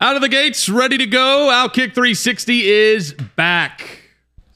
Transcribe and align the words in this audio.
Out 0.00 0.14
of 0.14 0.22
the 0.22 0.28
gates, 0.28 0.68
ready 0.68 0.96
to 0.96 1.06
go. 1.06 1.50
Outkick 1.50 1.92
360 1.92 2.68
is 2.68 3.14
back. 3.34 4.02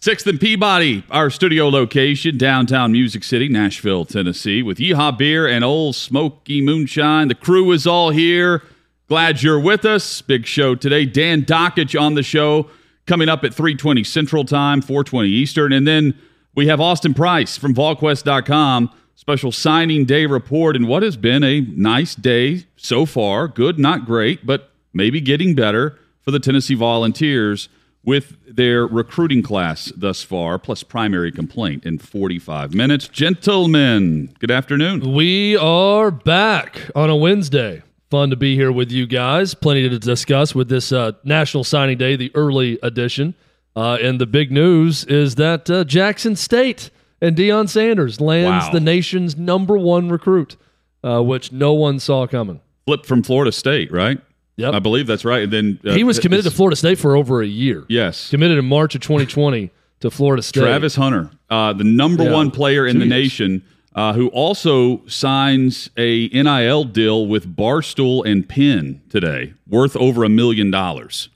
Sixth 0.01 0.25
and 0.29 0.39
Peabody, 0.39 1.03
our 1.11 1.31
studio 1.31 1.69
location, 1.69 2.39
downtown 2.39 2.93
Music 2.93 3.25
City, 3.25 3.49
Nashville, 3.49 4.05
Tennessee, 4.05 4.63
with 4.63 4.79
Yeehaw 4.79 5.19
Beer 5.19 5.49
and 5.49 5.65
Ole 5.65 5.93
Smoky 5.93 6.61
Moonshine. 6.61 7.27
The 7.27 7.35
crew 7.35 7.73
is 7.73 7.89
all 7.89 8.11
here. 8.11 8.63
Glad 9.09 9.43
you're 9.43 9.59
with 9.59 9.85
us. 9.85 10.23
Big 10.23 10.47
show 10.47 10.77
today. 10.77 11.07
Dan 11.07 11.43
Dakich 11.43 12.01
on 12.01 12.15
the 12.15 12.23
show, 12.23 12.71
coming 13.09 13.29
up 13.29 13.43
at 13.43 13.53
3:20 13.53 14.05
Central 14.05 14.45
Time, 14.45 14.81
4:20 14.81 15.29
Eastern, 15.29 15.73
and 15.73 15.89
then 15.89 16.15
we 16.55 16.69
have 16.69 16.81
Austin 16.81 17.15
Price 17.15 17.57
from 17.57 17.75
VolQuest.com. 17.75 18.91
Special 19.17 19.51
signing 19.51 20.05
day 20.05 20.25
report, 20.25 20.77
and 20.77 20.87
what 20.87 21.03
has 21.03 21.17
been 21.17 21.43
a 21.43 21.63
nice 21.63 22.15
day 22.15 22.67
so 22.77 23.05
far. 23.05 23.49
Good, 23.49 23.77
not 23.77 24.07
great, 24.07 24.47
but 24.47 24.72
maybe 24.93 25.21
getting 25.21 25.55
better 25.55 25.99
for 26.21 26.31
the 26.31 26.39
Tennessee 26.41 26.75
Volunteers 26.75 27.69
with 28.05 28.37
their 28.49 28.87
recruiting 28.87 29.43
class 29.43 29.93
thus 29.97 30.23
far, 30.23 30.59
plus 30.59 30.83
primary 30.83 31.31
complaint 31.31 31.85
in 31.87 31.99
45 31.99 32.75
minutes. 32.75 33.07
Gentlemen, 33.09 34.35
good 34.41 34.51
afternoon. 34.51 35.13
We 35.15 35.57
are 35.57 36.11
back 36.11 36.91
on 36.97 37.11
a 37.11 37.17
Wednesday. 37.17 37.83
Fun 38.11 38.31
to 38.31 38.37
be 38.37 38.57
here 38.57 38.73
with 38.73 38.91
you 38.91 39.07
guys. 39.07 39.55
Plenty 39.55 39.89
to 39.89 39.99
discuss 39.99 40.55
with 40.55 40.69
this 40.69 40.91
uh, 40.93 41.13
National 41.25 41.65
Signing 41.65 41.97
Day, 41.99 42.17
the 42.17 42.31
early 42.35 42.79
edition. 42.83 43.35
Uh, 43.77 43.99
and 44.03 44.21
the 44.21 44.27
big 44.27 44.51
news 44.51 45.05
is 45.05 45.37
that 45.37 45.71
uh, 45.71 45.85
Jackson 45.85 46.35
State 46.37 46.91
and 47.21 47.37
Deion 47.37 47.69
Sanders 47.69 48.21
lands 48.21 48.67
Wow. 48.67 48.73
the 48.73 48.81
nation's 48.81 49.37
number 49.37 49.79
one 49.79 50.09
recruit, 50.09 50.57
uh, 51.05 51.23
which 51.23 51.53
no 51.53 51.73
one 51.73 51.99
saw 52.01 52.27
coming. 52.27 52.61
Flip 52.87 53.07
from 53.07 53.23
Florida 53.23 53.53
State, 53.53 53.93
right? 53.93 54.21
Yep. 54.57 54.75
I 54.75 54.79
believe 54.81 55.07
that's 55.07 55.25
right. 55.25 55.43
And 55.45 55.53
then 55.53 55.81
uh, 55.87 55.93
he 55.95 56.05
was 56.05 56.19
committed 56.19 56.45
to 56.45 56.51
Florida 56.51 56.77
State 56.77 56.99
for 56.99 57.17
over 57.17 57.41
a 57.43 57.47
year. 57.47 57.85
Yes. 57.89 58.29
Committed 58.31 58.59
in 58.59 58.65
March 58.67 58.95
of 58.95 59.01
2020 59.01 59.71
to 60.01 60.11
Florida 60.11 60.43
State. 60.43 60.61
Travis 60.61 60.95
Hunter, 60.97 61.31
uh, 61.49 61.73
the 61.73 61.85
number 61.85 62.25
Yeah. 62.25 62.33
one 62.33 62.51
player 62.51 62.87
in 62.87 62.95
Two 62.95 62.99
the 63.01 63.07
years. 63.07 63.11
nation, 63.25 63.63
uh, 63.95 64.13
who 64.13 64.29
also 64.29 65.07
signs 65.07 65.89
a 65.97 66.29
NIL 66.29 66.85
deal 66.85 67.27
with 67.27 67.55
Barstool 67.57 68.25
and 68.27 68.47
Penn 68.49 69.01
today, 69.09 69.55
worth 69.69 69.97
over 69.97 70.23
a 70.25 70.29
million 70.29 70.71
dollars. 70.71 71.29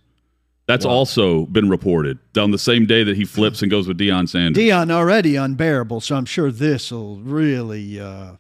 That's 0.67 0.85
also 0.85 1.47
been 1.47 1.69
reported 1.69 2.19
on 2.37 2.51
the 2.51 2.59
same 2.59 2.87
day 2.87 3.05
that 3.05 3.17
he 3.17 3.25
flips 3.25 3.63
and 3.63 3.71
goes 3.71 3.87
with 3.87 3.99
Deion 3.99 4.29
Sanders. 4.29 4.61
Deion 4.61 4.91
already 4.91 5.37
unbearable, 5.37 6.01
so 6.01 6.17
I'm 6.17 6.25
sure 6.25 6.51
this 6.51 6.91
will 6.91 7.19
really 7.21 8.01
uh, 8.01 8.33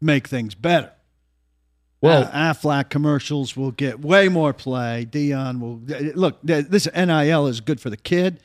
make 0.00 0.26
things 0.26 0.56
better. 0.56 0.90
Well- 2.04 2.24
Uh, 2.32 2.52
Aflac 2.52 2.90
commercials 2.90 3.56
will 3.56 3.70
get 3.70 4.00
way 4.00 4.28
more 4.28 4.52
play. 4.52 5.06
Deion 5.10 5.58
will 5.60 5.80
look. 6.14 6.38
This 6.42 6.86
NIL 6.94 7.46
is 7.46 7.60
good 7.60 7.80
for 7.80 7.90
the 7.90 7.96
kid. 7.96 8.40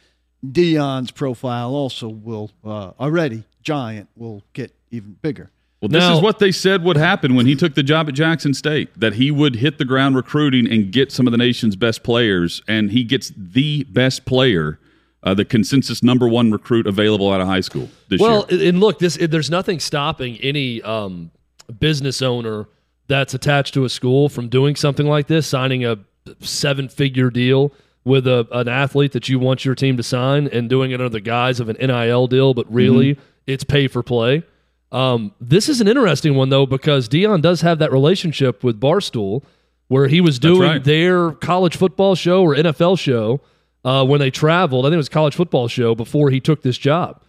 Deion's 0.45 1.11
profile 1.11 1.71
also 1.75 2.07
will 2.07 2.51
uh, 2.63 2.91
already 2.99 3.43
giant 3.61 4.07
will 4.15 4.41
get 4.53 4.71
even 4.91 5.17
bigger. 5.21 5.51
Well, 5.81 5.89
this 5.89 6.01
Now- 6.01 6.15
is 6.15 6.21
what 6.21 6.39
they 6.39 6.51
said 6.51 6.83
would 6.83 6.97
happen 6.97 7.35
when 7.35 7.45
he 7.45 7.55
took 7.55 7.75
the 7.75 7.83
job 7.83 8.07
at 8.09 8.15
Jackson 8.15 8.53
State 8.53 8.89
that 8.99 9.13
he 9.13 9.31
would 9.31 9.57
hit 9.57 9.77
the 9.77 9.85
ground 9.85 10.15
recruiting 10.15 10.69
and 10.69 10.91
get 10.91 11.11
some 11.11 11.27
of 11.27 11.31
the 11.31 11.37
nation's 11.37 11.75
best 11.75 12.03
players, 12.03 12.61
and 12.67 12.91
he 12.91 13.03
gets 13.03 13.31
the 13.37 13.83
best 13.85 14.25
player, 14.25 14.79
uh, 15.23 15.33
the 15.33 15.45
consensus 15.45 16.01
number 16.03 16.27
one 16.27 16.51
recruit 16.51 16.85
available 16.87 17.31
out 17.31 17.39
of 17.41 17.47
high 17.47 17.61
school 17.61 17.89
this 18.09 18.19
Well, 18.21 18.45
year. 18.49 18.69
and 18.69 18.79
look, 18.79 18.99
this 18.99 19.17
there's 19.17 19.49
nothing 19.49 19.79
stopping 19.79 20.37
any 20.37 20.81
um, 20.81 21.31
business 21.79 22.21
owner 22.21 22.67
that's 23.09 23.33
attached 23.33 23.73
to 23.73 23.83
a 23.83 23.89
school 23.89 24.29
from 24.29 24.47
doing 24.47 24.75
something 24.75 25.07
like 25.07 25.27
this, 25.27 25.47
signing 25.47 25.83
a 25.83 25.97
seven-figure 26.39 27.31
deal 27.31 27.73
with 28.05 28.27
a, 28.27 28.47
an 28.51 28.69
athlete 28.69 29.11
that 29.11 29.27
you 29.27 29.39
want 29.39 29.65
your 29.65 29.75
team 29.75 29.97
to 29.97 30.03
sign, 30.03 30.47
and 30.47 30.69
doing 30.69 30.91
it 30.91 31.01
under 31.01 31.09
the 31.09 31.19
guise 31.19 31.59
of 31.59 31.67
an 31.67 31.75
NIL 31.79 32.27
deal, 32.27 32.53
but 32.53 32.71
really 32.71 33.17
it's 33.45 33.63
pay 33.63 33.87
for 33.87 34.01
play. 34.01 34.43
Um, 34.91 35.33
this 35.41 35.67
is 35.67 35.81
an 35.81 35.87
interesting 35.87 36.35
one 36.35 36.49
though 36.49 36.65
because 36.65 37.09
Deion 37.09 37.41
does 37.41 37.61
have 37.61 37.79
that 37.79 37.91
relationship 37.91 38.63
with 38.63 38.79
Barstool, 38.79 39.43
where 39.87 40.07
he 40.07 40.21
was 40.21 40.39
doing 40.39 40.61
right. 40.69 40.83
their 40.83 41.31
college 41.31 41.75
football 41.75 42.15
show 42.15 42.43
or 42.43 42.55
NFL 42.55 42.97
show 42.97 43.41
uh, 43.83 44.05
when 44.05 44.19
they 44.19 44.29
traveled. 44.31 44.85
I 44.85 44.89
think 44.89 44.95
it 44.95 44.97
was 44.97 45.09
college 45.09 45.35
football 45.35 45.67
show 45.67 45.95
before 45.95 46.29
he 46.29 46.39
took 46.39 46.61
this 46.61 46.77
job. 46.77 47.21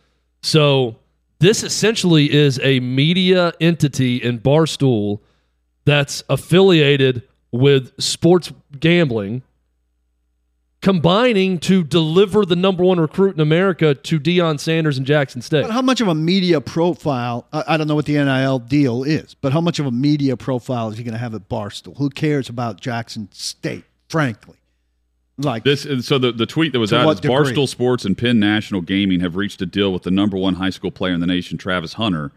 So 0.42 0.96
this 1.38 1.62
essentially 1.62 2.32
is 2.32 2.60
a 2.62 2.80
media 2.80 3.54
entity 3.60 4.16
in 4.16 4.40
Barstool 4.40 5.20
that's 5.84 6.22
affiliated 6.28 7.22
with 7.52 8.00
sports 8.00 8.52
gambling, 8.78 9.42
combining 10.82 11.58
to 11.58 11.84
deliver 11.84 12.44
the 12.44 12.56
number 12.56 12.84
one 12.84 12.98
recruit 12.98 13.34
in 13.34 13.40
America 13.40 13.94
to 13.94 14.20
Deion 14.20 14.58
Sanders 14.58 14.96
and 14.96 15.06
Jackson 15.06 15.42
State. 15.42 15.62
But 15.62 15.72
how 15.72 15.82
much 15.82 16.00
of 16.00 16.08
a 16.08 16.14
media 16.14 16.60
profile? 16.60 17.46
I, 17.52 17.64
I 17.68 17.76
don't 17.76 17.86
know 17.86 17.94
what 17.94 18.06
the 18.06 18.14
NIL 18.14 18.58
deal 18.60 19.02
is, 19.02 19.34
but 19.34 19.52
how 19.52 19.60
much 19.60 19.78
of 19.78 19.86
a 19.86 19.90
media 19.90 20.36
profile 20.36 20.88
is 20.90 20.98
he 20.98 21.04
going 21.04 21.12
to 21.12 21.18
have 21.18 21.34
at 21.34 21.48
Barstool? 21.48 21.96
Who 21.98 22.10
cares 22.10 22.48
about 22.48 22.80
Jackson 22.80 23.28
State? 23.32 23.84
Frankly, 24.08 24.56
like 25.38 25.62
This 25.62 25.86
so 26.04 26.18
the, 26.18 26.32
the 26.32 26.46
tweet 26.46 26.72
that 26.72 26.80
was 26.80 26.92
out 26.92 27.06
what 27.06 27.12
is 27.14 27.20
degree? 27.20 27.36
Barstool 27.36 27.68
Sports 27.68 28.04
and 28.04 28.18
Penn 28.18 28.40
National 28.40 28.80
Gaming 28.80 29.20
have 29.20 29.36
reached 29.36 29.62
a 29.62 29.66
deal 29.66 29.92
with 29.92 30.02
the 30.02 30.10
number 30.10 30.36
one 30.36 30.54
high 30.54 30.70
school 30.70 30.90
player 30.90 31.14
in 31.14 31.20
the 31.20 31.26
nation, 31.26 31.58
Travis 31.58 31.94
Hunter. 31.94 32.32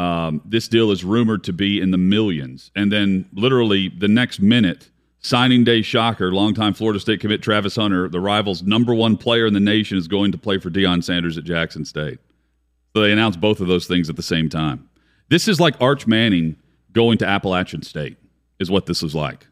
Um, 0.00 0.40
this 0.46 0.66
deal 0.66 0.90
is 0.92 1.04
rumored 1.04 1.44
to 1.44 1.52
be 1.52 1.78
in 1.78 1.90
the 1.90 1.98
millions, 1.98 2.70
and 2.74 2.90
then 2.90 3.28
literally 3.34 3.90
the 3.90 4.08
next 4.08 4.40
minute, 4.40 4.88
signing 5.18 5.62
day 5.62 5.82
shocker, 5.82 6.32
longtime 6.32 6.72
Florida 6.72 6.98
State 6.98 7.20
commit 7.20 7.42
Travis 7.42 7.76
Hunter, 7.76 8.08
the 8.08 8.18
rivals' 8.18 8.62
number 8.62 8.94
one 8.94 9.18
player 9.18 9.44
in 9.44 9.52
the 9.52 9.60
nation, 9.60 9.98
is 9.98 10.08
going 10.08 10.32
to 10.32 10.38
play 10.38 10.56
for 10.56 10.70
Deion 10.70 11.04
Sanders 11.04 11.36
at 11.36 11.44
Jackson 11.44 11.84
State. 11.84 12.18
So 12.94 13.02
they 13.02 13.12
announced 13.12 13.42
both 13.42 13.60
of 13.60 13.68
those 13.68 13.86
things 13.86 14.08
at 14.08 14.16
the 14.16 14.22
same 14.22 14.48
time. 14.48 14.88
This 15.28 15.46
is 15.46 15.60
like 15.60 15.78
Arch 15.82 16.06
Manning 16.06 16.56
going 16.94 17.18
to 17.18 17.26
Appalachian 17.26 17.82
State, 17.82 18.16
is 18.58 18.70
what 18.70 18.86
this 18.86 19.02
is 19.02 19.14
like. 19.14 19.48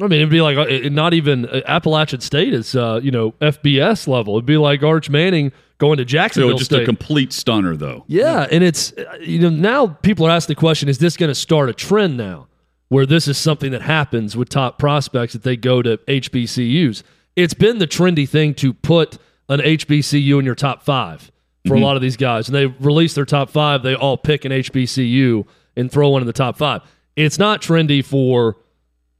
I 0.00 0.06
mean, 0.06 0.20
it'd 0.20 0.30
be 0.30 0.40
like 0.40 0.56
uh, 0.56 0.88
not 0.90 1.12
even 1.12 1.46
uh, 1.46 1.60
Appalachian 1.66 2.20
State 2.20 2.54
is 2.54 2.76
uh, 2.76 3.00
you 3.02 3.10
know 3.10 3.32
FBS 3.32 4.06
level. 4.06 4.34
It'd 4.34 4.46
be 4.46 4.56
like 4.56 4.82
Arch 4.82 5.10
Manning 5.10 5.52
going 5.78 5.98
to 5.98 6.04
Jacksonville. 6.04 6.52
So 6.52 6.58
just 6.58 6.70
State. 6.70 6.82
a 6.82 6.86
complete 6.86 7.32
stunner, 7.32 7.76
though. 7.76 8.04
Yeah, 8.06 8.46
and 8.50 8.62
it's 8.62 8.92
uh, 8.92 9.18
you 9.20 9.40
know 9.40 9.50
now 9.50 9.88
people 9.88 10.26
are 10.26 10.30
asking 10.30 10.54
the 10.54 10.60
question: 10.60 10.88
Is 10.88 10.98
this 10.98 11.16
going 11.16 11.28
to 11.28 11.34
start 11.34 11.68
a 11.68 11.74
trend 11.74 12.16
now, 12.16 12.46
where 12.88 13.06
this 13.06 13.26
is 13.26 13.38
something 13.38 13.72
that 13.72 13.82
happens 13.82 14.36
with 14.36 14.48
top 14.48 14.78
prospects 14.78 15.32
that 15.32 15.42
they 15.42 15.56
go 15.56 15.82
to 15.82 15.96
HBCUs? 15.96 17.02
It's 17.34 17.54
been 17.54 17.78
the 17.78 17.86
trendy 17.86 18.28
thing 18.28 18.54
to 18.54 18.72
put 18.72 19.18
an 19.48 19.60
HBCU 19.60 20.38
in 20.38 20.44
your 20.44 20.54
top 20.54 20.82
five 20.82 21.32
for 21.66 21.74
a 21.74 21.80
lot 21.80 21.96
of 21.96 22.02
these 22.02 22.16
guys, 22.16 22.48
and 22.48 22.54
they 22.54 22.66
release 22.66 23.14
their 23.14 23.26
top 23.26 23.50
five. 23.50 23.82
They 23.82 23.94
all 23.94 24.16
pick 24.16 24.44
an 24.44 24.52
HBCU 24.52 25.46
and 25.76 25.90
throw 25.90 26.08
one 26.08 26.22
in 26.22 26.26
the 26.26 26.32
top 26.32 26.56
five. 26.56 26.82
It's 27.14 27.38
not 27.38 27.60
trendy 27.60 28.04
for 28.04 28.56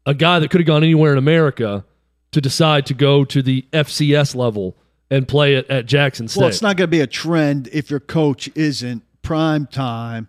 a 0.08 0.14
guy 0.14 0.38
that 0.38 0.50
could 0.50 0.58
have 0.60 0.66
gone 0.66 0.82
anywhere 0.82 1.12
in 1.12 1.18
America 1.18 1.84
to 2.32 2.40
decide 2.40 2.86
to 2.86 2.94
go 2.94 3.26
to 3.26 3.42
the 3.42 3.66
FCS 3.74 4.34
level 4.34 4.74
and 5.10 5.28
play 5.28 5.54
it 5.54 5.68
at 5.68 5.84
Jackson 5.84 6.28
State. 6.28 6.40
Well, 6.40 6.48
it's 6.48 6.62
not 6.62 6.78
going 6.78 6.88
to 6.88 6.90
be 6.90 7.02
a 7.02 7.06
trend 7.06 7.68
if 7.72 7.90
your 7.90 8.00
coach 8.00 8.48
isn't 8.54 9.02
prime 9.20 9.66
time, 9.66 10.28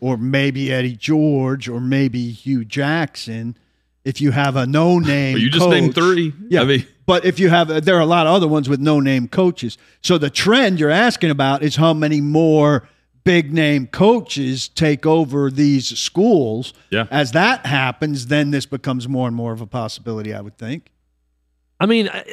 or 0.00 0.16
maybe 0.16 0.72
Eddie 0.72 0.96
George, 0.96 1.68
or 1.68 1.78
maybe 1.78 2.30
Hue 2.30 2.64
Jackson. 2.64 3.54
If 4.02 4.22
you 4.22 4.30
have 4.30 4.56
a 4.56 4.66
no-name, 4.66 5.34
But 5.36 5.42
you 5.42 5.50
just 5.50 5.62
coach- 5.62 5.72
named 5.72 5.94
three. 5.94 6.32
Yeah, 6.48 6.62
I 6.62 6.64
mean, 6.64 6.86
but 7.04 7.26
if 7.26 7.38
you 7.38 7.50
have, 7.50 7.84
there 7.84 7.96
are 7.96 8.00
a 8.00 8.06
lot 8.06 8.26
of 8.26 8.32
other 8.32 8.48
ones 8.48 8.66
with 8.66 8.80
no-name 8.80 9.28
coaches. 9.28 9.76
So 10.02 10.16
the 10.16 10.30
trend 10.30 10.80
you're 10.80 10.88
asking 10.88 11.30
about 11.30 11.62
is 11.62 11.76
how 11.76 11.92
many 11.92 12.22
more 12.22 12.88
big 13.28 13.52
name 13.52 13.86
coaches 13.86 14.68
take 14.68 15.04
over 15.04 15.50
these 15.50 15.86
schools. 15.98 16.72
Yeah. 16.88 17.04
As 17.10 17.32
that 17.32 17.66
happens, 17.66 18.28
then 18.28 18.52
this 18.52 18.64
becomes 18.64 19.06
more 19.06 19.26
and 19.26 19.36
more 19.36 19.52
of 19.52 19.60
a 19.60 19.66
possibility, 19.66 20.32
I 20.32 20.40
would 20.40 20.56
think. 20.56 20.90
I 21.78 21.84
mean, 21.84 22.08
I, 22.08 22.24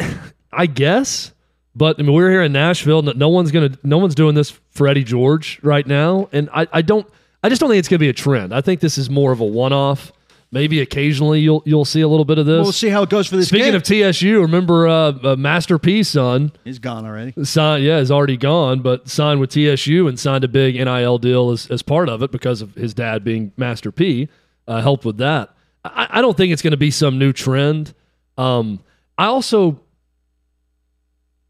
I 0.54 0.66
guess, 0.68 1.34
but 1.76 2.00
I 2.00 2.04
mean, 2.04 2.14
we're 2.14 2.32
here 2.32 2.44
in 2.44 2.54
Nashville. 2.54 3.02
No, 3.02 3.12
no 3.12 3.28
one's 3.28 3.52
gonna, 3.52 3.78
no 3.84 3.98
one's 3.98 4.16
doing 4.16 4.36
this 4.36 4.58
for 4.70 4.88
Eddie 4.88 5.04
George 5.04 5.60
right 5.62 5.86
now, 5.86 6.30
and 6.32 6.50
I, 6.54 6.66
I 6.72 6.82
don't, 6.82 7.06
I 7.44 7.50
just 7.50 7.60
don't 7.60 7.70
think 7.70 7.80
it's 7.80 7.90
gonna 7.90 8.00
be 8.00 8.08
a 8.08 8.14
trend. 8.14 8.54
I 8.54 8.62
think 8.62 8.80
this 8.80 8.98
is 8.98 9.10
more 9.10 9.34
of 9.34 9.42
a 9.42 9.46
one-off. 9.46 10.14
Maybe 10.56 10.80
occasionally 10.80 11.42
you'll 11.42 11.62
you'll 11.66 11.84
see 11.84 12.00
a 12.00 12.08
little 12.08 12.24
bit 12.24 12.38
of 12.38 12.46
this. 12.46 12.64
We'll 12.64 12.72
see 12.72 12.88
how 12.88 13.04
it 13.04 13.10
goes 13.10 13.28
for 13.28 13.36
this 13.36 13.50
Speaking 13.50 13.76
of 13.76 13.84
TSU, 13.84 14.40
remember 14.40 14.88
uh, 14.88 15.12
uh, 15.22 15.36
Master 15.36 15.78
P's 15.78 16.08
son 16.08 16.54
He's 16.64 16.80
gone 16.80 17.06
already. 17.06 17.34
signed, 17.44 17.84
yeah, 17.84 17.98
is 17.98 18.10
already 18.10 18.38
gone, 18.38 18.80
but 18.80 19.10
signed 19.10 19.42
with 19.42 19.50
TSU 19.50 20.08
and 20.08 20.18
signed 20.18 20.46
a 20.46 20.48
big 20.48 20.76
NIL 20.76 21.18
deal 21.18 21.52
as, 21.52 21.70
as 21.70 21.82
part 21.82 22.08
of 22.08 22.24
it 22.24 22.32
because 22.32 22.62
of 22.62 22.74
his 22.76 22.94
dad 22.94 23.22
being 23.22 23.52
Master 23.58 23.92
P, 23.92 24.30
uh, 24.66 24.80
helped 24.80 25.04
with 25.04 25.18
that. 25.18 25.54
I, 25.84 26.08
I 26.10 26.22
don't 26.22 26.38
think 26.38 26.54
it's 26.54 26.62
going 26.62 26.72
to 26.72 26.78
be 26.78 26.90
some 26.90 27.20
new 27.20 27.34
trend. 27.34 27.94
Um, 28.38 28.80
I 29.18 29.26
also, 29.26 29.82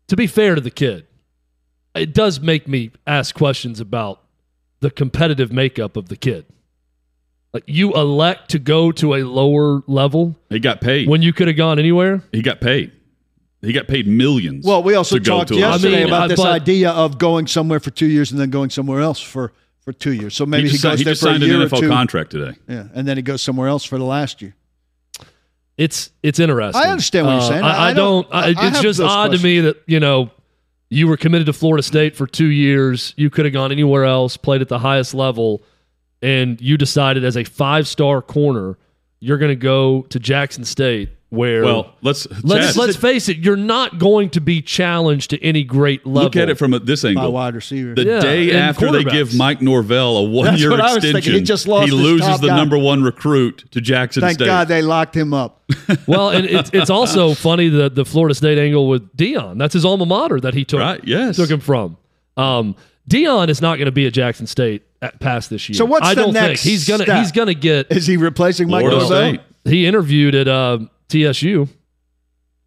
to 0.08 0.16
be 0.16 0.26
fair 0.26 0.56
to 0.56 0.62
the 0.62 0.72
kid, 0.72 1.06
it 1.94 2.12
does 2.12 2.40
make 2.40 2.68
me 2.68 2.90
ask 3.06 3.36
questions 3.36 3.80
about 3.80 4.24
the 4.80 4.90
competitive 4.90 5.52
makeup 5.52 5.96
of 5.96 6.10
the 6.10 6.16
kid. 6.16 6.48
Like 7.56 7.64
you 7.68 7.94
elect 7.94 8.50
to 8.52 8.60
go 8.60 8.92
to 8.92 9.16
a 9.16 9.24
lower 9.24 9.82
level 9.88 10.36
He 10.50 10.60
got 10.60 10.82
paid. 10.82 11.08
when 11.08 11.22
you 11.22 11.32
could 11.32 11.48
have 11.48 11.56
gone 11.56 11.80
anywhere. 11.80 12.22
he 12.34 12.42
got 12.42 12.60
paid. 12.60 12.92
He 13.62 13.72
got 13.72 13.88
paid 13.88 14.08
millions. 14.08 14.66
Well, 14.66 14.84
we 14.84 14.94
also 14.96 15.18
talked 15.20 15.52
yesterday 15.52 15.96
I 15.96 15.98
mean, 16.00 16.08
about 16.08 16.24
I- 16.24 16.28
this 16.28 16.40
but- 16.42 16.52
idea 16.52 16.92
of 16.92 17.18
going 17.18 17.48
somewhere 17.48 17.80
for 17.80 17.92
two 17.92 18.08
years 18.08 18.32
and 18.34 18.42
then 18.42 18.50
going 18.50 18.72
somewhere 18.72 19.00
else 19.00 19.22
for, 19.22 19.54
for 19.86 19.94
two 19.94 20.12
years. 20.12 20.36
So 20.36 20.46
maybe 20.46 20.64
he 20.68 20.72
he, 20.72 20.74
goes 20.74 20.82
signed, 20.82 20.98
he 21.00 21.04
there 21.06 21.14
just 21.14 21.22
for 21.24 21.30
a 21.30 21.32
signed 21.32 21.44
an 21.44 21.50
year 21.50 21.62
or 21.62 21.66
NFL 21.70 21.80
two. 21.80 21.88
contract 21.88 22.32
today. 22.32 22.58
Yeah, 22.68 22.88
and 22.94 23.08
then 23.08 23.16
he 23.16 23.24
goes 23.24 23.42
somewhere 23.42 23.70
else 23.70 23.86
for 23.86 23.98
the 23.98 24.04
last 24.04 24.42
year. 24.42 24.54
it's 25.78 26.10
it's 26.24 26.40
interesting. 26.40 26.84
I 26.86 26.90
understand 26.90 27.26
what 27.28 27.34
you're 27.34 27.42
Uh, 27.42 27.48
saying. 27.48 27.64
I, 27.64 27.70
I- 27.70 27.74
I 27.88 27.90
I 27.90 27.94
don't. 27.94 28.30
don't- 28.30 28.36
I, 28.36 28.46
I 28.48 28.50
it's 28.50 28.60
have 28.60 28.82
just 28.82 29.00
those 29.00 29.10
odd 29.10 29.32
to 29.32 29.40
me 29.42 29.62
that 29.62 29.78
you 29.88 30.02
know 30.02 30.30
you 30.90 31.08
were 31.08 31.16
committed 31.18 31.46
to 31.48 31.54
Florida 31.54 31.84
State 31.84 32.16
for 32.18 32.28
two 32.28 32.48
years. 32.48 33.14
You 33.16 33.30
could 33.30 33.46
have 33.46 33.54
gone 33.54 33.72
anywhere 33.72 34.04
else, 34.06 34.36
played 34.38 34.62
at 34.62 34.68
the 34.68 34.80
highest 34.80 35.14
level, 35.14 35.64
and 36.26 36.60
you 36.60 36.78
decided 36.78 37.24
as 37.24 37.38
a 37.38 37.44
five 37.44 37.88
star 37.88 38.22
corner 38.22 38.78
you're 39.20 39.38
going 39.38 39.50
to 39.50 39.56
go 39.56 40.04
to 40.10 40.20
Jackson 40.20 40.64
State, 40.66 41.10
where 41.30 41.64
Well, 41.64 41.96
let's 42.04 42.28
let's 42.44 42.68
Chad, 42.68 42.76
let's 42.76 42.96
face 42.96 43.28
it, 43.30 43.38
you're 43.38 43.56
not 43.56 43.98
going 43.98 44.30
to 44.32 44.42
be 44.42 44.62
challenged 44.62 45.32
to 45.32 45.42
any 45.44 45.64
great 45.64 46.06
level. 46.06 46.24
look 46.24 46.36
at 46.36 46.50
it 46.50 46.56
from 46.60 46.74
a, 46.76 46.80
this 46.80 47.02
By 47.02 47.10
angle. 47.10 47.32
wide 47.32 47.56
receiver. 47.56 47.96
The 47.96 48.04
Yeah, 48.04 48.20
day 48.20 48.50
and 48.50 48.60
after 48.60 48.92
they 48.92 49.04
give 49.04 49.34
Mike 49.36 49.62
Norvell 49.62 50.18
a 50.18 50.24
one-year 50.24 50.70
what 50.70 50.82
I 50.82 50.94
was 50.94 51.04
extension. 51.04 51.34
He 51.34 51.42
just 51.42 51.68
lost 51.68 51.86
his 51.92 52.00
loses 52.00 52.40
the 52.40 52.48
guy. 52.50 52.56
number 52.58 52.78
one 52.78 53.02
recruit 53.04 53.66
to 53.72 53.82
Jackson 53.82 54.22
State. 54.22 54.28
Thank 54.28 54.38
State. 54.40 54.46
God 54.46 54.68
they 54.68 54.82
locked 54.84 55.16
him 55.16 55.34
up. 55.34 55.64
well, 56.08 56.30
and 56.30 56.46
it's 56.46 56.70
it's 56.74 56.90
also 56.92 57.34
funny 57.50 57.70
the 57.70 57.90
the 57.90 58.06
Florida 58.06 58.36
State 58.36 58.60
angle 58.60 58.88
with 58.88 59.16
Deion. 59.18 59.58
That's 59.58 59.74
his 59.74 59.86
alma 59.86 60.06
mater 60.06 60.40
that 60.42 60.54
he 60.54 60.66
took 60.66 60.82
Right, 60.82 61.02
yes. 61.04 61.38
took 61.38 61.50
him 61.50 61.62
from. 61.62 61.98
Um, 62.38 62.76
Deion 63.10 63.50
is 63.50 63.62
not 63.62 63.76
going 63.78 63.86
to 63.86 63.92
be 63.92 64.08
at 64.08 64.14
Jackson 64.14 64.48
State 64.48 64.84
at, 65.02 65.20
past 65.20 65.50
this 65.50 65.70
year. 65.70 65.76
So 65.76 65.86
what's 65.86 66.06
I 66.08 66.16
the 66.16 66.22
don't 66.24 66.34
next 66.34 66.64
think 66.64 66.72
he's 66.72 66.88
gonna 66.88 67.04
step? 67.04 67.20
he's 67.20 67.32
gonna 67.32 67.54
get. 67.54 67.92
Is 67.92 68.08
he 68.08 68.18
replacing 68.18 68.68
Mike 68.70 68.82
Florida 68.82 69.00
Norvell? 69.00 69.30
State. 69.36 69.42
He 69.66 69.86
interviewed 69.86 70.34
at 70.36 70.48
uh, 70.48 70.80
TSU. 71.10 71.68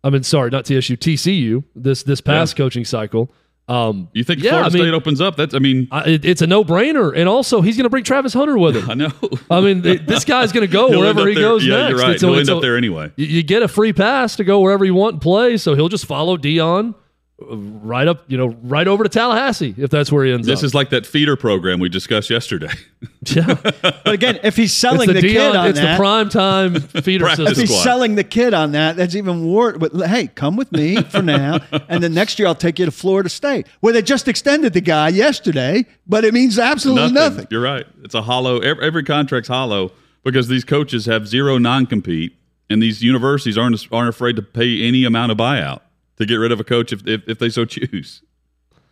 I 0.04 0.10
mean, 0.10 0.22
sorry, 0.22 0.50
not 0.50 0.64
TSU, 0.64 0.96
TCU. 0.96 1.64
This 1.74 2.02
this 2.04 2.20
past 2.20 2.56
coaching 2.56 2.84
cycle. 2.84 3.30
Um, 3.66 4.08
You 4.14 4.24
think 4.24 4.42
Yeah, 4.42 4.50
Florida 4.52 4.66
I 4.66 4.72
mean- 4.72 4.82
State 4.84 4.94
opens 4.94 5.20
up? 5.20 5.36
That's 5.36 5.54
I 5.54 5.58
mean, 5.58 5.88
I, 5.90 6.08
it, 6.08 6.24
it's 6.24 6.40
a 6.40 6.46
no 6.46 6.64
brainer, 6.64 7.14
and 7.14 7.28
also 7.28 7.60
he's 7.60 7.76
going 7.76 7.84
to 7.84 7.90
bring 7.90 8.02
Travis 8.04 8.32
Hunter 8.32 8.56
with 8.56 8.76
him. 8.76 8.88
I 8.90 8.94
know. 8.94 9.12
I 9.50 9.60
mean, 9.60 9.82
th- 9.82 10.02
this 10.06 10.24
guy's 10.24 10.52
going 10.52 10.66
to 10.66 10.72
go 10.72 10.88
He'll 10.88 11.04
end 11.04 11.16
wherever 11.16 11.20
up 11.22 11.28
he 11.28 11.34
there- 11.34 11.42
goes 11.42 11.66
yeah, 11.66 11.76
next. 11.76 11.90
you're 11.90 11.98
right. 11.98 12.10
It's 12.14 12.22
a- 12.22 12.26
He'll 12.26 12.38
it's 12.38 12.48
end 12.48 12.54
a- 12.54 12.56
up 12.56 12.62
there 12.62 12.76
anyway. 12.78 13.12
you, 13.16 13.26
you 13.26 13.42
get 13.42 13.62
a 13.62 13.68
free 13.68 13.92
pass 13.92 14.36
to 14.36 14.44
go 14.44 14.60
wherever 14.60 14.84
you 14.86 14.94
want 14.94 15.14
and 15.14 15.20
play, 15.22 15.58
so 15.58 15.74
he'll 15.74 15.90
just 15.90 16.06
follow 16.06 16.38
Deion 16.38 16.94
right 17.40 18.08
up, 18.08 18.24
you 18.26 18.36
know, 18.36 18.48
right 18.62 18.88
over 18.88 19.04
to 19.04 19.08
Tallahassee 19.08 19.72
if 19.78 19.90
that's 19.90 20.10
where 20.10 20.24
he 20.24 20.32
ends 20.32 20.46
This 20.46 20.54
up. 20.54 20.62
This 20.62 20.64
is 20.64 20.74
like 20.74 20.90
that 20.90 21.06
feeder 21.06 21.36
program 21.36 21.78
we 21.78 21.88
discussed 21.88 22.30
yesterday. 22.30 22.72
yeah. 23.26 23.54
But 23.80 24.08
again, 24.08 24.40
if 24.42 24.56
he's 24.56 24.72
selling 24.72 25.06
the 25.06 25.14
the, 25.14 25.20
kid 25.20 25.36
Deion, 25.36 25.58
on 25.58 25.68
it's 25.68 25.78
that, 25.78 25.92
the 25.92 25.98
prime 25.98 26.28
time 26.30 26.80
feeder 26.80 27.28
system. 27.28 27.46
if 27.46 27.56
he's 27.56 27.70
squad. 27.70 27.82
selling 27.84 28.14
the 28.16 28.24
kid 28.24 28.54
on 28.54 28.72
that, 28.72 28.96
that's 28.96 29.14
even 29.14 29.52
worse. 29.52 29.78
But 29.78 29.92
hey, 30.08 30.26
come 30.26 30.56
with 30.56 30.72
me 30.72 31.00
for 31.02 31.22
now, 31.22 31.60
and 31.88 32.02
then 32.02 32.12
next 32.12 32.40
year 32.40 32.48
I'll 32.48 32.56
take 32.56 32.80
you 32.80 32.86
to 32.86 32.90
Florida 32.90 33.28
State, 33.28 33.68
where 33.80 33.92
they 33.92 34.02
just 34.02 34.26
extended 34.26 34.72
the 34.72 34.80
guy 34.80 35.08
yesterday, 35.08 35.86
but 36.08 36.24
it 36.24 36.34
means 36.34 36.58
absolutely 36.58 37.12
nothing. 37.12 37.46
You're 37.50 37.62
right. 37.62 37.86
It's 38.02 38.14
a 38.14 38.22
hollow. 38.22 38.58
Every, 38.58 38.84
every 38.84 39.04
contract's 39.04 39.48
hollow 39.48 39.92
because 40.24 40.48
these 40.48 40.64
coaches 40.64 41.06
have 41.06 41.28
zero 41.28 41.56
non-compete, 41.58 42.36
and 42.68 42.82
these 42.82 43.00
universities 43.00 43.56
aren't 43.56 43.86
aren't 43.92 44.08
afraid 44.08 44.34
to 44.36 44.42
pay 44.42 44.82
any 44.82 45.04
amount 45.04 45.30
of 45.30 45.38
buyout 45.38 45.82
to 46.18 46.26
get 46.26 46.36
rid 46.36 46.52
of 46.52 46.60
a 46.60 46.64
coach 46.64 46.92
if 46.92 47.06
if, 47.06 47.28
if 47.28 47.38
they 47.38 47.48
so 47.48 47.64
choose. 47.64 48.22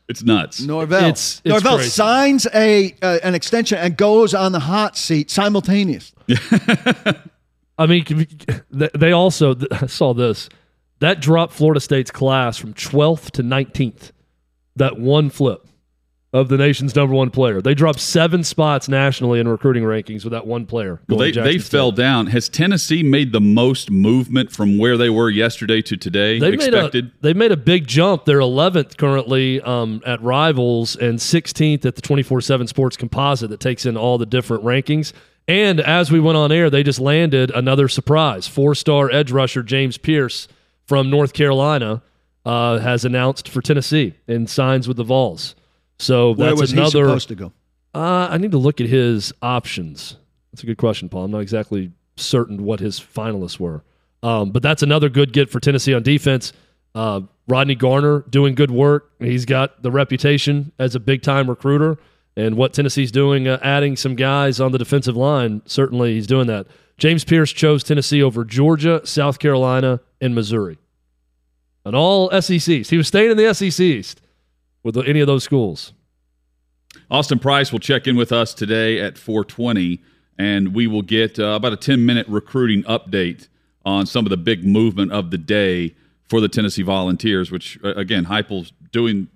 It's 0.08 0.22
nuts. 0.22 0.60
Norvell, 0.60 0.98
It's- 1.00 1.40
it's 1.44 1.50
Norvell 1.52 1.76
crazy. 1.78 1.90
signs 1.90 2.46
a 2.54 2.94
uh, 3.02 3.18
an 3.24 3.34
extension 3.34 3.78
and 3.78 3.96
goes 3.96 4.34
on 4.34 4.52
the 4.52 4.60
hot 4.60 4.96
seat 4.96 5.30
simultaneously. 5.30 6.16
I 7.78 7.86
mean, 7.86 8.04
can 8.04 8.16
we- 8.18 8.26
th- 8.26 8.92
they 8.94 9.12
also 9.12 9.54
I 9.72 9.86
saw 9.86 10.14
this 10.14 10.48
that 11.00 11.20
dropped 11.20 11.52
Florida 11.52 11.80
State's 11.80 12.10
class 12.10 12.56
from 12.56 12.72
12th 12.74 13.30
to 13.32 13.42
19th. 13.42 14.12
That 14.76 14.98
one 14.98 15.28
flip 15.30 15.66
of 16.36 16.48
the 16.50 16.58
nation's 16.58 16.94
number 16.94 17.14
one 17.14 17.30
player. 17.30 17.62
They 17.62 17.74
dropped 17.74 17.98
seven 17.98 18.44
spots 18.44 18.90
nationally 18.90 19.40
in 19.40 19.48
recruiting 19.48 19.84
rankings 19.84 20.22
with 20.22 20.32
that 20.32 20.46
one 20.46 20.66
player. 20.66 21.00
Well, 21.08 21.18
they 21.18 21.30
they 21.30 21.58
fell 21.58 21.92
down. 21.92 22.26
Has 22.26 22.50
Tennessee 22.50 23.02
made 23.02 23.32
the 23.32 23.40
most 23.40 23.90
movement 23.90 24.52
from 24.52 24.76
where 24.76 24.98
they 24.98 25.08
were 25.08 25.30
yesterday 25.30 25.80
to 25.82 25.96
today? 25.96 26.38
They 26.38 26.52
expected. 26.52 27.04
made 27.04 27.12
a 27.14 27.22
they 27.22 27.32
made 27.32 27.52
a 27.52 27.56
big 27.56 27.86
jump. 27.86 28.26
They're 28.26 28.40
11th 28.40 28.98
currently 28.98 29.62
um, 29.62 30.02
at 30.04 30.22
Rivals 30.22 30.94
and 30.96 31.18
16th 31.18 31.86
at 31.86 31.96
the 31.96 32.02
24/7 32.02 32.68
Sports 32.68 32.98
Composite 32.98 33.48
that 33.48 33.60
takes 33.60 33.86
in 33.86 33.96
all 33.96 34.18
the 34.18 34.26
different 34.26 34.62
rankings. 34.62 35.14
And 35.48 35.80
as 35.80 36.12
we 36.12 36.20
went 36.20 36.36
on 36.36 36.52
air, 36.52 36.68
they 36.68 36.82
just 36.82 37.00
landed 37.00 37.50
another 37.52 37.88
surprise. 37.88 38.46
Four-star 38.46 39.10
edge 39.10 39.30
rusher 39.30 39.62
James 39.62 39.96
Pearce 39.96 40.48
from 40.84 41.08
North 41.08 41.32
Carolina 41.32 42.02
uh, 42.44 42.78
has 42.78 43.04
announced 43.04 43.48
for 43.48 43.62
Tennessee 43.62 44.14
and 44.28 44.50
signs 44.50 44.86
with 44.86 44.96
the 44.98 45.04
Vols. 45.04 45.54
So 45.98 46.32
Where 46.32 46.48
that's 46.50 46.60
was 46.60 46.70
he 46.70 46.76
another. 46.78 47.06
supposed 47.06 47.28
to 47.28 47.34
go? 47.34 47.52
Uh, 47.94 48.28
I 48.30 48.38
need 48.38 48.50
to 48.52 48.58
look 48.58 48.80
at 48.80 48.88
his 48.88 49.32
options. 49.40 50.16
That's 50.52 50.62
a 50.62 50.66
good 50.66 50.78
question, 50.78 51.08
Paul. 51.08 51.24
I'm 51.24 51.30
not 51.30 51.40
exactly 51.40 51.92
certain 52.16 52.64
what 52.64 52.80
his 52.80 53.00
finalists 53.00 53.58
were. 53.58 53.82
Um, 54.22 54.50
but 54.50 54.62
that's 54.62 54.82
another 54.82 55.08
good 55.08 55.32
get 55.32 55.50
for 55.50 55.60
Tennessee 55.60 55.94
on 55.94 56.02
defense. 56.02 56.52
Uh, 56.94 57.22
Rodney 57.48 57.74
Garner 57.74 58.24
doing 58.28 58.54
good 58.54 58.70
work. 58.70 59.12
He's 59.20 59.44
got 59.44 59.82
the 59.82 59.90
reputation 59.90 60.72
as 60.78 60.94
a 60.94 61.00
big 61.00 61.22
time 61.22 61.48
recruiter. 61.48 61.98
And 62.36 62.56
what 62.56 62.74
Tennessee's 62.74 63.10
doing, 63.12 63.48
uh, 63.48 63.58
adding 63.62 63.96
some 63.96 64.14
guys 64.14 64.60
on 64.60 64.72
the 64.72 64.78
defensive 64.78 65.16
line, 65.16 65.62
certainly 65.64 66.14
he's 66.14 66.26
doing 66.26 66.46
that. 66.48 66.66
James 66.98 67.24
Pearce 67.24 67.52
chose 67.52 67.82
Tennessee 67.82 68.22
over 68.22 68.44
Georgia, 68.44 69.00
South 69.06 69.38
Carolina, 69.38 70.00
and 70.20 70.34
Missouri. 70.34 70.78
And 71.84 71.94
all 71.94 72.30
SECs. 72.30 72.88
He 72.90 72.96
was 72.96 73.06
staying 73.08 73.30
in 73.30 73.36
the 73.36 73.54
SEC 73.54 73.80
East 73.80 74.20
with 74.86 74.96
any 74.96 75.18
of 75.18 75.26
those 75.26 75.42
schools. 75.42 75.92
Austin 77.10 77.40
Price 77.40 77.72
will 77.72 77.80
check 77.80 78.06
in 78.06 78.14
with 78.16 78.30
us 78.30 78.54
today 78.54 79.00
at 79.00 79.18
420, 79.18 80.00
and 80.38 80.72
we 80.74 80.86
will 80.86 81.02
get 81.02 81.40
uh, 81.40 81.48
about 81.48 81.72
a 81.72 81.76
10 81.76 82.06
minute 82.06 82.26
recruiting 82.28 82.84
update 82.84 83.48
on 83.84 84.06
some 84.06 84.24
of 84.24 84.30
the 84.30 84.36
big 84.36 84.64
movement 84.64 85.10
of 85.10 85.32
the 85.32 85.38
day 85.38 85.94
for 86.28 86.40
the 86.40 86.48
Tennessee 86.48 86.82
Volunteers, 86.82 87.50
which, 87.50 87.78
uh, 87.84 87.94
again, 87.94 88.26
Heupel's 88.26 88.72
doing 88.92 89.26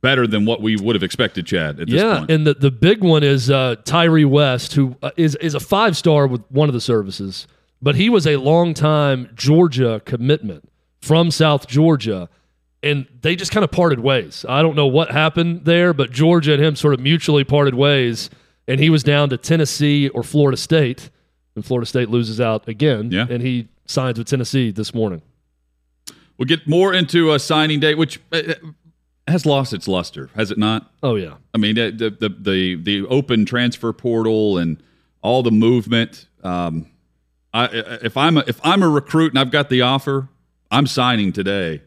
better 0.00 0.26
than 0.26 0.44
what 0.44 0.62
we 0.62 0.76
would 0.76 0.94
have 0.94 1.02
expected, 1.02 1.46
Chad, 1.46 1.80
at 1.80 1.88
this 1.88 2.00
yeah, 2.00 2.18
point. 2.18 2.30
and 2.30 2.46
the, 2.46 2.54
the 2.54 2.70
big 2.70 3.02
one 3.02 3.24
is 3.24 3.50
uh, 3.50 3.76
Tyree 3.84 4.24
West, 4.24 4.74
who 4.74 4.96
uh, 5.02 5.10
is 5.16 5.34
is 5.36 5.54
a 5.54 5.60
five 5.60 5.96
star 5.96 6.28
with 6.28 6.42
one 6.48 6.68
of 6.68 6.74
the 6.74 6.80
services, 6.80 7.48
but 7.80 7.96
he 7.96 8.08
was 8.08 8.26
a 8.26 8.36
long 8.36 8.72
time 8.72 9.30
Georgia 9.34 10.00
commitment 10.04 10.68
from 11.00 11.30
South 11.32 11.66
Georgia, 11.66 12.28
and 12.82 13.06
they 13.20 13.36
just 13.36 13.52
kind 13.52 13.64
of 13.64 13.70
parted 13.70 14.00
ways. 14.00 14.44
I 14.48 14.62
don't 14.62 14.74
know 14.76 14.86
what 14.86 15.10
happened 15.10 15.64
there, 15.64 15.92
but 15.92 16.10
Georgia 16.10 16.54
and 16.54 16.62
him 16.62 16.76
sort 16.76 16.94
of 16.94 17.00
mutually 17.00 17.44
parted 17.44 17.74
ways, 17.74 18.28
and 18.66 18.80
he 18.80 18.90
was 18.90 19.02
down 19.02 19.28
to 19.30 19.36
Tennessee 19.36 20.08
or 20.08 20.22
Florida 20.22 20.56
State, 20.56 21.10
and 21.54 21.64
Florida 21.64 21.86
State 21.86 22.08
loses 22.10 22.40
out 22.40 22.66
again, 22.68 23.10
Yeah. 23.10 23.26
and 23.30 23.42
he 23.42 23.68
signs 23.86 24.18
with 24.18 24.26
Tennessee 24.28 24.70
this 24.70 24.94
morning. 24.94 25.22
We'll 26.38 26.46
get 26.48 26.66
more 26.66 26.92
into 26.92 27.32
a 27.32 27.38
signing 27.38 27.78
day, 27.78 27.94
which 27.94 28.18
uh, 28.32 28.54
has 29.28 29.46
lost 29.46 29.72
its 29.72 29.86
luster, 29.86 30.30
has 30.34 30.50
it 30.50 30.58
not? 30.58 30.90
Oh 31.02 31.14
yeah, 31.14 31.34
I 31.54 31.58
mean, 31.58 31.74
the 31.76 31.90
the 31.90 32.10
the 32.10 32.28
the, 32.36 32.74
the 32.82 33.06
open 33.06 33.44
transfer 33.46 33.92
portal 33.92 34.58
and 34.58 34.82
all 35.22 35.42
the 35.44 35.52
movement. 35.52 36.26
Um, 36.42 36.86
I 37.54 37.66
if 38.02 38.16
I'm 38.16 38.38
a, 38.38 38.44
if 38.48 38.58
I'm 38.64 38.82
a 38.82 38.88
recruit 38.88 39.30
and 39.32 39.38
I've 39.38 39.50
got 39.52 39.68
the 39.68 39.82
offer, 39.82 40.28
I'm 40.70 40.86
signing 40.86 41.32
today 41.32 41.82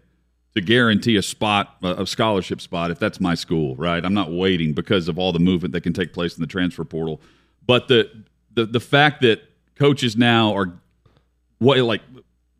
to 0.56 0.62
guarantee 0.62 1.18
a 1.18 1.22
spot, 1.22 1.76
a 1.84 2.08
scholarship 2.08 2.62
spot, 2.62 2.90
if 2.90 2.98
that's 2.98 3.20
my 3.20 3.36
school, 3.36 3.76
right? 3.76 4.04
I'm 4.04 4.14
not 4.14 4.32
waiting 4.32 4.74
because 4.74 5.10
of 5.10 5.20
all 5.20 5.34
the 5.34 5.40
movement 5.40 5.74
that 5.74 5.82
can 5.82 5.94
take 5.94 6.14
place 6.14 6.36
in 6.36 6.42
the 6.42 6.48
transfer 6.48 6.86
portal. 6.86 7.22
But 7.68 7.88
the 7.88 8.10
the 8.54 8.66
the 8.66 8.80
fact 8.80 9.22
that 9.22 9.42
coaches 9.76 10.16
now 10.16 10.56
are 10.56 10.74
what 11.60 11.78
like 11.80 12.02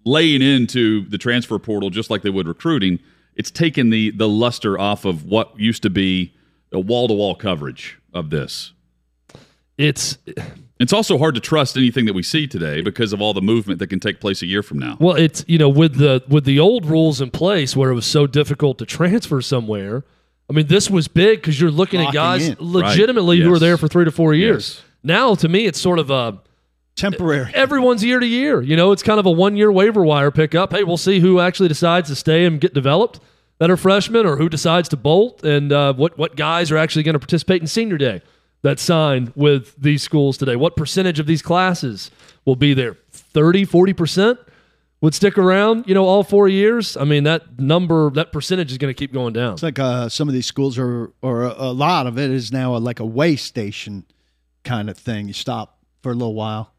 laying 0.04 0.42
into 0.42 1.08
the 1.10 1.18
transfer 1.18 1.58
portal 1.58 1.90
just 1.90 2.10
like 2.10 2.22
they 2.22 2.30
would 2.30 2.48
recruiting, 2.48 3.00
it's 3.36 3.50
taken 3.50 3.90
the 3.90 4.12
the 4.12 4.28
luster 4.28 4.78
off 4.78 5.06
of 5.06 5.24
what 5.24 5.58
used 5.58 5.82
to 5.84 5.90
be 5.90 6.34
a 6.74 6.80
wall 6.80 7.08
to 7.08 7.14
wall 7.14 7.34
coverage 7.34 7.98
of 8.14 8.30
this. 8.30 8.74
It's 9.78 10.18
it's 10.86 10.94
also 10.94 11.18
hard 11.18 11.36
to 11.36 11.42
trust 11.42 11.76
anything 11.76 12.06
that 12.06 12.14
we 12.14 12.24
see 12.24 12.48
today 12.48 12.82
because 12.82 13.12
of 13.12 13.22
all 13.22 13.34
the 13.34 13.42
movement 13.42 13.80
that 13.80 13.88
can 13.88 14.00
take 14.00 14.20
place 14.22 14.42
a 14.42 14.46
year 14.46 14.64
from 14.64 14.80
now. 14.80 14.96
Well, 15.00 15.16
it's 15.18 15.44
you 15.48 15.58
know 15.58 15.68
with 15.70 15.96
the 15.98 16.24
with 16.30 16.46
the 16.46 16.60
old 16.60 16.86
rules 16.86 17.20
in 17.20 17.32
place 17.32 17.76
where 17.76 17.92
it 17.92 17.96
was 17.96 18.06
so 18.06 18.26
difficult 18.28 18.78
to 18.80 18.86
transfer 18.86 19.42
somewhere. 19.42 20.04
I 20.50 20.54
mean, 20.54 20.68
this 20.68 20.90
was 20.90 21.08
big 21.08 21.42
because 21.42 21.60
you're 21.60 21.72
looking 21.72 22.00
Locking 22.02 22.10
at 22.20 22.24
guys 22.24 22.48
in. 22.50 22.56
legitimately 22.60 23.40
Right. 23.40 23.46
who 23.46 23.52
are 23.52 23.56
Yes. 23.56 23.62
there 23.62 23.78
for 23.78 23.88
three 23.88 24.06
to 24.06 24.12
four 24.12 24.34
years. 24.36 24.76
Yes. 24.78 24.84
Now, 25.04 25.36
to 25.36 25.50
me, 25.50 25.66
it's 25.66 25.80
sort 25.82 25.98
of 26.00 26.10
a 26.12 26.38
Temporary. 26.96 27.52
everyone's 27.54 28.04
year 28.04 28.20
to 28.20 28.26
year. 28.28 28.62
You 28.62 28.76
know, 28.78 28.92
it's 28.94 29.04
kind 29.04 29.20
of 29.20 29.26
a 29.26 29.32
one 29.32 29.58
year 29.58 29.72
waiver 29.72 30.04
wire 30.06 30.32
pickup. 30.32 30.72
Hey, 30.72 30.84
we'll 30.84 30.98
see 30.98 31.20
who 31.20 31.40
actually 31.40 31.68
decides 31.68 32.10
to 32.10 32.16
stay 32.16 32.46
and 32.46 32.62
get 32.62 32.74
developed 32.74 33.20
that 33.60 33.70
are 33.72 33.78
freshmen, 33.78 34.26
or 34.26 34.38
who 34.38 34.48
decides 34.50 34.88
to 34.90 34.98
bolt, 34.98 35.44
and 35.44 35.72
uh, 35.74 35.94
what 35.94 36.18
what 36.18 36.36
guys 36.36 36.72
are 36.72 36.78
actually 36.78 37.04
going 37.04 37.14
to 37.14 37.20
participate 37.20 37.62
in 37.62 37.68
senior 37.68 37.98
day 37.98 38.22
that 38.66 38.80
signed 38.80 39.32
with 39.36 39.76
these 39.76 40.02
schools 40.02 40.38
today. 40.38 40.56
What 40.56 40.76
percentage 40.76 41.20
of 41.20 41.28
these 41.28 41.44
classes 41.44 42.10
will 42.46 42.56
be 42.56 42.74
there? 42.74 42.98
30, 43.12 43.64
40 43.64 43.94
percent 43.94 44.40
would 45.02 45.14
stick 45.14 45.38
around. 45.38 45.88
You 45.88 45.94
know, 45.94 46.06
all 46.06 46.24
four 46.24 46.48
years. 46.48 46.98
I 46.98 47.04
mean, 47.04 47.26
that 47.26 47.60
number, 47.60 48.10
that 48.12 48.32
percentage 48.32 48.72
is 48.72 48.80
going 48.80 48.92
to 48.92 48.98
keep 48.98 49.14
going 49.14 49.34
down. 49.34 49.54
It's 49.54 49.62
like 49.62 49.78
uh, 49.78 50.10
some 50.10 50.28
of 50.28 50.34
these 50.34 50.48
schools 50.48 50.80
are, 50.80 51.14
or 51.22 51.44
a, 51.44 51.54
a 51.56 51.74
lot 51.74 52.08
of 52.08 52.18
it 52.18 52.32
is 52.32 52.52
now 52.52 52.76
a, 52.76 52.80
like 52.80 53.00
a 53.00 53.06
way 53.06 53.36
station 53.36 54.04
kind 54.64 54.90
of 54.90 54.98
thing. 54.98 55.28
You 55.28 55.34
stop 55.34 55.78
for 56.02 56.12
a 56.12 56.16
little 56.16 56.34
while, 56.34 56.74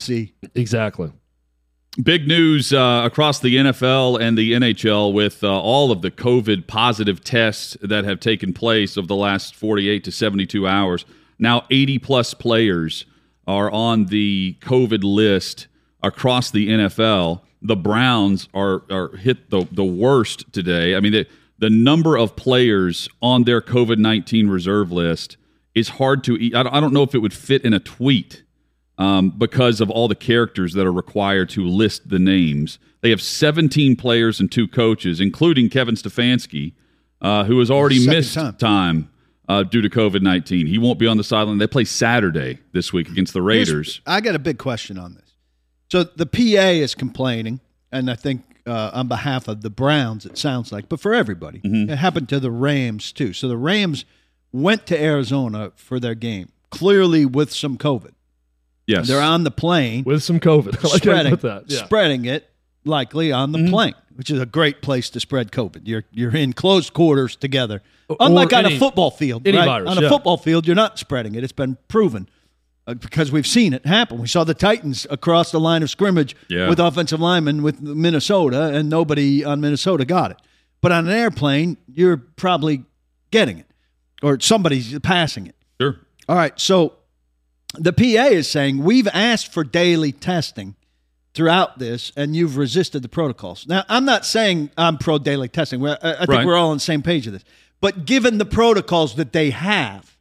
see. 0.00 0.34
Exactly. 0.56 1.12
Big 2.02 2.26
news 2.26 2.72
uh, 2.72 3.02
across 3.04 3.38
the 3.38 3.56
NFL 3.56 4.20
and 4.20 4.36
the 4.36 4.54
NHL 4.54 5.12
with 5.12 5.44
uh, 5.44 5.60
all 5.60 5.92
of 5.92 6.02
the 6.02 6.10
COVID 6.10 6.66
positive 6.66 7.22
tests 7.22 7.76
that 7.80 8.04
have 8.04 8.18
taken 8.18 8.52
place 8.52 8.98
over 8.98 9.06
the 9.06 9.16
last 9.16 9.54
48 9.54 10.02
to 10.02 10.10
72 10.10 10.66
hours. 10.66 11.04
Now, 11.38 11.64
80 11.70 11.98
plus 11.98 12.34
players 12.34 13.04
are 13.46 13.70
on 13.70 14.06
the 14.06 14.56
COVID 14.60 15.02
list 15.02 15.68
across 16.02 16.50
the 16.50 16.68
NFL. 16.68 17.42
The 17.62 17.76
Browns 17.76 18.48
are, 18.54 18.82
are 18.90 19.16
hit 19.16 19.50
the, 19.50 19.66
the 19.72 19.84
worst 19.84 20.52
today. 20.52 20.94
I 20.94 21.00
mean, 21.00 21.12
the, 21.12 21.26
the 21.58 21.70
number 21.70 22.16
of 22.16 22.36
players 22.36 23.08
on 23.20 23.44
their 23.44 23.60
COVID 23.60 23.98
19 23.98 24.48
reserve 24.48 24.92
list 24.92 25.36
is 25.74 25.90
hard 25.90 26.24
to 26.24 26.36
eat. 26.36 26.54
I 26.54 26.62
don't, 26.62 26.92
know 26.92 27.02
if 27.02 27.14
it 27.14 27.18
would 27.18 27.32
fit 27.32 27.64
in 27.64 27.72
a 27.72 27.80
tweet 27.80 28.42
um, 28.96 29.30
because 29.30 29.80
of 29.80 29.90
all 29.90 30.08
the 30.08 30.14
characters 30.14 30.74
that 30.74 30.86
are 30.86 30.92
required 30.92 31.48
to 31.50 31.66
list 31.66 32.08
the 32.08 32.18
names. 32.18 32.78
They 33.00 33.10
have 33.10 33.22
17 33.22 33.96
players 33.96 34.40
and 34.40 34.50
two 34.50 34.66
coaches, 34.66 35.20
including 35.20 35.70
Kevin 35.70 35.94
Stefanski, 35.94 36.72
uh, 37.20 37.44
who 37.44 37.58
has 37.60 37.70
already 37.70 37.98
Second 37.98 38.16
missed 38.16 38.34
time. 38.34 38.56
time, 38.56 39.10
uh, 39.48 39.62
due 39.62 39.80
to 39.82 39.88
COVID 39.88 40.22
19. 40.22 40.66
He 40.66 40.78
won't 40.78 40.98
be 40.98 41.06
on 41.06 41.16
the 41.16 41.24
sideline. 41.24 41.58
They 41.58 41.66
play 41.66 41.84
Saturday 41.84 42.58
this 42.72 42.92
week 42.92 43.08
against 43.08 43.32
the 43.32 43.40
Here's- 43.42 43.68
Raiders. 43.68 44.00
I 44.06 44.20
got 44.20 44.34
a 44.34 44.38
big 44.38 44.58
question 44.58 44.98
on 44.98 45.14
this. 45.14 45.34
So 45.90 46.04
the 46.04 46.26
PA 46.26 46.68
is 46.70 46.94
complaining, 46.94 47.60
and 47.90 48.10
I 48.10 48.14
think 48.14 48.42
uh, 48.66 48.90
on 48.92 49.08
behalf 49.08 49.48
of 49.48 49.62
the 49.62 49.70
Browns, 49.70 50.26
it 50.26 50.36
sounds 50.36 50.70
like, 50.70 50.88
but 50.90 51.00
for 51.00 51.14
everybody, 51.14 51.60
Mm-hmm. 51.60 51.90
it 51.90 51.96
happened 51.96 52.28
to 52.28 52.38
the 52.40 52.50
Rams 52.50 53.10
too. 53.12 53.32
So 53.32 53.48
the 53.48 53.56
Rams 53.56 54.04
went 54.52 54.86
to 54.88 55.02
Arizona 55.02 55.72
for 55.76 55.98
their 55.98 56.14
game, 56.14 56.50
clearly 56.70 57.24
with 57.24 57.50
some 57.52 57.78
COVID. 57.78 58.12
Yes. 58.86 59.08
They're 59.08 59.22
on 59.22 59.44
the 59.44 59.50
plane, 59.50 60.04
With 60.04 60.22
some 60.22 60.40
COVID. 60.40 60.78
I 60.84 60.88
like 60.88 61.02
spreading, 61.02 61.36
that. 61.36 61.64
Yeah. 61.68 61.84
spreading 61.86 62.24
it 62.26 62.48
likely 62.84 63.32
on 63.32 63.52
Mm-hmm. 63.52 63.64
the 63.66 63.70
plane, 63.70 63.94
which 64.18 64.30
is 64.30 64.40
a 64.40 64.46
great 64.46 64.82
place 64.82 65.08
to 65.10 65.20
spread 65.20 65.52
COVID. 65.52 65.82
You're 65.84 66.02
you're 66.10 66.34
in 66.34 66.52
close 66.52 66.90
quarters 66.90 67.36
together, 67.36 67.82
unlike 68.18 68.52
on 68.52 68.66
any- 68.66 68.74
a 68.74 68.78
football 68.78 69.12
field. 69.12 69.46
any 69.46 69.56
right? 69.56 69.64
virus, 69.64 69.88
on 69.90 69.96
a 69.98 70.02
yeah. 70.02 70.08
football 70.08 70.36
field, 70.36 70.66
you're 70.66 70.74
not 70.74 70.98
spreading 70.98 71.36
it. 71.36 71.44
It's 71.44 71.52
been 71.52 71.78
proven 71.86 72.28
uh, 72.88 72.94
because 72.94 73.30
we've 73.30 73.46
seen 73.46 73.72
it 73.72 73.86
happen. 73.86 74.18
We 74.18 74.26
saw 74.26 74.42
the 74.42 74.54
Titans 74.54 75.06
across 75.08 75.52
the 75.52 75.60
line 75.60 75.84
of 75.84 75.90
scrimmage 75.90 76.34
Yeah. 76.48 76.68
with 76.68 76.80
offensive 76.80 77.20
linemen 77.20 77.62
with 77.62 77.80
Minnesota, 77.80 78.74
and 78.74 78.90
nobody 78.90 79.44
on 79.44 79.60
Minnesota 79.60 80.04
got 80.04 80.32
it. 80.32 80.38
But 80.80 80.90
on 80.90 81.06
an 81.06 81.12
airplane, 81.12 81.76
you're 81.86 82.16
probably 82.16 82.84
getting 83.30 83.58
it, 83.60 83.66
or 84.20 84.40
somebody's 84.40 84.98
passing 84.98 85.46
it. 85.46 85.54
Sure. 85.80 85.96
All 86.28 86.34
right, 86.34 86.58
so 86.58 86.94
the 87.74 87.92
PA 87.92 88.26
is 88.34 88.50
saying 88.50 88.78
we've 88.82 89.06
asked 89.08 89.52
for 89.52 89.62
daily 89.62 90.10
testing 90.10 90.74
throughout 91.38 91.78
this, 91.78 92.10
and 92.16 92.34
you've 92.34 92.56
resisted 92.56 93.00
the 93.00 93.08
protocols. 93.08 93.64
Now, 93.68 93.84
I'm 93.88 94.04
not 94.04 94.26
saying 94.26 94.70
I'm 94.76 94.98
pro 94.98 95.18
daily 95.18 95.48
testing. 95.48 95.86
I 95.86 95.96
I 96.02 96.16
think 96.16 96.28
Right. 96.30 96.44
we're 96.44 96.56
all 96.56 96.70
on 96.70 96.78
the 96.78 96.80
same 96.80 97.00
page 97.00 97.28
of 97.28 97.32
this. 97.32 97.44
But 97.80 98.06
given 98.06 98.38
the 98.38 98.44
protocols 98.44 99.14
that 99.14 99.32
they 99.32 99.50
have, 99.50 100.16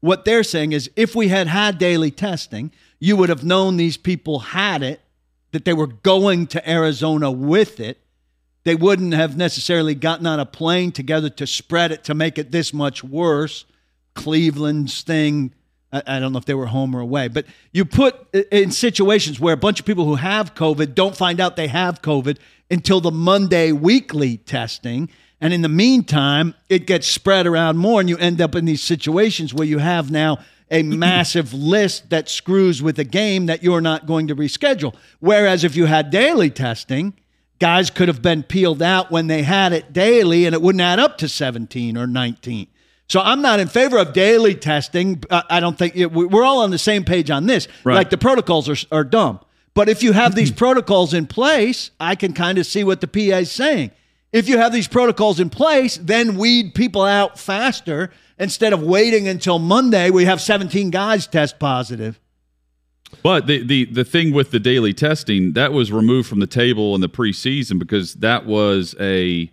what 0.00 0.24
they're 0.24 0.42
saying 0.42 0.72
is 0.72 0.90
if 0.96 1.14
we 1.14 1.28
had 1.28 1.46
had 1.46 1.76
daily 1.76 2.10
testing, 2.10 2.72
you 2.98 3.16
would 3.18 3.28
have 3.28 3.44
known 3.44 3.76
these 3.76 3.98
people 3.98 4.38
had 4.38 4.82
it, 4.82 5.02
that 5.50 5.66
they 5.66 5.74
were 5.74 5.88
going 5.88 6.46
to 6.46 6.70
Arizona 6.70 7.30
with 7.30 7.78
it. 7.78 7.98
They 8.64 8.74
wouldn't 8.74 9.12
have 9.12 9.36
necessarily 9.36 9.94
gotten 9.94 10.26
on 10.26 10.40
a 10.40 10.46
plane 10.46 10.90
together 10.90 11.28
to 11.28 11.46
spread 11.46 11.92
it 11.92 12.02
to 12.04 12.14
make 12.14 12.38
it 12.38 12.50
this 12.50 12.72
much 12.72 13.04
worse. 13.04 13.66
Cleveland's 14.14 15.02
thing, 15.02 15.52
I, 15.92 16.20
don't 16.20 16.32
know 16.32 16.38
if 16.38 16.46
they 16.46 16.54
were 16.54 16.66
home 16.66 16.96
or 16.96 17.00
away, 17.00 17.28
but 17.28 17.44
you 17.70 17.84
put 17.84 18.34
in 18.50 18.70
situations 18.70 19.38
where 19.38 19.52
a 19.52 19.58
bunch 19.58 19.78
of 19.78 19.84
people 19.84 20.06
who 20.06 20.14
have 20.14 20.54
COVID 20.54 20.94
don't 20.94 21.14
find 21.14 21.38
out 21.38 21.56
they 21.56 21.68
have 21.68 22.00
COVID 22.00 22.38
until 22.70 23.00
the 23.02 23.10
Monday 23.10 23.72
weekly 23.72 24.38
testing. 24.38 25.10
And 25.40 25.52
in 25.52 25.60
the 25.60 25.68
meantime, 25.68 26.54
it 26.70 26.86
gets 26.86 27.06
spread 27.06 27.46
around 27.46 27.76
more, 27.76 28.00
and 28.00 28.08
you 28.08 28.16
end 28.16 28.40
up 28.40 28.54
in 28.54 28.64
these 28.64 28.82
situations 28.82 29.52
where 29.52 29.66
you 29.66 29.78
have 29.78 30.10
now 30.10 30.38
a 30.70 30.82
massive 30.82 31.52
list 31.52 32.08
that 32.08 32.28
screws 32.28 32.82
with 32.82 32.98
a 32.98 33.04
game 33.04 33.46
that 33.46 33.62
you're 33.62 33.82
not 33.82 34.06
going 34.06 34.28
to 34.28 34.36
reschedule. 34.36 34.94
Whereas 35.20 35.62
if 35.62 35.76
you 35.76 35.86
had 35.86 36.10
daily 36.10 36.48
testing, 36.48 37.12
guys 37.58 37.90
could 37.90 38.08
have 38.08 38.22
been 38.22 38.42
peeled 38.42 38.82
out 38.82 39.10
when 39.10 39.26
they 39.26 39.42
had 39.42 39.72
it 39.72 39.92
daily 39.92 40.46
and 40.46 40.54
it 40.54 40.62
wouldn't 40.62 40.80
add 40.80 40.98
up 40.98 41.18
to 41.18 41.28
17 41.28 41.96
or 41.98 42.06
19. 42.06 42.66
So 43.12 43.20
I'm 43.20 43.42
not 43.42 43.60
in 43.60 43.68
favor 43.68 43.98
of 43.98 44.14
daily 44.14 44.54
testing. 44.54 45.22
I 45.30 45.42
I 45.50 45.60
don't 45.60 45.76
think 45.76 45.94
we- 45.94 46.06
we're 46.06 46.44
all 46.44 46.62
on 46.62 46.70
the 46.70 46.78
same 46.78 47.04
page 47.04 47.30
on 47.30 47.44
this. 47.44 47.68
Right. 47.84 47.96
Like 47.96 48.08
the 48.08 48.16
protocols 48.16 48.70
are, 48.70 48.86
are 48.90 49.04
dumb. 49.04 49.38
But 49.74 49.90
if 49.90 50.02
you 50.02 50.12
have 50.12 50.34
these 50.34 50.50
protocols 50.64 51.12
in 51.12 51.26
place, 51.26 51.90
I 52.00 52.14
can 52.14 52.32
kind 52.32 52.56
of 52.56 52.64
see 52.64 52.84
what 52.84 53.02
the 53.02 53.06
PA 53.06 53.40
is 53.40 53.52
saying. 53.52 53.90
If 54.32 54.48
you 54.48 54.56
have 54.56 54.72
these 54.72 54.88
protocols 54.88 55.40
in 55.40 55.50
place, 55.50 55.98
then 55.98 56.38
weed 56.38 56.74
people 56.74 57.02
out 57.02 57.38
faster 57.38 58.10
instead 58.38 58.72
of 58.72 58.82
waiting 58.82 59.28
until 59.28 59.58
Monday. 59.58 60.08
We 60.08 60.24
have 60.24 60.40
17 60.40 60.88
guys 60.88 61.26
test 61.26 61.58
positive. 61.58 62.18
But 63.22 63.46
the, 63.46 63.62
the 63.62 63.84
the 63.84 64.06
thing 64.06 64.32
with 64.32 64.52
the 64.52 64.58
daily 64.58 64.94
testing 64.94 65.52
that 65.52 65.74
was 65.74 65.92
removed 65.92 66.30
from 66.30 66.40
the 66.40 66.46
table 66.46 66.94
in 66.94 67.02
the 67.02 67.10
preseason 67.10 67.78
because 67.78 68.14
that 68.14 68.46
was 68.46 68.96
a 68.98 69.50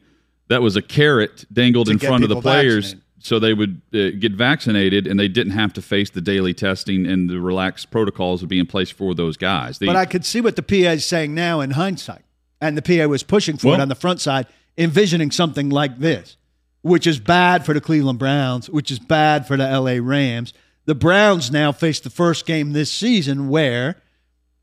that 0.48 0.62
was 0.62 0.78
a 0.78 0.82
carrot 0.82 1.44
dangled 1.51 1.89
in 1.89 2.00
front 2.00 2.24
of 2.24 2.30
the 2.30 2.39
players 2.39 2.94
vaccinated. 2.94 3.09
So 3.20 3.40
they 3.40 3.54
would 3.54 3.82
uh, 3.94 4.12
get 4.18 4.34
vaccinated 4.34 5.06
and 5.08 5.20
they 5.20 5.28
didn't 5.28 5.54
have 5.54 5.74
to 5.74 5.82
face 5.82 6.10
the 6.10 6.22
daily 6.22 6.54
testing 6.54 7.06
and 7.06 7.30
the 7.30 7.40
relaxed 7.40 7.92
protocols 7.92 8.42
would 8.42 8.50
be 8.50 8.60
in 8.60 8.66
place 8.66 8.90
for 8.90 9.14
those 9.14 9.38
guys. 9.38 9.80
The, 9.80 9.86
But 9.86 9.96
I 9.96 10.06
could 10.06 10.26
see 10.26 10.42
what 10.42 10.56
the 10.56 10.64
PA 10.64 10.92
is 10.92 11.06
saying 11.06 11.36
now 11.36 11.60
in 11.62 11.72
hindsight. 11.72 12.24
And 12.62 12.78
the 12.78 12.82
PA 12.82 13.08
was 13.08 13.24
pushing 13.24 13.58
for 13.58 13.74
it 13.74 13.80
on 13.80 13.88
the 13.88 13.96
front 13.96 14.20
side, 14.20 14.46
envisioning 14.78 15.32
something 15.32 15.70
like 15.70 16.00
this, 16.00 16.36
which 16.82 17.08
is 17.08 17.18
bad 17.18 17.66
for 17.66 17.74
the 17.74 17.80
Cleveland 17.80 18.20
Browns, 18.20 18.70
which 18.70 18.92
is 18.92 19.00
bad 19.00 19.48
for 19.48 19.56
the 19.56 19.64
LA 19.64 19.98
Rams. 20.02 20.54
The 20.86 20.96
Browns 20.96 21.52
now 21.52 21.72
face 21.72 22.02
the 22.02 22.10
first 22.10 22.46
game 22.46 22.74
this 22.74 22.92
season 22.92 23.48
where 23.48 23.96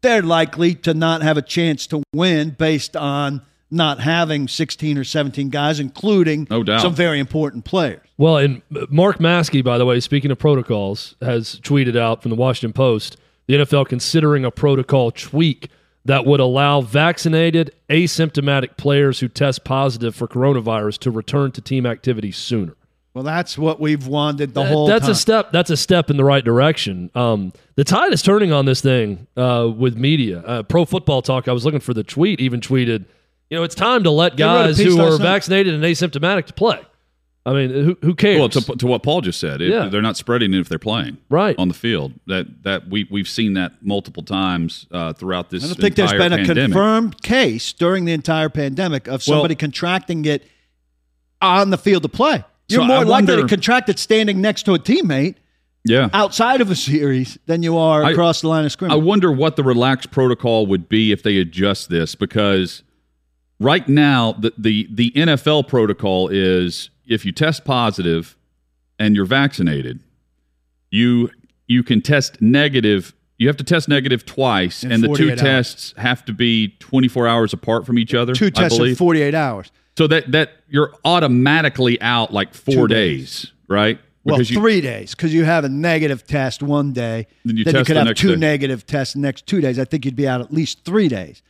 they're 0.02 0.22
likely 0.22 0.74
to 0.74 0.92
not 0.92 1.22
have 1.22 1.38
a 1.38 1.42
chance 1.42 1.86
to 1.86 2.02
win 2.14 2.50
based 2.50 2.96
on 2.96 3.42
not 3.70 4.00
having 4.00 4.46
16 4.46 4.98
or 4.98 5.04
17 5.04 5.48
guys, 5.48 5.80
including 5.80 6.46
No 6.50 6.62
some 6.78 6.94
very 6.94 7.18
important 7.18 7.64
players. 7.64 8.05
Well, 8.18 8.38
and 8.38 8.62
Mark 8.88 9.18
Maske, 9.18 9.62
by 9.62 9.76
the 9.78 9.84
way, 9.84 10.00
speaking 10.00 10.30
of 10.30 10.38
protocols, 10.38 11.16
has 11.20 11.60
tweeted 11.60 11.96
out 11.96 12.22
from 12.22 12.30
the 12.30 12.36
Washington 12.36 12.72
Post 12.72 13.16
the 13.46 13.54
NFL 13.54 13.86
considering 13.88 14.44
a 14.44 14.50
protocol 14.50 15.10
tweak 15.10 15.68
that 16.06 16.24
would 16.24 16.40
allow 16.40 16.80
vaccinated, 16.80 17.72
asymptomatic 17.90 18.76
players 18.76 19.20
who 19.20 19.28
test 19.28 19.64
positive 19.64 20.14
for 20.14 20.26
coronavirus 20.26 20.98
to 21.00 21.10
return 21.10 21.50
to 21.52 21.60
team 21.60 21.84
activity 21.84 22.30
sooner. 22.32 22.74
Well, 23.12 23.24
that's 23.24 23.56
what 23.58 23.80
we've 23.80 24.06
wanted 24.06 24.52
the 24.54 24.62
That- 24.62 24.72
whole 24.72 24.86
that's 24.86 25.04
time. 25.06 25.12
a 25.12 25.14
step. 25.14 25.52
That's 25.52 25.70
a 25.70 25.76
step 25.76 26.10
in 26.10 26.16
the 26.16 26.24
right 26.24 26.44
direction. 26.44 27.10
Um, 27.14 27.52
the 27.74 27.84
tide 27.84 28.12
is 28.12 28.22
turning 28.22 28.52
on 28.52 28.66
this 28.66 28.80
thing 28.82 29.26
uh, 29.36 29.70
with 29.74 29.96
media. 29.96 30.40
Uh, 30.40 30.62
Pro 30.62 30.84
Football 30.84 31.22
Talk. 31.22 31.48
I 31.48 31.52
was 31.52 31.64
looking 31.64 31.80
for 31.80 31.94
the 31.94 32.04
tweet. 32.04 32.40
Even 32.40 32.60
tweeted, 32.60 33.04
You 33.50 33.56
know, 33.58 33.62
it's 33.62 33.74
time 33.74 34.02
to 34.04 34.10
let 34.10 34.36
They 34.36 34.44
wrote 34.44 34.64
a 34.64 34.66
guys 34.68 34.78
who 34.78 35.00
are 35.00 35.16
vaccinated 35.18 35.72
and 35.74 35.82
asymptomatic 35.82 36.46
to 36.46 36.52
play. 36.52 36.80
I 37.46 37.52
mean, 37.52 37.70
who, 37.70 37.96
who 38.02 38.14
cares? 38.14 38.38
Well, 38.40 38.48
to, 38.48 38.60
to 38.76 38.86
what 38.88 39.02
Paul 39.04 39.20
just 39.20 39.38
said, 39.40 39.62
it, 39.62 39.70
Yeah. 39.70 39.88
they're 39.88 40.02
not 40.02 40.16
spreading 40.16 40.52
it 40.52 40.58
if 40.60 40.68
they're 40.68 40.78
playing 40.80 41.16
Right. 41.30 41.54
on 41.58 41.68
the 41.68 41.74
field. 41.74 42.12
That 42.26 42.64
that 42.64 42.88
we 42.88 43.06
we've 43.10 43.28
seen 43.28 43.54
that 43.54 43.74
multiple 43.82 44.24
times 44.24 44.86
uh, 44.90 45.12
throughout 45.12 45.50
this. 45.50 45.62
I 45.64 45.68
don't 45.68 45.76
think 45.80 45.94
there's 45.94 46.12
been 46.12 46.32
a 46.32 46.44
confirmed 46.44 47.22
case 47.22 47.72
during 47.72 48.04
the 48.04 48.12
entire 48.12 48.48
pandemic 48.48 49.06
of 49.06 49.22
somebody 49.22 49.54
contracting 49.54 50.24
it 50.24 50.42
on 51.40 51.70
the 51.70 51.78
field 51.78 52.04
of 52.04 52.12
play. 52.12 52.44
You're 52.68 52.80
So 52.80 52.86
more 52.86 52.96
I 52.96 53.02
likely 53.04 53.34
wonder- 53.34 53.42
to 53.42 53.48
contract 53.48 53.88
it 53.88 53.98
standing 54.00 54.40
next 54.40 54.64
to 54.64 54.74
a 54.74 54.78
teammate 54.78 55.36
Yeah, 55.84 56.08
outside 56.12 56.60
of 56.60 56.68
a 56.70 56.74
series 56.74 57.38
than 57.46 57.62
you 57.62 57.78
are 57.78 58.02
I- 58.02 58.10
across 58.10 58.40
the 58.40 58.48
line 58.48 58.64
of 58.64 58.72
scrimmage. 58.72 58.92
I 58.94 58.98
wonder 58.98 59.30
what 59.30 59.54
the 59.54 59.62
relaxed 59.62 60.10
protocol 60.10 60.66
would 60.66 60.88
be 60.88 61.12
if 61.12 61.22
they 61.22 61.36
adjust 61.38 61.90
this 61.90 62.16
because 62.16 62.82
right 63.60 63.88
now 63.88 64.32
the, 64.32 64.52
the 64.58 64.88
the 64.92 65.12
NFL 65.12 65.68
protocol 65.68 66.28
is 66.28 66.90
if 67.06 67.24
you 67.24 67.32
test 67.32 67.64
positive 67.64 68.36
and 68.98 69.14
you're 69.14 69.26
vaccinated, 69.26 70.00
you 70.90 71.30
you 71.66 71.82
can 71.82 72.00
test 72.00 72.40
negative. 72.40 73.14
You 73.38 73.48
have 73.48 73.56
to 73.58 73.64
test 73.64 73.88
negative 73.88 74.24
twice, 74.24 74.82
In 74.82 74.92
and 74.92 75.02
the 75.02 75.08
two 75.08 75.28
48 75.28 75.30
hours. 75.32 75.40
tests 75.40 75.94
have 75.98 76.24
to 76.24 76.32
be 76.32 76.68
24 76.78 77.28
hours 77.28 77.52
apart 77.52 77.84
from 77.84 77.98
each 77.98 78.14
other. 78.14 78.32
Two 78.34 78.50
tests 78.50 78.78
in 78.78 78.94
48 78.94 79.34
hours. 79.34 79.70
So 79.98 80.06
that 80.06 80.32
that 80.32 80.52
you're 80.68 80.92
automatically 81.04 82.00
out 82.00 82.32
like 82.32 82.54
four 82.54 82.88
days, 82.88 83.42
days. 83.42 83.52
right? 83.68 83.98
Well, 84.24 84.36
Because 84.38 84.50
you- 84.50 84.58
three 84.60 84.80
days 84.80 85.14
because 85.14 85.32
you 85.32 85.44
have 85.44 85.64
a 85.64 85.68
negative 85.68 86.26
test 86.26 86.62
one 86.62 86.92
day. 86.92 87.26
Then 87.44 87.56
you 87.56 87.64
then 87.64 87.74
test 87.74 87.88
you 87.88 87.94
could 87.94 88.06
have 88.06 88.16
two 88.16 88.30
day. 88.34 88.40
negative 88.40 88.84
tests 88.86 89.14
the 89.14 89.20
next 89.20 89.46
two 89.46 89.60
days. 89.60 89.78
I 89.78 89.84
think 89.84 90.04
you'd 90.04 90.16
be 90.16 90.26
out 90.26 90.40
at 90.40 90.52
least 90.52 90.84
three 90.84 91.06
days, 91.08 91.42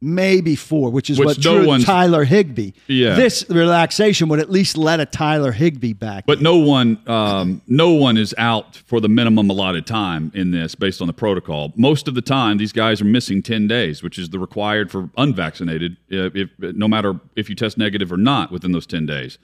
maybe 0.00 0.54
four, 0.54 0.90
which 0.90 1.10
is 1.10 1.18
Which 1.18 1.26
what 1.26 1.44
no 1.44 1.64
drew 1.64 1.84
Tyler 1.84 2.24
Higbee. 2.24 2.72
Yeah. 2.86 3.14
This 3.14 3.44
relaxation 3.48 4.28
would 4.28 4.38
at 4.38 4.50
least 4.50 4.76
let 4.76 5.00
a 5.00 5.06
Tyler 5.06 5.52
Higbee 5.52 5.92
back. 5.92 6.24
But 6.26 6.40
no 6.40 6.56
one, 6.56 6.98
um, 7.08 7.62
no 7.66 7.92
one 7.92 8.16
is 8.16 8.34
out 8.38 8.76
for 8.76 9.00
the 9.00 9.08
minimum 9.08 9.50
allotted 9.50 9.86
time 9.86 10.30
in 10.34 10.50
this, 10.50 10.74
based 10.74 11.00
on 11.00 11.06
the 11.06 11.12
protocol. 11.12 11.72
Most 11.76 12.08
of 12.08 12.14
the 12.14 12.22
time, 12.22 12.58
these 12.58 12.72
guys 12.72 13.00
are 13.00 13.06
missing 13.06 13.42
ten 13.42 13.66
days, 13.66 14.02
which 14.02 14.18
is 14.18 14.30
the 14.30 14.38
required 14.38 14.90
for 14.90 15.10
unvaccinated. 15.16 15.96
uh, 16.12 16.30
If 16.34 16.50
no 16.58 16.88
matter 16.88 17.20
if 17.36 17.48
you 17.48 17.54
test 17.54 17.78
negative 17.78 18.12
or 18.12 18.16
not 18.18 18.52
within 18.52 18.72
those 18.72 18.86
ten 18.86 19.06
days, 19.06 19.38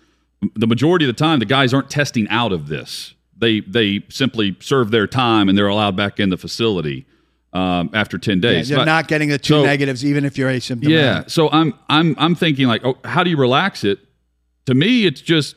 the 0.54 0.66
majority 0.66 1.04
of 1.04 1.08
the 1.08 1.18
time, 1.18 1.38
the 1.38 1.46
guys 1.46 1.74
aren't 1.74 1.90
testing 1.90 2.28
out 2.28 2.52
of 2.52 2.68
this. 2.68 3.14
They 3.36 3.60
they 3.60 4.04
simply 4.08 4.56
serve 4.60 4.90
their 4.92 5.06
time 5.06 5.48
and 5.48 5.58
they're 5.58 5.66
allowed 5.66 5.96
back 5.96 6.20
in 6.20 6.30
the 6.30 6.36
facility 6.36 7.06
um, 7.54 7.90
after 7.94 8.18
ten 8.18 8.38
Yeah, 8.42 8.50
days. 8.50 8.68
you're 8.70 8.80
But- 8.80 8.84
not 8.86 9.08
getting 9.08 9.28
the 9.30 9.38
two 9.38 9.54
so- 9.54 9.64
negatives, 9.64 10.04
even 10.04 10.24
if 10.24 10.36
you're 10.36 10.50
asymptomatic. 10.50 10.88
yeah. 10.90 11.22
So 11.28 11.48
I'm 11.50 11.72
I'm 11.88 12.14
I'm 12.18 12.34
thinking 12.34 12.66
like, 12.66 12.84
oh, 12.84 12.98
how 13.04 13.22
do 13.24 13.30
you 13.30 13.36
relax 13.36 13.84
it? 13.84 13.98
To 14.66 14.74
me, 14.74 15.06
it's 15.06 15.20
just 15.20 15.54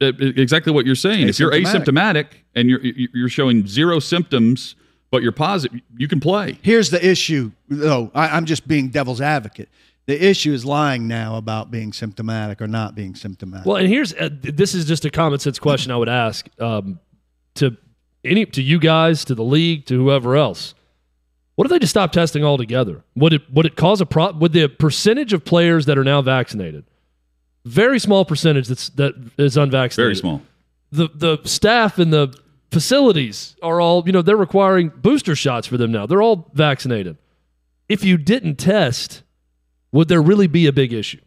uh, 0.00 0.12
exactly 0.18 0.72
what 0.72 0.84
you're 0.86 0.94
saying. 0.94 1.28
If 1.28 1.38
you're 1.38 1.52
Asymptomatic. 1.52 1.84
asymptomatic 1.84 2.26
and 2.54 2.68
you're 2.68 2.80
you're 2.82 3.28
showing 3.28 3.66
zero 3.66 3.98
symptoms, 4.00 4.74
but 5.10 5.22
you're 5.22 5.32
positive, 5.32 5.80
you 5.96 6.08
can 6.08 6.20
play. 6.20 6.58
Here's 6.62 6.90
the 6.90 7.06
issue, 7.06 7.52
though. 7.68 8.10
I, 8.14 8.28
I'm 8.28 8.44
just 8.44 8.66
being 8.66 8.88
devil's 8.88 9.20
advocate. 9.20 9.68
The 10.06 10.24
issue 10.24 10.52
is 10.52 10.64
lying 10.64 11.08
now 11.08 11.36
about 11.36 11.70
being 11.70 11.92
symptomatic 11.92 12.60
or 12.62 12.68
not 12.68 12.94
being 12.94 13.14
symptomatic. 13.16 13.66
Well, 13.66 13.76
and 13.76 13.88
here's 13.88 14.12
uh, 14.14 14.28
this 14.42 14.74
is 14.74 14.84
just 14.84 15.04
a 15.04 15.10
common 15.10 15.38
sense 15.38 15.58
question 15.58 15.90
I 15.92 15.96
would 15.96 16.08
ask 16.08 16.48
um, 16.60 16.98
to 17.56 17.76
any 18.24 18.46
to 18.46 18.62
you 18.62 18.78
guys, 18.78 19.24
to 19.26 19.34
the 19.34 19.42
league, 19.44 19.84
to 19.86 19.94
whoever 19.96 20.36
else. 20.36 20.74
What 21.56 21.64
if 21.66 21.70
they 21.70 21.78
just 21.78 21.90
stop 21.90 22.12
testing 22.12 22.44
altogether? 22.44 23.02
Would 23.16 23.32
it 23.32 23.52
would 23.52 23.66
it 23.66 23.76
cause 23.76 24.00
a 24.00 24.06
problem? 24.06 24.40
Would 24.40 24.52
the 24.52 24.68
percentage 24.68 25.32
of 25.32 25.44
players 25.44 25.86
that 25.86 25.98
are 25.98 26.04
now 26.04 26.22
vaccinated, 26.22 26.84
very 27.64 27.98
small 27.98 28.24
percentage 28.24 28.68
that's 28.68 28.90
that 28.90 29.14
is 29.38 29.56
unvaccinated, 29.56 30.06
Very 30.06 30.16
small. 30.16 30.42
the 30.92 31.08
the 31.14 31.38
staff 31.48 31.98
and 31.98 32.12
the 32.12 32.34
facilities 32.70 33.56
are 33.62 33.80
all 33.80 34.02
you 34.06 34.12
know 34.12 34.22
they're 34.22 34.36
requiring 34.36 34.90
booster 34.94 35.34
shots 35.34 35.66
for 35.66 35.76
them 35.76 35.90
now. 35.90 36.06
They're 36.06 36.22
all 36.22 36.50
vaccinated. 36.52 37.16
If 37.88 38.04
you 38.04 38.16
didn't 38.18 38.56
test, 38.56 39.22
would 39.92 40.08
there 40.08 40.20
really 40.22 40.46
be 40.48 40.66
a 40.66 40.72
big 40.72 40.92
issue? 40.92 41.20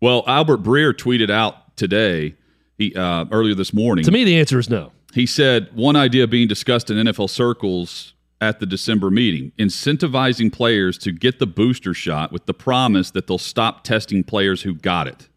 Well, 0.00 0.24
Albert 0.26 0.62
Breer 0.62 0.92
tweeted 0.94 1.30
out 1.30 1.76
today, 1.76 2.34
he 2.78 2.94
uh, 2.96 3.26
earlier 3.30 3.54
this 3.54 3.72
morning. 3.72 4.04
To 4.06 4.10
me, 4.10 4.24
the 4.24 4.38
answer 4.40 4.58
is 4.58 4.68
no. 4.70 4.90
He 5.14 5.26
said 5.26 5.68
one 5.74 5.94
idea 5.96 6.26
being 6.26 6.48
discussed 6.48 6.90
in 6.90 6.96
NFL 6.96 7.30
circles 7.30 8.14
at 8.40 8.58
the 8.58 8.66
December 8.66 9.10
meeting 9.10 9.52
incentivizing 9.58 10.52
players 10.52 10.96
to 10.98 11.12
get 11.12 11.38
the 11.38 11.46
booster 11.46 11.92
shot 11.92 12.32
with 12.32 12.46
the 12.46 12.54
promise 12.54 13.10
that 13.10 13.26
they'll 13.26 13.38
stop 13.38 13.84
testing 13.84 14.24
players 14.24 14.62
who 14.62 14.74
got 14.74 15.06
it. 15.06 15.28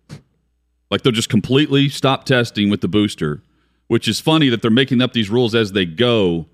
Like 0.90 1.02
they'll 1.02 1.12
just 1.12 1.30
completely 1.30 1.90
stop 1.90 2.24
testing 2.24 2.70
with 2.70 2.82
the 2.82 2.88
booster, 2.88 3.42
which 3.88 4.08
is 4.08 4.20
funny 4.20 4.50
that 4.50 4.62
they're 4.62 4.72
making 4.72 5.02
up 5.02 5.14
these 5.14 5.30
rules 5.30 5.56
as 5.56 5.72
they 5.72 5.86
go 5.86 6.46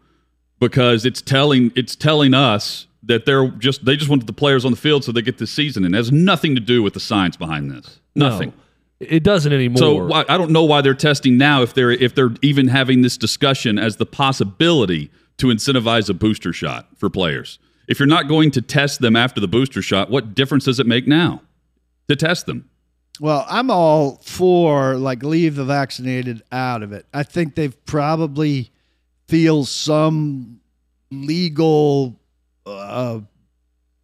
because 0.60 1.06
it's 1.06 1.22
telling 1.22 1.72
it's 1.76 1.96
telling 1.96 2.34
us 2.34 2.88
that 3.04 3.26
they're 3.26 3.50
just 3.50 3.86
they 3.86 3.96
just 3.96 4.10
wanted 4.10 4.28
the 4.28 4.34
players 4.34 4.66
on 4.66 4.72
the 4.72 4.78
field 4.78 5.04
so 5.04 5.12
they 5.12 5.22
get 5.22 5.38
this 5.38 5.52
season 5.52 5.86
and 5.86 5.94
it 5.94 5.98
has 5.98 6.12
nothing 6.12 6.56
to 6.56 6.62
do 6.62 6.82
with 6.82 6.94
the 6.94 7.00
science 7.00 7.38
behind 7.38 7.72
this. 7.72 8.00
Nothing. 8.16 8.50
No, 8.50 8.56
it 9.00 9.24
doesn't 9.24 9.54
anymore. 9.54 9.78
So 9.78 10.14
I 10.14 10.38
don't 10.38 10.52
know 10.52 10.64
why 10.64 10.82
they're 10.82 10.94
testing 10.94 11.38
now 11.38 11.62
if 11.62 11.74
they're 11.74 11.92
if 11.92 12.16
they're 12.16 12.34
even 12.42 12.68
having 12.68 13.02
this 13.02 13.18
discussion 13.18 13.78
as 13.78 13.98
the 13.98 14.06
possibility 14.06 15.12
to 15.40 15.48
incentivize 15.48 16.10
a 16.10 16.14
booster 16.14 16.54
shot 16.54 16.88
for 16.98 17.10
players. 17.10 17.60
If 17.88 18.00
you're 18.00 18.08
not 18.08 18.28
going 18.28 18.52
to 18.52 18.62
test 18.62 19.02
them 19.02 19.16
after 19.16 19.42
the 19.42 19.48
booster 19.48 19.82
shot, 19.82 20.10
what 20.10 20.36
difference 20.36 20.66
does 20.66 20.80
it 20.80 20.86
make 20.86 21.08
now 21.08 21.42
to 22.08 22.16
test 22.16 22.46
them? 22.46 22.70
Well, 23.20 23.46
I'm 23.50 23.70
all 23.70 24.22
for 24.24 24.96
like 24.96 25.24
leave 25.24 25.56
the 25.56 25.66
vaccinated 25.66 26.44
out 26.52 26.84
of 26.84 26.94
it. 26.94 27.06
I 27.14 27.24
think 27.24 27.56
they've 27.56 27.86
probably 27.86 28.72
feel 29.28 29.66
some 29.66 30.62
legal 31.12 32.20
uh, 32.66 33.22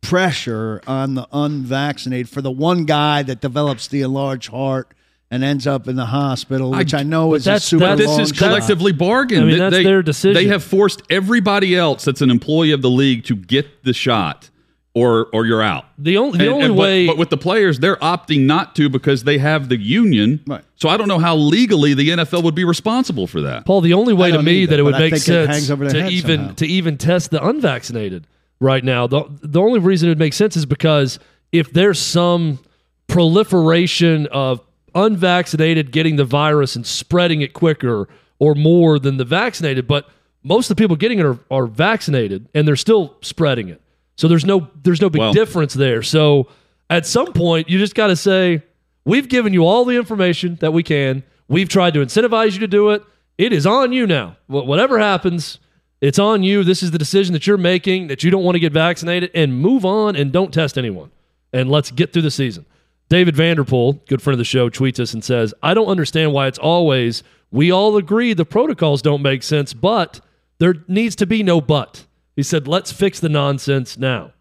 pressure 0.01 0.81
on 0.87 1.13
the 1.15 1.27
unvaccinated 1.31 2.29
for 2.29 2.41
the 2.41 2.51
one 2.51 2.85
guy 2.85 3.23
that 3.23 3.41
develops 3.41 3.87
the 3.87 4.01
enlarged 4.01 4.49
heart 4.49 4.93
and 5.31 5.43
ends 5.43 5.65
up 5.65 5.87
in 5.87 5.95
the 5.95 6.05
hospital, 6.05 6.71
which 6.71 6.93
I, 6.93 7.03
know 7.03 7.29
but 7.31 7.35
is 7.35 7.47
a 7.47 7.59
super 7.59 7.79
that's- 7.85 7.99
This 7.99 8.07
long 8.07 8.19
is 8.21 8.29
shot. 8.29 8.37
collectively 8.47 8.91
bargained. 8.91 9.41
I 9.41 9.45
mean, 9.45 9.51
They- 9.53 9.59
that's 9.59 9.75
they, 9.77 9.83
their 9.83 10.03
decision. 10.03 10.33
They 10.35 10.47
have 10.49 10.63
forced 10.63 11.01
everybody 11.09 11.75
else 11.75 12.05
that's 12.05 12.21
an 12.21 12.29
employee 12.29 12.71
of 12.71 12.81
the 12.81 12.89
league 12.91 13.23
to 13.25 13.35
get 13.35 13.83
the 13.83 13.91
shot, 13.93 14.49
or 14.93 15.27
or 15.33 15.45
you're 15.45 15.63
out. 15.63 15.85
the 15.97 16.17
only 16.17 16.37
the 16.37 16.45
And- 16.45 16.53
only 16.53 16.65
and- 16.67 16.77
way 16.77 17.07
but, 17.07 17.17
with 17.17 17.29
the 17.31 17.37
players, 17.37 17.79
they're 17.79 17.97
opting 17.97 18.41
not 18.41 18.75
to 18.75 18.87
because 18.87 19.23
they 19.23 19.39
have 19.39 19.67
the 19.67 19.77
union. 19.81 20.41
Right. 20.47 20.61
So 20.75 20.89
I 20.89 20.95
don't 20.95 21.07
know 21.07 21.19
how 21.19 21.35
legally 21.35 21.93
the 21.95 22.11
NFL 22.11 22.43
would 22.43 22.55
be 22.55 22.63
responsible 22.63 23.25
for 23.27 23.41
that. 23.41 23.65
Paul, 23.65 23.81
the 23.81 23.93
only 23.93 24.13
way 24.13 24.31
to 24.31 24.41
me 24.43 24.59
either, 24.59 24.71
that 24.71 24.79
it 24.79 24.83
would 24.83 24.93
I 24.95 24.99
make 25.09 25.17
sense 25.17 25.49
hangs 25.49 25.71
over 25.71 25.89
to 25.89 26.07
even 26.07 26.37
somehow. 26.39 26.53
to 26.53 26.67
even 26.67 26.97
test 26.97 27.31
the 27.31 27.45
unvaccinated 27.45 28.25
right 28.59 28.83
now. 28.83 29.07
The 29.07 29.23
the 29.41 29.59
only 29.59 29.79
reason 29.79 30.07
it 30.07 30.11
would 30.11 30.19
make 30.19 30.33
sense 30.33 30.55
is 30.55 30.65
because 30.67 31.17
if 31.51 31.73
there's 31.73 31.99
some 31.99 32.59
proliferation 33.07 34.27
of 34.31 34.61
unvaccinated 34.95 35.91
getting 35.91 36.15
the 36.15 36.25
virus 36.25 36.75
and 36.75 36.85
spreading 36.85 37.41
it 37.41 37.53
quicker 37.53 38.07
or 38.39 38.55
more 38.55 38.97
than 38.97 39.17
the 39.17 39.25
vaccinated, 39.25 39.87
but 39.87 40.09
most 40.43 40.69
of 40.69 40.77
the 40.77 40.81
people 40.81 40.95
getting 40.95 41.19
it 41.19 41.25
are, 41.25 41.39
are 41.51 41.67
vaccinated 41.67 42.47
and 42.53 42.67
they're 42.67 42.75
still 42.75 43.15
spreading 43.21 43.69
it. 43.69 43.81
So 44.15 44.27
there's 44.27 44.45
no 44.45 44.69
there's 44.83 45.01
no 45.01 45.09
big 45.09 45.19
Well- 45.19 45.33
difference 45.33 45.73
there. 45.73 46.01
So 46.01 46.47
at 46.89 47.05
some 47.05 47.33
point 47.33 47.69
you 47.69 47.77
just 47.77 47.95
got 47.95 48.07
to 48.07 48.15
say 48.15 48.63
we've 49.03 49.27
given 49.27 49.53
you 49.53 49.65
all 49.65 49.85
the 49.85 49.95
information 49.97 50.57
that 50.61 50.71
we 50.71 50.83
can. 50.83 51.23
We've 51.47 51.69
tried 51.69 51.93
to 51.95 51.99
incentivize 51.99 52.53
you 52.53 52.59
to 52.59 52.67
do 52.67 52.91
it. 52.91 53.03
It 53.37 53.51
is 53.51 53.67
on 53.67 53.91
you 53.91 54.07
now. 54.07 54.37
Whatever 54.47 54.97
happens, 54.99 55.59
it's 55.99 56.17
on 56.19 56.43
you. 56.43 56.63
This 56.63 56.81
is 56.81 56.91
the 56.91 56.97
decision 56.97 57.33
that 57.33 57.45
you're 57.45 57.57
making 57.57 58.07
that 58.07 58.23
you 58.23 58.31
don't 58.31 58.43
want 58.43 58.55
to 58.55 58.59
get 58.59 58.71
vaccinated 58.71 59.31
and 59.35 59.59
move 59.59 59.83
on 59.85 60.15
and 60.15 60.31
don't 60.31 60.53
test 60.53 60.77
anyone. 60.77 61.11
And 61.51 61.69
let's 61.69 61.91
get 61.91 62.13
through 62.13 62.21
the 62.23 62.31
season. 62.31 62.65
David 63.09 63.35
Vanderpool, 63.35 64.01
good 64.07 64.21
friend 64.21 64.33
of 64.33 64.39
the 64.39 64.45
show, 64.45 64.69
tweets 64.69 64.99
us 64.99 65.13
and 65.13 65.23
says, 65.23 65.53
I 65.61 65.73
don't 65.73 65.87
understand 65.87 66.33
why 66.33 66.47
it's 66.47 66.57
always, 66.57 67.23
we 67.51 67.71
all 67.71 67.97
agree 67.97 68.33
the 68.33 68.45
protocols 68.45 69.01
don't 69.01 69.21
make 69.21 69.43
sense, 69.43 69.73
but 69.73 70.21
there 70.57 70.75
needs 70.87 71.15
to 71.17 71.25
be 71.25 71.43
no 71.43 71.61
but. 71.61 72.05
He 72.35 72.43
said, 72.43 72.67
let's 72.67 72.91
fix 72.91 73.19
the 73.19 73.29
nonsense 73.29 73.97
now. 73.97 74.33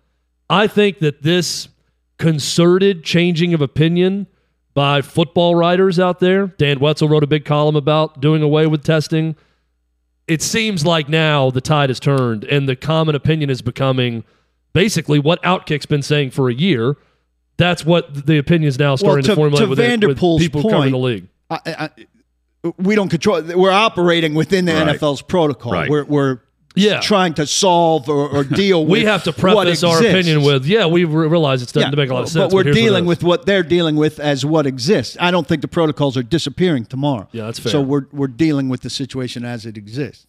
I 0.48 0.66
think 0.66 0.98
that 1.00 1.22
this 1.22 1.68
concerted 2.18 3.04
changing 3.04 3.54
of 3.54 3.60
opinion 3.60 4.26
by 4.72 5.02
football 5.02 5.54
writers 5.54 5.98
out 5.98 6.20
there, 6.20 6.48
Dan 6.48 6.80
Wetzel 6.80 7.08
wrote 7.08 7.22
a 7.22 7.28
big 7.28 7.44
column 7.44 7.76
about 7.76 8.20
doing 8.20 8.42
away 8.42 8.66
with 8.66 8.82
testing. 8.82 9.36
It 10.26 10.42
seems 10.42 10.84
like 10.84 11.08
now 11.08 11.50
the 11.50 11.60
tide 11.60 11.90
has 11.90 12.00
turned 12.00 12.44
and 12.44 12.68
the 12.68 12.76
common 12.76 13.14
opinion 13.14 13.50
is 13.50 13.62
becoming 13.62 14.24
basically 14.72 15.18
what 15.18 15.42
Outkick's 15.42 15.86
been 15.86 16.02
saying 16.02 16.30
for 16.30 16.48
a 16.48 16.54
year. 16.54 16.96
That's 17.56 17.84
what 17.84 18.26
the 18.26 18.38
opinion 18.38 18.68
is 18.68 18.78
now 18.78 18.96
starting 18.96 19.22
to- 19.24 19.28
to, 19.30 19.34
formulate 19.36 19.64
to 19.64 19.68
with, 19.70 19.78
it- 19.78 19.82
with 19.82 20.00
Vanderpool's 20.18 20.42
people 20.42 20.62
covering 20.62 20.80
point, 20.82 20.90
the 20.92 20.98
league. 20.98 21.28
I, 21.50 21.58
I, 21.66 21.90
we 22.78 22.94
don't 22.94 23.08
control. 23.10 23.42
We're 23.42 23.70
operating 23.70 24.34
within 24.34 24.64
the 24.64 24.72
Right. 24.74 24.98
NFL's 24.98 25.22
protocol. 25.22 25.72
Right. 25.72 25.88
We're, 25.90 26.04
we're 26.04 26.38
Yeah. 26.74 26.98
trying 27.00 27.34
to 27.34 27.46
solve 27.46 28.08
or, 28.08 28.28
or 28.28 28.42
deal 28.62 28.82
with. 28.84 28.90
we 28.92 29.04
have 29.04 29.22
to 29.24 29.30
what 29.30 29.38
preface 29.38 29.84
our 29.84 29.98
exists. 29.98 30.14
opinion 30.14 30.42
with, 30.42 30.66
yeah, 30.66 30.86
we 30.86 31.04
realize 31.04 31.62
it 31.62 31.72
doesn't 31.72 31.94
make 31.96 32.10
a 32.10 32.14
lot 32.14 32.22
of 32.24 32.28
sense. 32.30 32.46
But 32.50 32.54
we're 32.56 32.64
here's 32.64 32.74
what 32.74 32.80
it 32.80 32.82
dealing 32.84 33.04
is. 33.04 33.08
with 33.08 33.22
what 33.22 33.46
they're 33.46 33.62
dealing 33.62 33.96
with 33.96 34.18
as 34.18 34.44
what 34.46 34.66
exists. 34.66 35.16
I 35.20 35.30
don't 35.30 35.46
think 35.46 35.60
the 35.62 35.68
protocols 35.68 36.16
are 36.16 36.22
disappearing 36.24 36.86
tomorrow. 36.86 37.28
Yeah, 37.32 37.44
that's 37.44 37.58
fair. 37.60 37.70
So 37.70 37.82
we're 37.82 38.06
we're 38.12 38.26
dealing 38.26 38.68
with 38.70 38.80
the 38.80 38.90
situation 38.90 39.44
as 39.44 39.64
it 39.66 39.76
exists. 39.76 40.26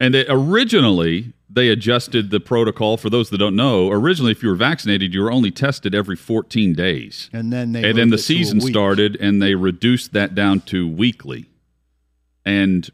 And 0.00 0.14
they, 0.14 0.26
originally, 0.28 1.34
they 1.54 1.68
adjusted 1.68 2.30
the 2.30 2.40
protocol. 2.40 2.96
For 2.96 3.08
those 3.08 3.30
that 3.30 3.38
don't 3.38 3.56
know, 3.56 3.90
originally, 3.90 4.32
if 4.32 4.42
you 4.42 4.48
were 4.48 4.54
vaccinated, 4.54 5.14
you 5.14 5.22
were 5.22 5.30
only 5.30 5.50
tested 5.50 5.94
every 5.94 6.16
14 6.16 6.74
days. 6.74 7.30
And 7.32 7.52
then 7.52 7.72
they 7.72 7.88
and 7.88 7.98
then 7.98 8.10
the 8.10 8.16
moved 8.16 8.24
it 8.30 8.34
to 8.34 8.34
a 8.34 8.44
season 8.44 8.60
started, 8.60 9.16
and 9.20 9.40
they 9.40 9.54
reduced 9.54 10.12
that 10.12 10.34
down 10.34 10.60
to 10.62 10.88
weekly. 10.88 11.46
And 12.44 12.88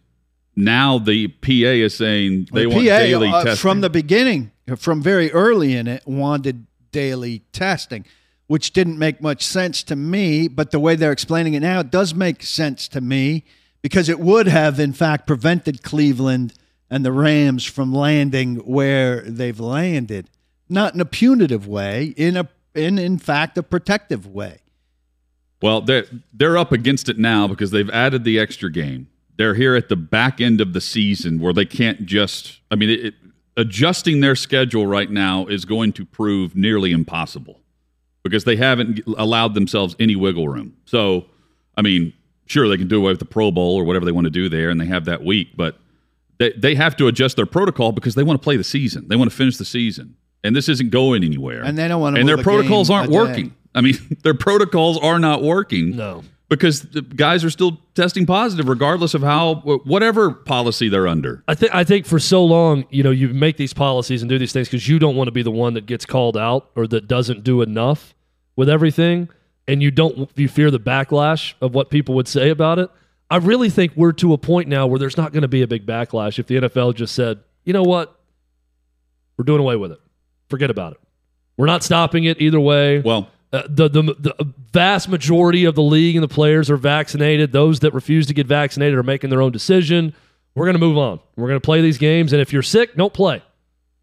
now 0.55 0.99
the 0.99 1.29
PA 1.29 1.51
is 1.51 1.95
saying 1.95 2.49
they 2.53 2.63
The 2.65 2.69
want 2.69 2.87
PA, 2.89 2.99
daily 2.99 3.29
uh, 3.29 3.45
testing. 3.45 3.61
from 3.61 3.81
the 3.81 3.91
beginning, 3.91 4.53
from 4.77 5.03
very 5.03 5.33
early 5.33 5.75
in 5.75 5.87
it, 5.89 6.07
wanted 6.07 6.67
daily 6.93 7.43
testing, 7.53 8.05
which 8.47 8.73
didn't 8.73 8.99
make 8.99 9.23
much 9.23 9.45
sense 9.45 9.83
to 9.85 9.97
me. 9.97 10.49
But 10.49 10.71
the 10.71 10.81
way 10.81 10.97
they're 10.97 11.13
explaining 11.13 11.55
it 11.55 11.61
now, 11.61 11.81
it 11.81 11.91
does 11.91 12.15
make 12.15 12.43
sense 12.43 12.89
to 12.89 13.01
me 13.01 13.45
because 13.83 14.09
it 14.09 14.21
would 14.21 14.47
have, 14.47 14.79
in 14.79 14.93
fact, 14.93 15.27
prevented 15.27 15.83
Cleveland 15.83 16.53
and 16.91 17.05
the 17.05 17.13
Rams 17.13 17.65
from 17.65 17.95
landing 17.95 18.57
where 18.57 19.21
they've 19.23 19.61
landed, 19.61 20.29
not 20.69 20.95
in 20.95 21.01
a 21.01 21.05
punitive 21.05 21.67
way, 21.67 22.15
in 22.17 22.37
a 22.37 22.49
in 22.75 22.99
in 22.99 23.19
fact 23.19 23.57
a 23.57 23.63
protective 23.63 24.27
way. 24.27 24.59
Well, 25.63 25.81
they're 25.81 26.07
they're 26.33 26.59
up 26.59 26.73
against 26.73 27.09
it 27.09 27.19
now 27.19 27.47
because 27.47 27.71
they've 27.71 27.91
added 27.91 28.25
the 28.25 28.39
extra 28.39 28.71
game. 28.71 29.09
They're 29.37 29.55
here 29.55 29.75
at 29.75 29.89
the 29.89 29.97
back 29.97 30.41
end 30.41 30.61
of 30.61 30.73
the 30.73 30.81
season 30.81 31.41
where 31.41 31.53
they 31.53 31.65
can't 31.65 32.05
just. 32.07 32.61
I 32.71 32.77
mean, 32.77 32.91
it, 32.91 33.15
adjusting 33.57 34.21
their 34.21 34.37
schedule 34.37 34.87
right 34.87 35.11
now 35.11 35.47
is 35.47 35.65
going 35.65 35.93
to 35.95 36.05
prove 36.05 36.57
nearly 36.57 36.93
impossible 36.93 37.61
because 38.23 38.45
they 38.45 38.57
haven't 38.57 39.01
allowed 39.19 39.55
themselves 39.55 39.97
any 39.99 40.17
wiggle 40.17 40.49
room. 40.49 40.77
So, 40.85 41.27
I 41.77 41.83
mean, 41.83 42.13
sure 42.47 42.69
they 42.69 42.77
can 42.77 42.89
do 42.89 42.99
away 42.99 43.13
with 43.13 43.19
the 43.19 43.25
Pro 43.25 43.51
Bowl 43.51 43.77
or 43.77 43.85
whatever 43.85 44.05
they 44.05 44.13
want 44.13 44.27
to 44.27 44.31
do 44.31 44.49
there, 44.49 44.71
and 44.71 44.81
they 44.81 44.87
have 44.87 45.07
that 45.07 45.25
week, 45.25 45.57
but 45.57 45.80
they 46.41 46.53
they 46.53 46.75
have 46.75 46.97
to 46.97 47.07
adjust 47.07 47.37
their 47.37 47.47
protocol 47.47 47.93
because 47.93 48.17
they 48.17 48.25
want 48.25 48.41
to 48.41 48.43
play 48.43 48.57
the 48.57 48.65
season. 48.65 49.07
They 49.07 49.15
want 49.15 49.31
to 49.31 49.37
finish 49.37 49.59
the 49.59 49.65
season, 49.65 50.17
and 50.43 50.57
this 50.57 50.69
isn't 50.69 50.91
going 50.91 51.23
anywhere. 51.23 51.63
And 51.63 51.79
they 51.79 51.87
don't 51.87 52.01
want 52.01 52.17
to 52.17 52.21
And 52.21 52.29
their 52.29 52.39
move 52.39 52.47
a 52.47 52.49
protocols 52.49 52.91
aren't 52.91 53.13
working. 53.13 53.55
I 53.75 53.83
mean, 53.83 53.95
their 54.25 54.35
protocols 54.35 54.99
are 54.99 55.19
not 55.19 55.43
working 55.43 55.97
no. 55.97 56.25
because 56.49 56.81
the 56.81 57.03
guys 57.03 57.45
are 57.45 57.51
still 57.51 57.79
testing 57.95 58.25
positive, 58.25 58.69
regardless 58.69 59.13
of 59.13 59.21
how 59.21 59.57
whatever 59.85 60.33
policy 60.33 60.89
they're 60.89 61.07
under. 61.07 61.45
I 61.47 61.55
think 61.55 61.75
I 61.75 61.85
think 61.85 62.07
for 62.07 62.19
so 62.19 62.43
long, 62.43 62.87
you 62.89 63.03
know, 63.03 63.11
you 63.11 63.29
make 63.29 63.59
these 63.59 63.75
policies 63.75 64.23
and 64.23 64.29
do 64.29 64.39
these 64.39 64.53
things 64.53 64.67
because 64.67 64.89
you 64.89 64.99
don't 64.99 65.17
want 65.17 65.29
to 65.29 65.33
be 65.33 65.43
the 65.43 65.53
one 65.53 65.75
that 65.75 65.85
gets 65.85 66.07
called 66.07 66.39
out 66.39 66.71
or 66.75 66.87
that 66.87 67.07
doesn't 67.07 67.45
do 67.45 67.61
enough 67.61 68.15
with 68.57 68.71
everything, 68.71 69.29
and 69.69 69.83
you 69.83 69.91
don't 69.91 70.31
you 70.37 70.49
fear 70.49 70.71
the 70.71 70.81
backlash 70.81 71.53
of 71.61 71.75
what 71.75 71.91
people 71.91 72.15
would 72.15 72.29
say 72.29 72.49
about 72.49 72.79
it. 72.79 72.91
I 73.31 73.37
really 73.37 73.71
think 73.71 73.93
we're 73.97 74.13
to 74.15 74.33
a 74.33 74.39
point 74.39 74.69
now 74.69 74.87
where 74.87 74.99
there's 74.99 75.17
not 75.17 75.33
going 75.33 75.43
to 75.43 75.49
be 75.49 75.63
a 75.63 75.67
big 75.69 75.87
backlash 75.87 76.39
if 76.39 76.47
the 76.47 76.57
NFL 76.57 76.95
just 76.97 77.15
said, 77.15 77.39
you 77.65 77.73
know 77.73 77.83
what, 77.85 78.19
we're 79.37 79.45
doing 79.45 79.61
away 79.61 79.77
with 79.77 79.93
it, 79.93 80.01
forget 80.49 80.71
about 80.71 80.93
it. 80.95 81.01
We're 81.57 81.67
not 81.67 81.83
stopping 81.83 82.25
it 82.25 82.41
either 82.41 82.59
way. 82.61 83.01
Well, 83.01 83.29
Uh, 83.53 83.63
the, 83.69 83.89
the 83.89 84.03
the 84.03 84.55
vast 84.73 85.09
majority 85.09 85.65
of 85.65 85.75
the 85.75 85.83
league 85.83 86.15
and 86.17 86.23
the 86.23 86.29
players 86.29 86.71
are 86.71 86.77
vaccinated. 86.77 87.51
Those 87.53 87.81
that 87.81 87.93
refuse 87.93 88.27
to 88.29 88.35
get 88.35 88.47
vaccinated 88.47 88.97
are 88.97 89.03
making 89.03 89.31
their 89.31 89.43
own 89.43 89.51
decision. 89.53 90.15
We're 90.55 90.67
going 90.67 90.75
to 90.75 90.81
move 90.81 90.97
on. 90.97 91.21
We're 91.37 91.49
going 91.49 91.61
to 91.61 91.65
play 91.65 91.81
these 91.83 91.99
games, 91.99 92.33
and 92.33 92.41
if 92.41 92.53
you're 92.53 92.63
sick, 92.63 92.95
don't 92.95 93.13
play. 93.13 93.43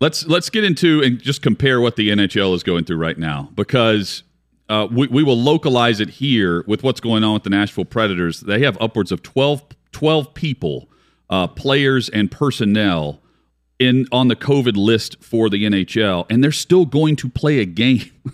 let's 0.01 0.25
let's 0.27 0.49
get 0.49 0.63
into 0.65 1.01
and 1.01 1.19
just 1.19 1.41
compare 1.41 1.79
what 1.81 1.95
the 1.95 2.09
NHL 2.09 2.53
is 2.55 2.61
going 2.63 2.83
through 2.85 2.97
right 2.97 3.17
now 3.17 3.49
because 3.55 4.23
uh, 4.69 4.87
we, 4.91 5.07
we 5.07 5.23
will 5.23 5.39
localize 5.39 5.99
it 5.99 6.09
here 6.09 6.63
with 6.67 6.83
what's 6.83 6.99
going 6.99 7.23
on 7.23 7.35
with 7.35 7.43
the 7.43 7.49
Nashville 7.49 7.85
Predators. 7.85 8.41
They 8.41 8.59
have 8.63 8.77
upwards 8.81 9.11
of 9.11 9.23
12, 9.23 9.63
12 9.91 10.33
people, 10.33 10.89
uh, 11.29 11.47
players 11.47 12.09
and 12.09 12.29
personnel 12.29 13.21
in 13.79 14.07
on 14.11 14.27
the 14.27 14.35
COVID 14.35 14.75
list 14.75 15.23
for 15.23 15.49
the 15.49 15.63
NHL, 15.63 16.25
and 16.29 16.43
they're 16.43 16.51
still 16.51 16.85
going 16.85 17.15
to 17.17 17.29
play 17.29 17.59
a 17.59 17.65
game. 17.65 18.11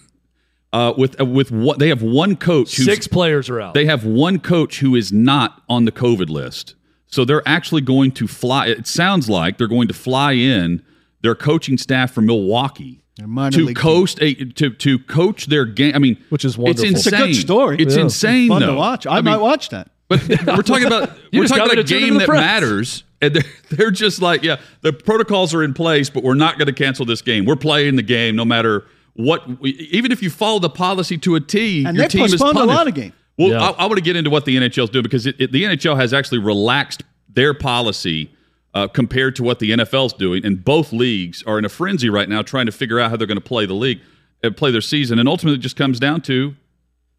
Uh, 0.72 0.92
with 0.98 1.22
uh, 1.22 1.26
with 1.26 1.52
what 1.52 1.78
they 1.78 1.90
have 1.90 2.02
one 2.02 2.36
coach 2.36 2.76
who's 2.78 2.88
Six 2.88 3.08
players 3.08 3.48
are 3.48 3.62
out. 3.62 3.76
They 3.76 3.86
have 3.86 4.06
one 4.06 4.40
coach 4.40 4.80
who 4.80 4.96
is 4.96 5.12
not 5.14 5.62
on 5.70 5.86
the 5.86 5.92
COVID 5.92 6.30
list. 6.30 6.74
So 7.06 7.24
they're 7.26 7.48
actually 7.48 7.82
going 7.82 8.12
to 8.14 8.28
fly. 8.28 8.66
It 8.66 8.88
sounds 8.88 9.30
like 9.30 9.60
they're 9.60 9.68
going 9.68 9.88
to 9.88 9.94
fly 9.94 10.32
in 10.32 10.82
their 11.22 11.36
coaching 11.36 11.78
staff 11.78 12.12
from 12.12 12.26
Milwaukee 12.26 13.03
to 13.18 13.66
league 13.66 13.76
coach 13.76 14.16
a 14.22 14.34
to 14.34 14.72
to 14.72 15.00
coach 15.00 15.46
their 15.48 15.66
game. 15.66 15.94
I 15.96 16.00
mean, 16.00 16.18
Which 16.30 16.46
is 16.46 16.54
It's 16.54 16.58
wonderful. 16.58 16.86
insane. 16.90 16.94
It's 16.96 17.08
It's 17.08 17.16
a 17.22 17.26
good 17.28 17.36
story. 17.36 17.78
It's 17.80 17.96
Yeah. 17.96 18.02
insane. 18.04 18.50
Fun 18.50 18.62
though. 18.62 18.68
to 18.68 18.74
watch. 18.76 19.06
I, 19.08 19.16
mean, 19.16 19.26
might 19.26 19.38
watch 19.42 19.70
that. 19.70 19.90
but 20.08 20.28
we're 20.30 20.62
talking 20.64 20.86
about 20.88 21.12
we're 21.34 21.48
talking 21.48 21.64
about 21.66 21.78
a 21.80 21.84
game 21.84 22.16
that 22.18 22.28
press. 22.28 22.40
matters, 22.42 23.04
and 23.22 23.36
they're, 23.36 23.44
they're 23.70 23.92
just 23.92 24.22
like, 24.22 24.44
yeah, 24.44 24.58
the 24.82 24.92
protocols 24.94 25.54
are 25.54 25.64
in 25.64 25.74
place, 25.74 26.10
but 26.10 26.24
we're 26.24 26.34
not 26.34 26.58
going 26.58 26.68
to 26.68 26.74
cancel 26.74 27.06
this 27.06 27.22
game. 27.22 27.46
We're 27.46 27.56
playing 27.56 27.96
the 27.98 28.02
game 28.04 28.36
no 28.36 28.46
matter 28.46 28.86
what. 29.14 29.60
We, 29.62 29.72
even 29.92 30.12
if 30.12 30.24
you 30.24 30.30
follow 30.30 30.60
the 30.60 30.70
policy 30.70 31.18
to 31.20 31.36
a 31.36 31.40
T, 31.40 31.86
And 31.86 31.96
your 31.96 32.06
they 32.08 32.10
team 32.10 32.26
is 32.26 32.32
postponed 32.32 32.58
a 32.58 32.60
punished. 32.62 32.78
lot 32.78 32.88
of 32.88 32.94
games. 32.96 33.14
Well, 33.38 33.50
Yeah. 33.50 33.62
I, 33.62 33.70
I 33.72 33.86
want 33.86 33.96
to 33.98 34.02
get 34.04 34.16
into 34.16 34.30
what 34.30 34.46
the 34.46 34.58
NHL 34.58 34.84
is 34.86 34.90
doing 34.90 35.04
because 35.04 35.26
it, 35.28 35.36
it, 35.40 35.52
the 35.52 35.64
NHL 35.64 35.96
has 35.98 36.14
actually 36.14 36.40
relaxed 36.40 37.04
their 37.30 37.54
policy 37.54 38.30
uh, 38.74 38.88
compared 38.88 39.36
to 39.36 39.44
what 39.44 39.60
the 39.60 39.72
NFL 39.72 40.08
is 40.08 40.14
doing, 40.14 40.46
and 40.46 40.64
both 40.64 40.92
leagues 40.92 41.44
are 41.44 41.60
in 41.60 41.66
a 41.66 41.70
frenzy 41.70 42.10
right 42.10 42.28
now 42.28 42.42
trying 42.42 42.66
to 42.66 42.72
figure 42.72 43.00
out 43.00 43.12
how 43.12 43.18
they're 43.18 43.28
going 43.28 43.38
to 43.38 43.42
play 43.42 43.66
the 43.66 43.74
league, 43.74 44.02
uh, 44.44 44.50
play 44.50 44.72
their 44.72 44.82
season, 44.82 45.20
and 45.20 45.30
ultimately 45.30 45.60
it 45.60 45.62
just 45.62 45.76
comes 45.76 46.00
down 46.00 46.22
to 46.22 46.56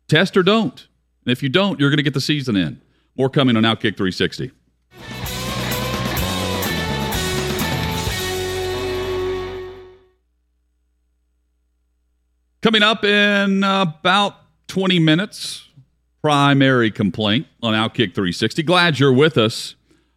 test 0.08 0.36
or 0.36 0.42
don't. 0.42 0.86
And 1.24 1.32
if 1.32 1.42
you 1.42 1.48
don't, 1.48 1.78
you're 1.80 1.90
going 1.90 1.98
to 1.98 2.02
get 2.02 2.14
the 2.14 2.20
season 2.20 2.56
in. 2.56 2.80
More 3.16 3.30
coming 3.30 3.56
on 3.56 3.62
Outkick 3.62 3.96
360. 3.96 4.50
Coming 12.60 12.82
up 12.82 13.04
in 13.04 13.62
about 13.62 14.36
20 14.68 14.98
minutes, 14.98 15.68
primary 16.22 16.90
complaint 16.90 17.46
on 17.62 17.74
Outkick 17.74 18.14
360. 18.14 18.62
Glad 18.62 18.98
you're 18.98 19.12
with 19.12 19.36
us. 19.36 19.74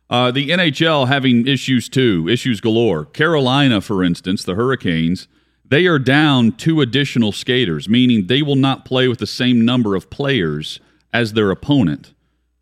Uh, 0.09 0.31
the 0.31 0.49
NHL 0.49 1.07
having 1.07 1.47
issues 1.47 1.89
too, 1.89 2.27
issues 2.29 2.61
galore. 2.61 3.05
Carolina, 3.05 3.81
for 3.81 4.03
instance, 4.03 4.43
the 4.43 4.55
Hurricanes, 4.55 5.27
they 5.65 5.85
are 5.85 5.99
down 5.99 6.53
two 6.53 6.79
additional 6.81 7.31
skaters, 7.31 7.89
meaning 7.89 8.27
they 8.27 8.41
will 8.41 8.55
not 8.55 8.85
play 8.85 9.07
with 9.07 9.19
the 9.19 9.27
same 9.27 9.65
number 9.65 9.95
of 9.95 10.09
players 10.09 10.79
as 11.13 11.33
their 11.33 11.51
opponent. 11.51 12.13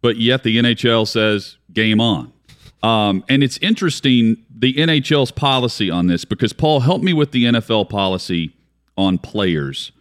But 0.01 0.17
yet 0.17 0.43
the 0.43 0.57
NHL 0.57 1.07
says 1.07 1.57
game 1.71 2.01
on. 2.01 2.33
Um, 2.81 3.23
and 3.29 3.43
it's 3.43 3.57
interesting 3.59 4.37
the 4.55 4.73
NHL's 4.73 5.31
policy 5.31 5.89
on 5.89 6.07
this 6.07 6.25
because 6.25 6.53
Paul, 6.53 6.81
help 6.81 7.01
me 7.01 7.13
with 7.13 7.31
the 7.31 7.45
NFL 7.45 7.89
policy 7.89 8.55
on 8.97 9.17
players. 9.17 9.91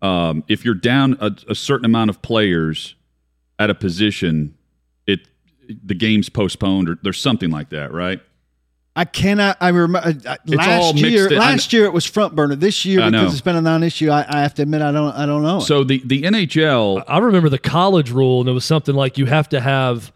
Um, 0.00 0.44
if 0.48 0.64
you're 0.64 0.74
down 0.74 1.16
a, 1.20 1.32
a 1.48 1.54
certain 1.54 1.84
amount 1.84 2.10
of 2.10 2.22
players 2.22 2.94
at 3.58 3.70
a 3.70 3.74
position, 3.74 4.56
it 5.06 5.26
the 5.84 5.94
game's 5.94 6.28
postponed 6.28 6.88
or 6.88 6.98
there's 7.02 7.20
something 7.20 7.50
like 7.50 7.70
that, 7.70 7.92
right? 7.92 8.20
I 8.96 9.04
cannot. 9.04 9.56
I 9.60 9.68
remember 9.68 9.98
uh, 10.26 10.36
last 10.46 10.96
year. 10.96 11.28
in. 11.28 11.38
Last 11.38 11.72
year 11.72 11.84
it 11.84 11.92
was 11.92 12.04
front 12.04 12.34
burner. 12.34 12.56
This 12.56 12.84
year 12.84 13.08
because 13.08 13.32
it's 13.32 13.42
been 13.42 13.54
a 13.54 13.60
non-issue. 13.60 14.10
I, 14.10 14.26
I 14.28 14.42
have 14.42 14.54
to 14.54 14.62
admit 14.62 14.82
I 14.82 14.90
don't. 14.90 15.14
I 15.14 15.24
don't 15.24 15.42
know. 15.42 15.60
So 15.60 15.84
the 15.84 16.02
the 16.04 16.22
NHL 16.22 17.04
I 17.06 17.18
remember 17.18 17.48
the 17.48 17.60
college 17.60 18.10
rule, 18.10 18.40
and 18.40 18.48
it 18.48 18.52
was 18.52 18.64
something 18.64 18.96
like 18.96 19.16
you 19.16 19.26
have 19.26 19.48
to 19.50 19.60
have 19.60 20.12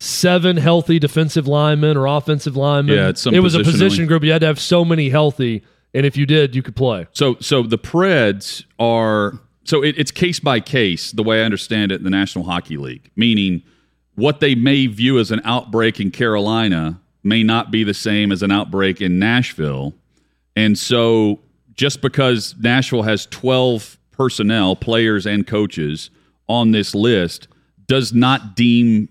seven 0.00 0.56
healthy 0.56 0.98
defensive 0.98 1.46
linemen 1.46 1.96
or 1.96 2.06
offensive 2.06 2.56
linemen. 2.56 2.96
Yeah, 2.96 3.10
it's 3.10 3.22
some 3.22 3.32
it 3.32 3.40
was 3.40 3.54
a 3.54 3.60
positionally. 3.60 3.64
position 3.64 4.06
group. 4.06 4.24
You 4.24 4.32
had 4.32 4.40
to 4.40 4.48
have 4.48 4.58
so 4.58 4.84
many 4.84 5.08
healthy, 5.08 5.62
and 5.94 6.04
if 6.04 6.16
you 6.16 6.26
did, 6.26 6.56
you 6.56 6.62
could 6.62 6.74
play. 6.74 7.06
So, 7.12 7.36
so 7.38 7.62
the 7.62 7.78
Preds 7.78 8.64
are 8.80 9.38
so 9.62 9.84
it, 9.84 9.94
it's 9.96 10.10
case 10.10 10.40
by 10.40 10.58
case. 10.58 11.12
The 11.12 11.22
way 11.22 11.42
I 11.42 11.44
understand 11.44 11.92
it, 11.92 11.96
in 11.96 12.04
the 12.04 12.10
National 12.10 12.44
Hockey 12.44 12.76
League, 12.76 13.10
meaning 13.14 13.62
what 14.20 14.40
they 14.40 14.54
may 14.54 14.86
view 14.86 15.18
as 15.18 15.30
an 15.30 15.40
outbreak 15.44 15.98
in 16.00 16.10
Carolina 16.10 17.00
may 17.22 17.42
not 17.42 17.70
be 17.70 17.84
the 17.84 17.94
same 17.94 18.32
as 18.32 18.42
an 18.42 18.50
outbreak 18.50 19.00
in 19.00 19.18
Nashville, 19.18 19.94
and 20.54 20.78
so 20.78 21.40
just 21.74 22.00
because 22.02 22.54
Nashville 22.58 23.02
has 23.02 23.26
twelve 23.26 23.98
personnel, 24.10 24.76
players 24.76 25.26
and 25.26 25.46
coaches 25.46 26.10
on 26.48 26.72
this 26.72 26.94
list, 26.94 27.48
does 27.86 28.12
not 28.12 28.54
deem 28.54 29.08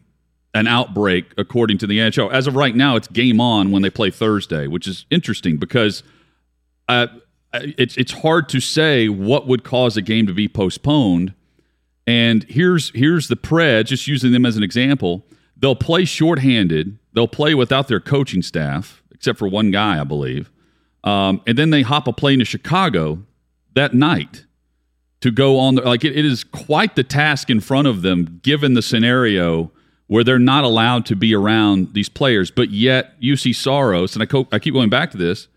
an 0.53 0.67
outbreak 0.67 1.25
according 1.37 1.77
to 1.79 1.87
the 1.87 1.99
NHL. 1.99 2.31
As 2.31 2.47
of 2.47 2.55
right 2.55 2.75
now, 2.75 2.95
it's 2.95 3.07
game 3.07 3.39
on 3.39 3.71
when 3.71 3.81
they 3.81 3.89
play 3.89 4.11
Thursday, 4.11 4.67
which 4.67 4.87
is 4.87 5.05
interesting 5.09 5.57
because 5.57 6.03
uh, 6.87 7.07
it's 7.53 7.97
it's 7.97 8.11
hard 8.11 8.49
to 8.49 8.59
say 8.59 9.09
what 9.09 9.47
would 9.47 9.63
cause 9.63 9.97
a 9.97 10.01
game 10.01 10.27
to 10.27 10.33
be 10.33 10.47
postponed. 10.47 11.33
And 12.09 12.43
here's 12.49 12.89
here's 12.95 13.27
the 13.27 13.35
Preds, 13.35 13.85
just 13.85 14.07
using 14.07 14.31
them 14.31 14.43
as 14.43 14.57
an 14.57 14.63
example. 14.63 15.23
They'll 15.55 15.75
play 15.75 16.05
shorthanded. 16.05 16.97
They'll 17.13 17.27
play 17.27 17.53
without 17.53 17.87
their 17.87 17.99
coaching 17.99 18.41
staff. 18.41 19.03
except 19.11 19.37
for 19.37 19.47
one 19.47 19.69
guy, 19.69 19.99
I 19.99 20.03
believe. 20.05 20.49
Um, 21.03 21.41
and 21.45 21.55
then 21.55 21.69
they 21.69 21.83
hop 21.83 22.07
a 22.07 22.13
plane 22.13 22.39
to 22.39 22.45
Chicago 22.45 23.23
that 23.75 23.93
night 23.93 24.45
to 25.21 25.29
go 25.29 25.59
on. 25.59 25.75
The, 25.75 25.81
like 25.81 26.03
it, 26.03 26.17
it 26.17 26.25
is 26.25 26.43
quite 26.43 26.95
the 26.95 27.03
task 27.03 27.49
in 27.49 27.59
front 27.59 27.87
of 27.87 28.01
them, 28.01 28.39
given 28.41 28.73
the 28.73 28.81
scenario 28.81 29.71
where 30.07 30.23
they're 30.23 30.39
not 30.39 30.63
allowed 30.63 31.05
to 31.05 31.15
be 31.15 31.35
around 31.35 31.93
these 31.93 32.09
players. 32.09 32.49
But 32.49 32.71
yet, 32.71 33.21
Juuse 33.21 33.55
Saros, 33.55 34.15
and 34.15 34.23
I, 34.23 34.25
co- 34.25 34.47
I 34.51 34.57
keep 34.57 34.73
going 34.73 34.89
back 34.89 35.11
to 35.11 35.17
this. 35.17 35.47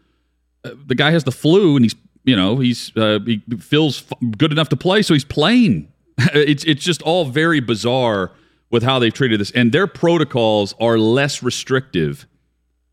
Uh, 0.65 0.73
the 0.87 0.95
guy 0.95 1.13
has 1.13 1.25
the 1.25 1.33
flu, 1.33 1.77
and 1.77 1.85
he's 1.85 1.95
you 2.25 2.37
know 2.37 2.59
he's 2.59 2.95
uh, 2.97 3.21
he 3.25 3.43
feels 3.59 4.03
f- 4.03 4.19
good 4.37 4.53
enough 4.53 4.69
to 4.69 4.77
play, 4.77 5.01
so 5.03 5.15
he's 5.15 5.25
playing. 5.25 5.89
it's 6.35 6.65
it's 6.65 6.83
just 6.85 7.03
all 7.03 7.25
very 7.25 7.61
bizarre 7.61 8.33
with 8.71 8.83
how 8.83 8.99
they've 8.99 9.13
treated 9.13 9.41
this, 9.41 9.51
and 9.53 9.73
their 9.73 9.87
protocols 9.87 10.75
are 10.81 10.99
less 10.99 11.43
restrictive 11.43 12.27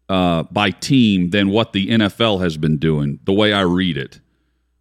uh, 0.10 0.44
by 0.44 0.72
team 0.72 1.30
than 1.30 1.50
what 1.50 1.74
the 1.74 1.88
NFL 1.88 2.42
has 2.42 2.58
been 2.58 2.78
doing. 2.78 3.20
The 3.24 3.34
way 3.34 3.54
I 3.54 3.62
read 3.62 3.98
it, 3.98 4.20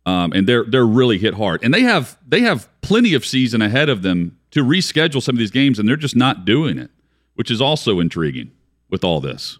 um, 0.06 0.32
and 0.32 0.46
they're 0.46 0.64
they're 0.64 0.86
really 0.86 1.18
hit 1.18 1.34
hard, 1.34 1.62
and 1.62 1.72
they 1.72 1.82
have 1.82 2.18
they 2.26 2.40
have 2.40 2.68
plenty 2.80 3.14
of 3.14 3.24
season 3.24 3.62
ahead 3.62 3.88
of 3.88 4.02
them 4.02 4.38
to 4.50 4.64
reschedule 4.64 5.22
some 5.22 5.34
of 5.34 5.38
these 5.38 5.50
games, 5.50 5.78
and 5.78 5.88
they're 5.88 5.96
just 5.96 6.16
not 6.16 6.44
doing 6.44 6.78
it, 6.78 6.90
which 7.34 7.50
is 7.50 7.60
also 7.60 8.00
intriguing 8.00 8.50
with 8.90 9.04
all 9.04 9.20
this. 9.20 9.58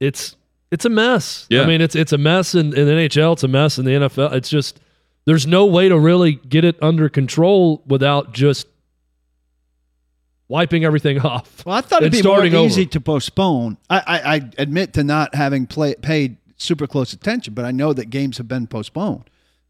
It's 0.00 0.36
it's 0.70 0.86
a 0.86 0.88
mess. 0.88 1.46
Yeah. 1.50 1.62
I 1.62 1.66
mean, 1.66 1.80
it's 1.80 1.94
it's 1.94 2.12
a 2.12 2.18
mess 2.18 2.54
in, 2.54 2.74
in 2.74 2.86
the 2.86 2.92
NHL. 2.92 3.34
It's 3.34 3.44
a 3.44 3.48
mess 3.48 3.78
in 3.78 3.84
the 3.84 3.92
NFL. 3.92 4.32
It's 4.32 4.48
just 4.48 4.80
there's 5.24 5.46
no 5.46 5.66
way 5.66 5.88
to 5.88 5.98
really 5.98 6.32
get 6.32 6.64
it 6.64 6.76
under 6.82 7.08
control 7.08 7.82
without 7.86 8.32
just 8.32 8.66
wiping 10.48 10.84
everything 10.84 11.18
off. 11.26 11.64
Well, 11.64 11.76
I 11.76 11.80
thought 11.80 12.02
it'd 12.02 12.12
be 12.12 12.22
more 12.22 12.44
easy 12.44 12.82
over. 12.82 12.90
to 12.90 13.00
postpone. 13.00 13.78
I, 13.88 13.98
I, 13.98 14.34
I 14.34 14.50
admit 14.58 14.92
to 14.94 15.04
not 15.04 15.34
having 15.34 15.66
play, 15.66 15.94
paid 15.94 16.36
super 16.56 16.86
close 16.86 17.12
attention, 17.12 17.54
but 17.54 17.64
I 17.64 17.70
know 17.70 17.92
that 17.92 18.10
games 18.10 18.38
have 18.38 18.48
been 18.48 18.66
postponed. 18.66 19.24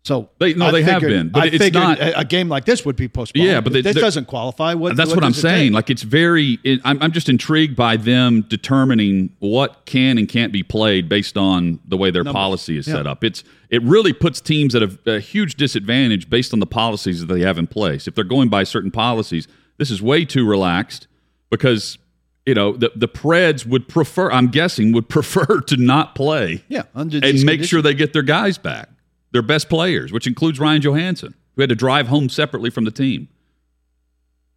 So 0.05 0.31
They- 0.41 0.55
no, 0.55 0.67
I 0.67 0.71
they 0.73 0.83
have 0.83 0.95
figured- 0.95 1.11
been, 1.13 1.29
but 1.29 1.43
I 1.45 1.47
it's 1.47 1.59
figured 1.59 1.75
not- 1.83 2.01
a, 2.01 2.19
a 2.21 2.25
game 2.25 2.49
like 2.49 2.65
this 2.65 2.85
would 2.85 2.97
be 2.97 3.07
postponed. 3.07 3.47
Yeah, 3.47 3.61
but 3.61 3.73
they- 3.73 3.83
this 3.83 3.95
doesn't 3.95 4.27
qualify. 4.27 4.75
What, 4.75 4.97
That's 4.97 5.11
what 5.11 5.19
what, 5.19 5.25
I'm 5.25 5.33
saying. 5.33 5.69
take? 5.69 5.75
Like 5.75 5.91
it's 5.91 6.03
very. 6.03 6.59
It, 6.65 6.81
I'm, 6.85 7.01
I'm 7.01 7.13
just 7.13 7.29
intrigued 7.29 7.77
by 7.77 7.97
them 7.97 8.41
determining 8.49 9.31
what 9.39 9.85
can 9.87 10.19
and 10.19 10.29
can't 10.29 10.53
be 10.53 10.65
played 10.65 11.09
based 11.09 11.37
on 11.37 11.79
the 11.87 11.97
way 11.97 12.11
their 12.11 12.25
policy 12.25 12.77
is 12.77 12.89
Yeah. 12.89 12.95
set 12.95 13.07
up. 13.07 13.23
It's 13.23 13.45
it 13.71 13.81
really 13.85 14.13
puts 14.13 14.41
teams 14.41 14.75
at 14.75 14.83
a, 14.83 14.99
a 15.07 15.21
huge 15.21 15.55
disadvantage 15.55 16.29
based 16.29 16.53
on 16.53 16.59
the 16.59 16.67
policies 16.67 17.21
that 17.25 17.33
they 17.33 17.43
have 17.43 17.57
in 17.57 17.69
place. 17.69 18.09
If 18.09 18.17
they're 18.17 18.25
going 18.25 18.49
by 18.49 18.65
certain 18.65 18.91
policies, 18.91 19.47
this 19.79 19.89
is 19.91 20.03
way 20.03 20.25
too 20.25 20.45
relaxed 20.45 21.07
because 21.49 21.97
you 22.45 22.55
know 22.55 22.73
the 22.73 22.91
the 22.97 23.07
Preds 23.07 23.65
would 23.65 23.87
prefer. 23.87 24.33
I'm 24.33 24.49
guessing 24.49 24.91
would 24.95 25.09
prefer 25.17 25.61
to 25.61 25.77
not 25.77 26.17
play 26.17 26.65
yeah, 26.69 26.83
and 26.93 27.45
make 27.45 27.63
sure 27.63 27.81
they 27.83 27.95
get 27.95 28.13
their 28.13 28.23
guys 28.23 28.59
back, 28.59 28.89
their 29.33 29.43
best 29.43 29.69
players, 29.69 30.13
which 30.13 30.27
includes 30.27 30.61
Ryan 30.61 30.83
Johansen, 30.83 31.35
who 31.57 31.63
had 31.63 31.69
to 31.71 31.75
drive 31.77 32.09
home 32.09 32.29
separately 32.29 32.71
from 32.71 32.85
the 32.85 32.91
team. 32.91 33.29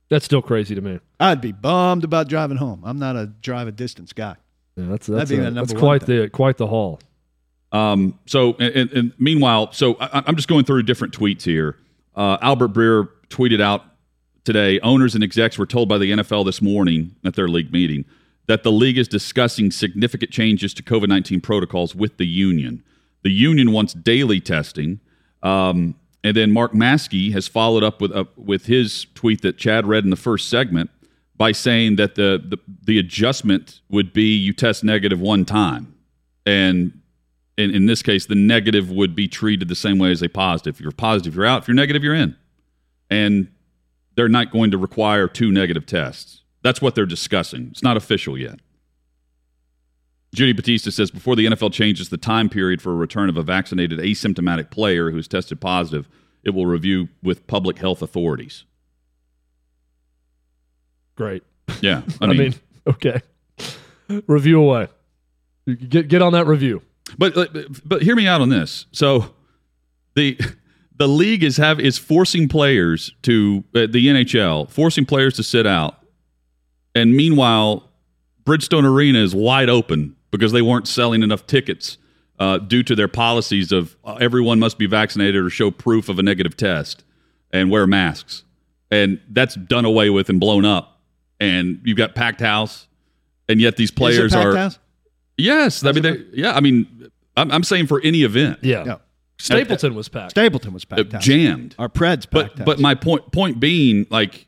That's 0.09 0.25
still 0.25 0.41
crazy 0.41 0.75
to 0.75 0.81
me. 0.81 0.99
I'd 1.19 1.41
be 1.41 1.51
bummed 1.51 2.03
about 2.03 2.27
driving 2.29 2.57
home. 2.57 2.81
I'm 2.85 2.99
not 2.99 3.15
a 3.15 3.25
drive 3.27 3.67
a 3.67 3.71
distance 3.71 4.13
guy. 4.13 4.35
Yeah, 4.75 4.85
that's 4.89 5.07
That'd 5.07 5.21
that's, 5.21 5.31
be 5.31 5.37
a- 5.37 5.51
that's 5.51 5.73
quite 5.73 6.03
thing. 6.03 6.21
the 6.23 6.29
quite 6.29 6.57
the 6.57 6.67
haul. 6.67 6.99
Um, 7.71 8.19
so, 8.25 8.53
and, 8.59 8.75
and- 8.75 8.91
and 8.91 9.13
meanwhile, 9.17 9.71
so 9.71 9.95
I, 9.99 10.23
I'm 10.27 10.35
just 10.35 10.47
going 10.47 10.65
through 10.65 10.83
different 10.83 11.17
tweets 11.17 11.41
here. 11.41 11.77
Uh, 12.15 12.37
Albert 12.41 12.73
Breer 12.73 13.09
tweeted 13.29 13.61
out 13.61 13.83
today 14.43 14.79
owners 14.81 15.15
and 15.15 15.23
execs 15.23 15.57
were 15.57 15.65
told 15.65 15.89
by 15.89 15.97
the 15.97 16.11
NFL 16.11 16.45
this 16.45 16.61
morning 16.61 17.15
at 17.25 17.33
their 17.35 17.47
league 17.47 17.71
meeting 17.73 18.05
that 18.47 18.61
the 18.63 18.71
league 18.71 18.97
is 18.97 19.07
discussing 19.07 19.71
significant 19.71 20.29
changes 20.31 20.73
to 20.75 20.83
COVID 20.83 21.07
19 21.07 21.41
protocols 21.41 21.95
with 21.95 22.17
the 22.17 22.27
union. 22.27 22.83
The 23.25 23.31
union 23.31 23.71
wants 23.71 23.95
daily 23.95 24.39
testing. 24.39 24.99
Um, 25.41 25.95
and 26.23 26.37
then 26.37 26.51
Mark 26.51 26.73
Maske 26.73 27.31
has 27.33 27.47
followed 27.47 27.83
up 27.83 27.99
with, 27.99 28.11
uh, 28.11 28.25
with 28.35 28.67
his 28.67 29.07
tweet 29.15 29.41
that 29.41 29.57
Chad 29.57 29.87
read 29.87 30.03
in 30.03 30.11
the 30.11 30.15
first 30.15 30.47
segment 30.47 30.91
by 31.35 31.51
saying 31.51 31.95
that 31.95 32.13
the, 32.13 32.39
the, 32.47 32.59
the 32.83 32.99
adjustment 32.99 33.81
would 33.89 34.13
be 34.13 34.35
you 34.35 34.53
test 34.53 34.83
negative 34.83 35.19
one 35.19 35.43
time. 35.43 35.95
And 36.45 37.01
in, 37.57 37.71
in 37.71 37.87
this 37.87 38.03
case, 38.03 38.27
the 38.27 38.35
negative 38.35 38.91
would 38.91 39.15
be 39.15 39.27
treated 39.27 39.69
the 39.69 39.75
same 39.75 39.97
way 39.97 40.11
as 40.11 40.21
a 40.21 40.29
positive. 40.29 40.75
If 40.75 40.81
you're 40.81 40.91
positive, 40.91 41.33
you're 41.33 41.47
out. 41.47 41.63
If 41.63 41.67
you're 41.67 41.73
negative, 41.73 42.03
you're 42.03 42.13
in. 42.13 42.35
And 43.09 43.47
they're 44.15 44.29
not 44.29 44.51
going 44.51 44.69
to 44.69 44.77
require 44.77 45.27
two 45.27 45.51
negative 45.51 45.87
tests. 45.87 46.43
That's 46.61 46.79
what 46.79 46.93
they're 46.93 47.07
discussing. 47.07 47.69
It's 47.71 47.81
not 47.81 47.97
official 47.97 48.37
yet. 48.37 48.59
Judy 50.35 50.53
Batista 50.53 50.89
says 50.91 51.09
before 51.11 51.35
the 51.35 51.45
NFL 51.45 51.71
changes 51.73 52.09
the 52.09 52.17
time 52.17 52.49
period 52.49 52.81
for 52.81 52.91
a 52.91 52.95
return 52.95 53.29
of 53.29 53.37
a 53.37 53.43
vaccinated 53.43 53.99
asymptomatic 53.99 54.69
player 54.69 55.11
who's 55.11 55.27
tested 55.27 55.59
positive, 55.61 56.07
it 56.43 56.51
will 56.51 56.65
review 56.65 57.09
with 57.23 57.47
public 57.47 57.77
health 57.79 58.01
authorities. 58.01 58.65
Great. 61.15 61.43
Yeah, 61.81 62.01
I 62.21 62.25
I 62.25 62.27
mean, 62.27 62.37
mean, 62.37 62.53
okay. 62.87 63.21
Review 64.27 64.61
away. 64.61 64.87
Get 65.89 66.07
get 66.07 66.21
on 66.21 66.33
that 66.33 66.45
review. 66.45 66.81
But 67.17 67.33
but- 67.33 67.87
but 67.87 68.01
hear 68.03 68.15
me 68.15 68.27
out 68.27 68.41
on 68.41 68.49
this. 68.49 68.85
So 68.91 69.33
the 70.15 70.37
the 70.97 71.07
league 71.07 71.43
is 71.43 71.57
have 71.57 71.79
is 71.79 71.97
forcing 71.97 72.47
players 72.47 73.13
to 73.23 73.63
uh, 73.73 73.87
the 73.89 74.07
NHL 74.07 74.69
forcing 74.69 75.05
players 75.05 75.35
to 75.35 75.43
sit 75.43 75.65
out, 75.65 76.03
and 76.93 77.15
meanwhile, 77.15 77.89
Bridgestone 78.45 78.83
Arena 78.83 79.19
is 79.19 79.33
wide 79.33 79.69
open 79.69 80.15
because 80.37 80.51
they 80.51 80.61
weren't 80.61 80.87
selling 80.87 81.23
enough 81.23 81.45
tickets 81.47 81.97
uh, 82.39 82.57
due 82.57 82.83
to 82.83 82.95
their 82.95 83.07
policies 83.07 83.71
of 83.71 83.95
uh, 84.03 84.15
everyone 84.19 84.59
must 84.59 84.77
be 84.77 84.85
vaccinated 84.85 85.43
or 85.43 85.49
show 85.49 85.71
proof 85.71 86.09
of 86.09 86.19
a 86.19 86.23
negative 86.23 86.57
test 86.57 87.03
and 87.51 87.71
wear 87.71 87.87
masks, 87.87 88.43
and 88.91 89.19
that's 89.29 89.55
done 89.55 89.85
away 89.85 90.09
with 90.09 90.29
and 90.29 90.39
blown 90.39 90.65
up, 90.65 90.99
and 91.39 91.79
you've 91.83 91.97
got 91.97 92.13
packed 92.15 92.41
house, 92.41 92.87
and 93.47 93.61
yet 93.61 93.77
these 93.77 93.89
Is 93.89 93.91
it 93.91 93.95
players 93.95 94.33
packed 94.33 94.45
are. 94.47 94.55
house? 94.55 94.79
Yes, 95.37 95.83
I 95.85 95.91
mean, 95.91 96.03
they, 96.03 96.23
yeah. 96.33 96.53
I 96.53 96.59
mean, 96.61 97.09
I'm, 97.37 97.51
I'm 97.51 97.63
saying 97.63 97.87
for 97.87 98.01
any 98.03 98.23
event, 98.23 98.59
Yeah. 98.61 98.83
Yeah. 98.85 98.97
Stapleton 99.37 99.95
was 99.95 100.07
packed. 100.07 100.31
Stapleton 100.31 100.71
was 100.73 100.85
uh, 100.89 100.95
packed 100.95 101.11
house. 101.11 101.25
jammed. 101.25 101.75
Our 101.77 101.89
Preds 101.89 102.25
But 102.29 102.47
packed 102.47 102.57
house. 102.59 102.65
but 102.65 102.79
my 102.79 102.95
point 102.95 103.31
point 103.33 103.59
being, 103.59 104.07
like, 104.09 104.47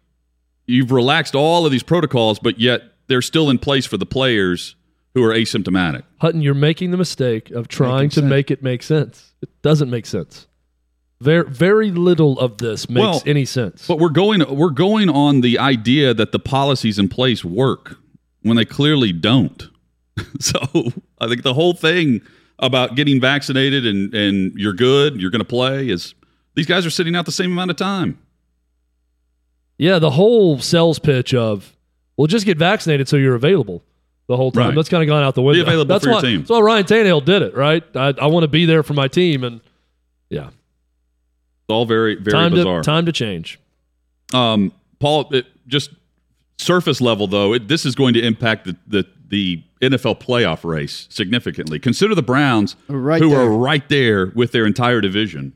you've 0.66 0.92
relaxed 0.92 1.36
all 1.36 1.66
of 1.66 1.74
these 1.74 1.84
protocols, 1.84 2.40
but 2.40 2.58
yet 2.60 2.84
they're 3.08 3.22
still 3.22 3.50
in 3.50 3.58
place 3.60 3.86
for 3.86 3.98
the 3.98 4.06
players 4.06 4.76
who 5.18 5.24
are 5.24 5.34
asymptomatic. 5.34 6.04
Hutton, 6.22 6.42
you're 6.42 6.54
making 6.54 6.92
the 6.92 6.98
mistake 6.98 7.50
of 7.52 7.68
trying 7.68 7.96
Making 7.96 8.10
to 8.10 8.16
sense. 8.22 8.30
make 8.30 8.52
it 8.52 8.62
make 8.64 8.84
sense. 8.84 9.34
It 9.42 9.50
doesn't 9.62 9.90
make 9.90 10.06
sense. 10.06 10.48
Very 11.20 11.50
very 11.50 11.90
little 11.92 12.38
of 12.40 12.60
this 12.60 12.88
makes 12.90 13.02
Well, 13.02 13.24
any 13.26 13.46
sense. 13.46 13.88
But 13.88 13.98
we're 13.98 14.10
going 14.10 14.44
we're 14.56 14.70
going 14.70 15.10
on 15.10 15.42
the 15.42 15.58
idea 15.58 16.14
that 16.14 16.32
the 16.32 16.40
policies 16.40 17.00
in 17.00 17.10
place 17.10 17.44
work 17.44 17.98
when 18.44 18.56
they 18.58 18.66
clearly 18.66 19.12
don't. 19.12 19.68
so 20.40 20.60
I 21.20 21.28
think 21.28 21.42
the 21.42 21.56
whole 21.56 21.74
thing 21.74 22.22
about 22.60 22.96
getting 22.96 23.20
vaccinated 23.20 23.86
and 23.88 24.14
and 24.14 24.54
you're 24.56 24.74
good, 24.74 25.20
you're 25.20 25.32
going 25.32 25.40
to 25.42 25.46
play 25.46 25.90
is 25.90 26.14
these 26.54 26.68
guys 26.68 26.86
are 26.86 26.92
sitting 26.92 27.16
out 27.16 27.26
the 27.26 27.32
same 27.32 27.52
amount 27.52 27.72
of 27.72 27.78
time. 27.78 28.20
Yeah, 29.80 30.00
the 30.00 30.12
whole 30.12 30.58
sales 30.60 30.98
pitch 31.00 31.34
of, 31.36 31.76
well, 32.16 32.26
just 32.28 32.46
get 32.48 32.58
vaccinated 32.58 33.08
so 33.08 33.16
you're 33.16 33.36
available 33.36 33.84
the 34.28 34.36
whole 34.38 34.52
time. 34.52 34.68
Right. 34.70 34.76
That's 34.76 34.90
kind 34.90 35.04
of 35.04 35.08
gone 35.08 35.24
out 35.24 35.36
the 35.36 35.42
window. 35.42 35.64
Be 35.64 35.70
available 35.70 35.88
that's 35.94 36.04
for 36.04 36.10
your 36.12 36.16
why, 36.18 36.22
team. 36.22 36.40
That's 36.42 36.50
why 36.50 36.60
Ryan 36.60 36.86
Tannehill 36.86 37.26
did 37.26 37.42
it, 37.42 37.56
right? 37.56 37.84
I, 37.96 38.14
I 38.22 38.28
want 38.28 38.44
to 38.44 38.48
be 38.50 38.66
there 38.66 38.84
for 38.84 38.94
my 38.94 39.08
team, 39.08 39.44
and 39.44 39.62
yeah, 40.30 40.48
It's 40.48 41.70
all 41.70 41.86
very 41.86 42.16
very 42.16 42.32
time 42.34 42.52
bizarre. 42.52 42.82
to 42.82 42.86
time 42.86 43.06
to 43.06 43.12
change. 43.12 43.60
Um, 44.34 44.74
Paul, 45.00 45.30
it, 45.34 45.46
just 45.68 45.92
surface 46.58 47.00
level 47.02 47.28
though, 47.28 47.54
it, 47.54 47.68
this 47.68 47.86
is 47.86 47.96
going 47.96 48.14
to 48.16 48.22
impact 48.22 48.66
the, 48.66 48.76
the 48.88 49.06
the 49.30 49.64
NFL 49.82 50.20
playoff 50.22 50.64
race 50.64 51.08
significantly. 51.10 51.80
Consider 51.80 52.16
the 52.16 52.22
Browns, 52.24 52.76
Right 52.88 53.22
who 53.22 53.30
there. 53.30 53.42
are 53.42 53.50
right 53.50 53.88
there 53.90 54.28
with 54.36 54.52
their 54.52 54.66
entire 54.66 55.02
division, 55.02 55.54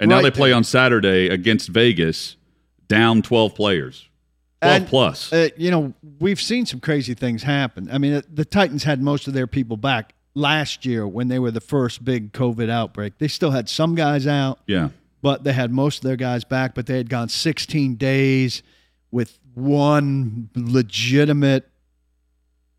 and 0.00 0.08
now 0.08 0.16
Right 0.16 0.22
they 0.24 0.30
play 0.30 0.48
there. 0.50 0.56
on 0.56 0.64
Saturday 0.64 1.28
against 1.28 1.68
Vegas, 1.68 2.36
down 2.88 3.22
twelve 3.22 3.54
players, 3.54 4.08
And, 4.62 4.86
plus. 4.86 5.32
Uh, 5.32 5.48
you 5.56 5.70
know, 5.70 5.92
we've 6.20 6.40
seen 6.40 6.66
some 6.66 6.80
crazy 6.80 7.14
things 7.14 7.42
happen. 7.42 7.88
I 7.90 7.98
mean, 7.98 8.14
uh, 8.14 8.22
the 8.32 8.44
Titans 8.44 8.84
had 8.84 9.02
most 9.02 9.26
of 9.26 9.34
their 9.34 9.48
people 9.48 9.76
back 9.76 10.14
last 10.34 10.86
year 10.86 11.06
when 11.06 11.28
they 11.28 11.38
were 11.38 11.50
the 11.50 11.60
first 11.60 12.04
big 12.04 12.32
COVID 12.32 12.70
outbreak. 12.70 13.18
They 13.18 13.28
still 13.28 13.50
had 13.50 13.68
some 13.68 13.94
guys 13.94 14.26
out, 14.26 14.60
yeah, 14.66 14.90
but 15.20 15.44
they 15.44 15.52
had 15.52 15.72
most 15.72 15.98
of 15.98 16.04
their 16.04 16.16
guys 16.16 16.44
back. 16.44 16.74
But 16.74 16.86
they 16.86 16.96
had 16.96 17.08
gone 17.08 17.28
16 17.28 17.96
days 17.96 18.62
with 19.10 19.38
one 19.54 20.48
legitimate, 20.54 21.68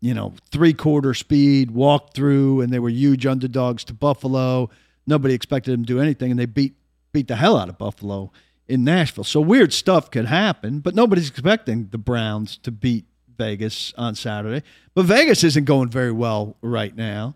you 0.00 0.14
know, 0.14 0.32
three 0.50 0.72
quarter 0.72 1.12
speed 1.12 1.70
walk 1.70 2.14
through, 2.14 2.62
and 2.62 2.72
they 2.72 2.78
were 2.78 2.88
huge 2.88 3.26
underdogs 3.26 3.84
to 3.84 3.94
Buffalo. 3.94 4.70
Nobody 5.06 5.34
expected 5.34 5.72
them 5.72 5.84
to 5.84 5.94
do 5.94 6.00
anything, 6.00 6.30
and 6.30 6.40
they 6.40 6.46
beat 6.46 6.74
beat 7.12 7.28
the 7.28 7.36
hell 7.36 7.56
out 7.56 7.68
of 7.68 7.78
Buffalo 7.78 8.32
in 8.68 8.84
Nashville. 8.84 9.24
So 9.24 9.40
weird 9.40 9.72
stuff 9.72 10.10
could 10.10 10.26
happen, 10.26 10.80
but 10.80 10.94
nobody's 10.94 11.28
expecting 11.28 11.88
the 11.90 11.98
Browns 11.98 12.56
to 12.58 12.70
beat 12.70 13.04
Vegas 13.36 13.92
on 13.98 14.14
Saturday. 14.14 14.64
But 14.94 15.04
Vegas 15.06 15.44
isn't 15.44 15.64
going 15.64 15.88
very 15.90 16.12
well 16.12 16.56
right 16.62 16.94
now. 16.96 17.34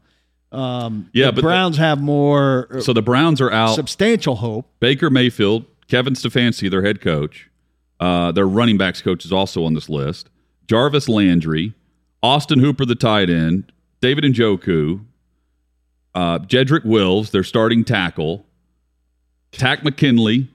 Um, 0.53 1.11
Yeah, 1.13 1.27
the 1.27 1.33
but 1.33 1.37
the- 1.37 1.43
Browns 1.43 1.77
have 1.77 2.01
more 2.01 2.69
uh, 2.77 2.81
So 2.81 2.93
the 2.93 3.03
Browns 3.03 3.41
are 3.41 3.51
out. 3.53 3.75
substantial 3.75 4.37
hope. 4.37 4.67
Baker 4.81 5.11
Mayfield, 5.11 5.65
Kevin 5.89 6.15
Stefanski, 6.15 6.71
their 6.71 6.83
head 6.83 7.01
coach. 7.01 7.51
Uh, 8.01 8.31
their 8.33 8.47
running 8.47 8.79
backs 8.79 9.03
coach 9.03 9.25
is 9.25 9.33
also 9.33 9.65
on 9.65 9.75
this 9.75 9.89
list. 9.89 10.31
Jarvis 10.69 11.09
Landry, 11.09 11.75
Austin 12.23 12.61
Hooper, 12.61 12.85
the 12.87 12.95
tight 12.95 13.29
end, 13.29 13.73
David 14.01 14.23
Njoku, 14.25 15.05
uh, 16.15 16.39
Jedrick 16.41 16.85
Wills, 16.85 17.31
their 17.31 17.43
starting 17.43 17.85
tackle, 17.85 18.47
Takk 19.53 19.83
McKinley. 19.85 20.49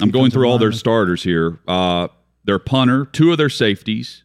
I'm 0.00 0.10
going 0.10 0.30
through 0.30 0.48
all 0.48 0.58
their 0.58 0.72
starters 0.72 1.22
here. 1.22 1.58
Uh, 1.66 2.08
their 2.44 2.58
punter, 2.58 3.04
two 3.06 3.32
of 3.32 3.38
their 3.38 3.48
safeties, 3.50 4.24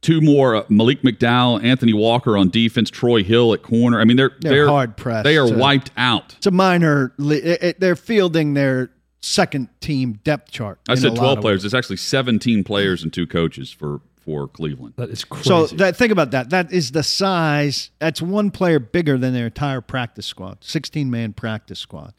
two 0.00 0.20
more 0.20 0.56
uh, 0.56 0.64
Malik 0.68 1.02
McDowell, 1.02 1.62
Anthony 1.64 1.92
Walker 1.92 2.36
on 2.36 2.50
defense, 2.50 2.90
Troy 2.90 3.22
Hill 3.22 3.52
at 3.54 3.62
corner. 3.62 4.00
I 4.00 4.04
mean, 4.04 4.16
they're 4.16 4.32
They're 4.40 4.68
hard 4.68 4.96
pressed 4.96 5.24
They 5.24 5.36
are 5.38 5.46
to- 5.48 5.56
wiped 5.56 5.90
out. 5.96 6.34
It's 6.38 6.46
a 6.46 6.50
minor. 6.50 7.12
li- 7.16 7.36
It, 7.38 7.62
it- 7.62 7.80
they're 7.80 7.96
fielding 7.96 8.54
their 8.54 8.90
second 9.20 9.68
team 9.80 10.20
depth 10.24 10.50
chart. 10.50 10.78
I 10.88 10.94
said 10.96 11.14
12 11.16 11.40
players. 11.40 11.58
ways. 11.60 11.64
It's 11.64 11.74
actually 11.74 11.96
17 11.96 12.64
players 12.64 13.02
and 13.02 13.12
two 13.12 13.26
coaches 13.26 13.70
for 13.70 14.00
for 14.18 14.48
Cleveland. 14.48 14.94
That 14.96 15.10
is 15.10 15.22
crazy. 15.22 15.48
So 15.48 15.66
that, 15.76 15.96
think 15.96 16.10
about 16.10 16.30
that. 16.30 16.48
That 16.48 16.72
is 16.72 16.92
the 16.92 17.02
size. 17.02 17.90
That's 17.98 18.22
one 18.22 18.50
player 18.50 18.78
bigger 18.78 19.18
than 19.18 19.34
their 19.34 19.44
entire 19.46 19.82
practice 19.82 20.24
squad, 20.24 20.64
16 20.64 21.10
man 21.10 21.34
practice 21.34 21.78
squad. 21.78 22.14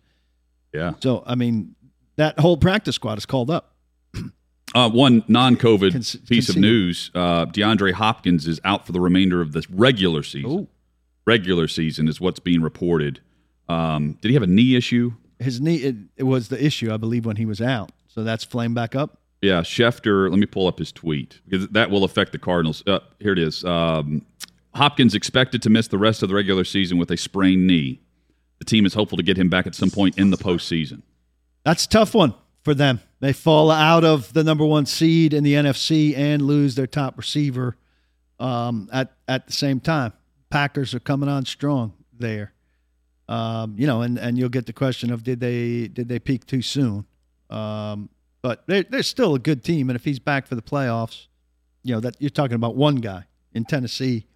Yeah. 0.71 0.93
So, 1.01 1.23
I 1.25 1.34
mean, 1.34 1.73
that 2.17 2.39
whole 2.39 2.58
practice 2.58 2.95
squad 2.95 3.17
is 3.17 3.25
called 3.25 3.49
up. 3.49 3.75
Uh, 4.73 4.89
one 4.89 5.23
non-COVID 5.30 5.91
Cons- 5.93 6.15
piece 6.28 6.49
of 6.49 6.58
news: 6.58 7.10
uh, 7.15 7.45
DeAndre 7.45 7.93
Hopkins 7.93 8.45
is 8.45 8.60
out 8.65 8.86
for 8.86 8.91
the 8.91 8.99
remainder 8.99 9.39
of 9.41 9.54
the 9.54 9.65
regular 9.69 10.21
season. 10.21 10.51
Ooh. 10.51 10.67
Regular 11.25 11.67
season 11.67 12.08
is 12.08 12.19
what's 12.19 12.39
being 12.39 12.62
reported. 12.62 13.21
Um, 13.69 14.17
did 14.21 14.30
he 14.30 14.34
have 14.34 14.43
a 14.43 14.47
knee 14.47 14.75
issue? 14.75 15.13
His 15.39 15.62
knee, 15.62 15.78
it, 15.78 15.95
it 16.17 16.23
was 16.23 16.49
the 16.49 16.63
issue, 16.63 16.93
I 16.93 16.97
believe, 16.97 17.25
when 17.25 17.38
he 17.38 17.45
was 17.45 17.62
out. 17.62 17.91
So 18.08 18.23
that's 18.23 18.43
flamed 18.43 18.75
back 18.75 18.95
up. 18.95 19.19
Yeah, 19.41 19.62
Schefter. 19.62 20.30
Let 20.30 20.39
me 20.39 20.45
pull 20.45 20.67
up 20.67 20.80
his 20.80 20.91
tweet 20.91 21.39
because 21.47 21.67
that 21.69 21.89
will 21.89 22.04
affect 22.04 22.32
the 22.32 22.39
Cardinals. 22.39 22.84
Uh, 22.86 22.99
here 23.19 23.32
it 23.32 23.39
is. 23.39 23.63
Um, 23.63 24.25
Hopkins 24.73 25.15
expected 25.15 25.62
to 25.62 25.69
miss 25.69 25.88
the 25.88 25.97
rest 25.97 26.21
of 26.21 26.30
the 26.30 26.36
regular 26.36 26.63
season 26.63 26.97
with 26.97 27.10
a 27.12 27.17
sprained 27.17 27.65
knee. 27.65 28.01
The 28.60 28.65
team 28.65 28.86
is 28.86 28.93
hopeful 28.93 29.17
to 29.17 29.23
get 29.23 29.38
him 29.38 29.49
back 29.49 29.67
at 29.67 29.75
some 29.75 29.89
point 29.89 30.17
in 30.17 30.32
the 30.32 30.38
postseason. 30.38 31.01
That's 31.65 31.86
a 31.86 31.89
tough 31.89 32.13
one 32.13 32.36
for 32.63 32.73
them. 32.73 33.01
They 33.19 33.34
fall 33.34 33.71
out 33.71 34.06
of 34.06 34.32
the 34.34 34.43
number 34.43 34.63
one 34.63 34.86
seed 34.86 35.34
in 35.34 35.43
the 35.43 35.56
NFC 35.56 36.15
and 36.15 36.41
lose 36.43 36.75
their 36.75 36.88
top 36.88 37.17
receiver 37.17 37.75
um, 38.39 38.88
at 38.93 39.13
at 39.28 39.47
the 39.47 39.54
same 39.54 39.80
time. 39.80 40.13
Packers 40.49 40.93
are 40.93 40.99
coming 40.99 41.28
on 41.28 41.43
strong 41.45 41.93
there. 42.13 42.54
Um, 43.28 43.75
you 43.78 43.88
know, 43.88 44.04
and, 44.04 44.19
and 44.19 44.38
you'll 44.38 44.49
get 44.49 44.67
the 44.67 44.73
question 44.73 45.12
of 45.12 45.23
did 45.23 45.39
they 45.39 45.88
did 45.88 46.08
they 46.08 46.19
peak 46.19 46.45
too 46.45 46.62
soon? 46.62 47.08
Um, 47.49 48.10
but 48.43 48.63
they're, 48.67 48.84
they're 48.84 49.01
still 49.01 49.34
a 49.34 49.39
good 49.39 49.63
team, 49.63 49.89
and 49.89 49.95
if 49.95 50.06
he's 50.06 50.19
back 50.19 50.45
for 50.45 50.54
the 50.54 50.62
playoffs, 50.62 51.25
you 51.82 51.95
know 51.95 51.99
that 52.01 52.15
you're 52.19 52.30
talking 52.30 52.56
about 52.56 52.75
one 52.75 52.97
guy 52.97 53.25
in 53.54 53.65
Tennessee, 53.65 54.28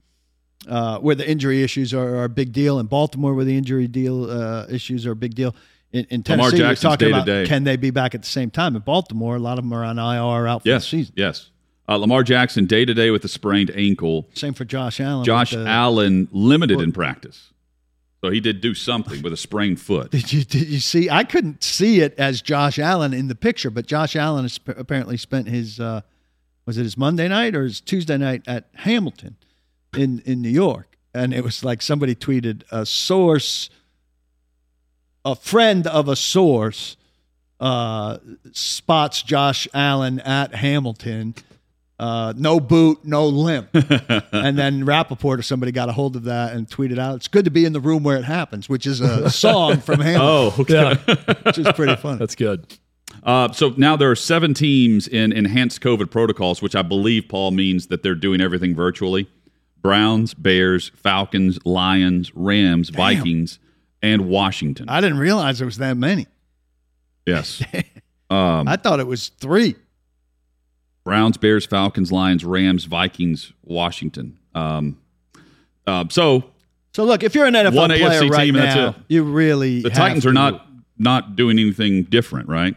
uh, 0.67 0.97
where 0.97 1.13
the 1.13 1.29
injury 1.29 1.61
issues 1.61 1.93
are, 1.93 2.15
are 2.15 2.23
a 2.23 2.29
big 2.29 2.51
deal, 2.51 2.79
in 2.79 2.87
Baltimore 2.87 3.35
where 3.35 3.45
the 3.45 3.55
injury 3.55 3.87
deal 3.87 4.31
uh, 4.31 4.65
issues 4.67 5.05
are 5.05 5.11
a 5.11 5.15
big 5.15 5.35
deal. 5.35 5.55
In, 5.91 6.05
in 6.09 6.23
Lamar 6.27 6.51
Tennessee, 6.51 6.65
you're 6.65 6.75
talking 6.75 7.07
about 7.09 7.25
day. 7.25 7.45
can 7.47 7.63
they 7.63 7.75
be 7.75 7.89
back 7.89 8.13
at 8.13 8.21
the 8.21 8.27
same 8.27 8.51
time? 8.51 8.75
In 8.75 8.81
Baltimore, 8.83 9.35
a 9.35 9.39
lot 9.39 9.57
of 9.57 9.63
them 9.65 9.73
are 9.73 9.83
on 9.83 9.97
IR 9.97 10.47
out 10.47 10.61
for 10.63 10.69
Yes, 10.69 10.83
the 10.83 10.89
season. 10.89 11.13
yes. 11.17 11.49
Uh, 11.87 11.95
Lamar 11.97 12.21
Jackson 12.23 12.65
day 12.67 12.85
to 12.85 12.93
day 12.93 13.09
with 13.09 13.23
a 13.25 13.27
sprained 13.27 13.71
ankle. 13.75 14.27
Same 14.35 14.53
for 14.53 14.63
Josh 14.65 14.99
Allen. 14.99 15.25
Josh 15.25 15.51
the- 15.51 15.65
Allen 15.67 16.27
limited 16.31 16.79
in 16.79 16.91
practice, 16.91 17.51
so 18.23 18.29
he 18.29 18.39
did 18.39 18.61
do 18.61 18.75
something 18.75 19.23
with 19.23 19.33
a 19.33 19.37
sprained 19.37 19.81
foot. 19.81 20.11
Did 20.11 20.31
you 20.31 20.43
did 20.43 20.67
you 20.67 20.79
see? 20.79 21.09
I 21.09 21.23
couldn't 21.23 21.63
see 21.63 22.01
it 22.01 22.13
as 22.19 22.43
Josh 22.43 22.77
Allen 22.77 23.11
in 23.11 23.27
the 23.27 23.33
picture, 23.33 23.71
but 23.71 23.87
Josh 23.87 24.15
Allen 24.15 24.47
apparently 24.67 25.17
spent 25.17 25.47
his 25.47 25.79
uh, 25.79 26.01
was 26.67 26.77
it 26.77 26.83
his 26.83 26.95
Monday 26.95 27.27
night 27.27 27.55
or 27.55 27.63
his 27.63 27.81
Tuesday 27.81 28.17
night 28.19 28.43
at 28.45 28.67
Hamilton 28.75 29.37
in 29.97 30.21
in 30.25 30.43
New 30.43 30.49
York, 30.49 30.95
and 31.15 31.33
it 31.33 31.43
was 31.43 31.63
like 31.63 31.81
somebody 31.81 32.13
tweeted 32.13 32.61
a 32.71 32.85
source, 32.85 33.71
a 35.31 35.35
friend 35.35 35.85
of 35.87 36.07
a 36.07 36.15
source, 36.15 36.97
uh, 37.59 38.17
spots 38.51 39.21
Josh 39.23 39.67
Allen 39.73 40.19
at 40.21 40.55
Hamilton. 40.55 41.35
Uh, 41.99 42.33
no 42.37 42.61
boot, 42.61 42.99
no 43.03 43.27
limp. 43.27 43.69
and 44.31 44.57
then 44.57 44.85
Rapoport 44.85 45.39
or 45.39 45.43
somebody 45.43 45.73
got 45.73 45.89
a 45.89 45.91
hold 45.91 46.15
of 46.15 46.23
that 46.23 46.53
and 46.53 46.65
tweeted 46.67 46.97
out, 46.97 47.17
It's 47.17 47.27
good 47.27 47.43
to 47.45 47.51
be 47.51 47.65
in 47.65 47.73
the 47.73 47.81
room 47.81 48.03
where 48.03 48.15
it 48.15 48.23
happens, 48.23 48.69
which 48.69 48.85
is 48.85 49.01
a 49.01 49.29
song 49.45 49.81
from 49.81 49.99
Hamilton, 49.99 50.21
Oh, 50.21 50.55
okay. 50.61 50.73
yeah, 51.07 51.33
which 51.43 51.57
is 51.57 51.67
pretty 51.73 51.97
funny. 51.97 52.17
that's 52.19 52.35
good. 52.35 52.65
Uh, 53.23 53.51
so 53.51 53.73
now 53.75 53.97
there 53.97 54.09
are 54.09 54.15
seven 54.15 54.53
teams 54.53 55.07
in 55.09 55.33
enhanced 55.33 55.81
COVID 55.81 56.09
protocols, 56.09 56.61
which 56.61 56.73
I 56.75 56.83
believe 56.83 57.27
Paul 57.27 57.51
means 57.51 57.87
that 57.87 58.01
they're 58.01 58.15
doing 58.15 58.39
everything 58.39 58.73
virtually. 58.73 59.27
Browns, 59.81 60.33
Bears, 60.33 60.91
Falcons, 60.95 61.59
Lions, 61.65 62.33
Rams, 62.33 62.89
Vikings, 62.91 63.59
and 64.01 64.29
Washington. 64.29 64.89
I 64.89 65.01
didn't 65.01 65.19
realize 65.19 65.59
there 65.59 65.65
was 65.65 65.77
that 65.77 65.97
many. 65.97 66.27
yes. 67.25 67.63
Um, 68.31 68.67
I 68.67 68.75
thought 68.75 68.99
it 68.99 69.07
was 69.07 69.29
three. 69.29 69.75
Browns, 71.03 71.35
Bears, 71.37 71.65
Falcons, 71.65 72.11
Lions, 72.11 72.45
Rams, 72.45 72.85
Vikings, 72.85 73.53
Washington. 73.63 74.37
Um, 74.53 74.99
uh, 75.87 76.05
so 76.09 76.43
So 76.93 77.05
look, 77.05 77.23
if 77.23 77.33
you're 77.33 77.47
an 77.47 77.55
NFL 77.55 77.73
One 77.73 77.89
player 77.89 78.21
AFC 78.21 78.29
right 78.29 78.45
team 78.45 78.53
now, 78.53 78.89
it. 78.89 78.95
you 79.07 79.23
really 79.23 79.81
the 79.81 79.89
Titans 79.89 80.27
are 80.27 80.31
not 80.33 80.67
not 80.99 81.35
doing 81.35 81.57
anything 81.57 82.03
different, 82.03 82.47
right? 82.49 82.75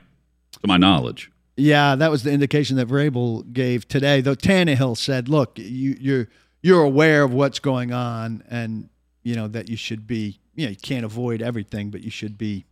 To 0.52 0.66
my 0.66 0.78
knowledge. 0.78 1.30
Yeah, 1.58 1.96
that 1.96 2.10
was 2.10 2.22
the 2.22 2.32
indication 2.32 2.76
that 2.76 2.88
Vrabel 2.88 3.52
gave 3.52 3.86
today. 3.86 4.22
Though 4.22 4.34
Tannehill 4.34 4.96
said, 4.96 5.28
"Look, 5.28 5.58
you, 5.58 5.96
you're 6.00 6.28
you're 6.62 6.82
aware 6.82 7.24
of 7.24 7.34
what's 7.34 7.58
going 7.58 7.92
on, 7.92 8.42
and 8.48 8.88
you 9.22 9.34
know 9.34 9.48
that 9.48 9.68
you 9.68 9.76
should 9.76 10.06
be. 10.06 10.38
You 10.54 10.66
know, 10.66 10.70
you 10.70 10.76
can't 10.76 11.04
avoid 11.04 11.42
everything, 11.42 11.90
but 11.90 12.02
you 12.02 12.10
should 12.10 12.36
be." 12.38 12.64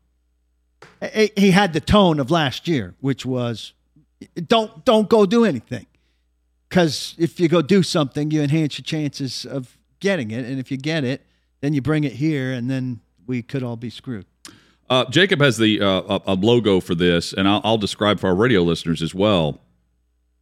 He- 1.36 1.50
had 1.50 1.72
the 1.72 1.80
tone 1.80 2.18
of 2.20 2.30
last 2.30 2.66
year, 2.66 2.94
which 3.00 3.26
was, 3.26 3.72
"Don't 4.46 4.84
don't 4.84 5.08
go 5.08 5.26
do 5.26 5.44
anything, 5.44 5.86
because 6.68 7.14
if 7.18 7.38
you 7.38 7.48
go 7.48 7.62
do 7.62 7.82
something, 7.82 8.30
you 8.30 8.42
enhance 8.42 8.78
your 8.78 8.84
chances 8.84 9.44
of 9.44 9.76
getting 10.00 10.30
it, 10.30 10.44
and 10.44 10.58
if 10.58 10.70
you 10.70 10.76
get 10.76 11.04
it, 11.04 11.26
then 11.60 11.74
you 11.74 11.82
bring 11.82 12.04
it 12.04 12.12
here, 12.14 12.52
and 12.52 12.70
then 12.70 13.00
we 13.26 13.42
could 13.42 13.62
all 13.62 13.76
be 13.76 13.90
screwed." 13.90 14.26
Uh, 14.88 15.04
Jacob 15.10 15.40
has 15.40 15.56
the 15.56 15.80
uh, 15.80 16.18
a, 16.26 16.32
a 16.32 16.34
logo 16.34 16.80
for 16.80 16.94
this, 16.94 17.32
and 17.32 17.46
I'll, 17.46 17.60
I'll 17.62 17.78
describe 17.78 18.18
for 18.18 18.28
our 18.28 18.34
radio 18.34 18.62
listeners 18.62 19.02
as 19.02 19.14
well 19.14 19.60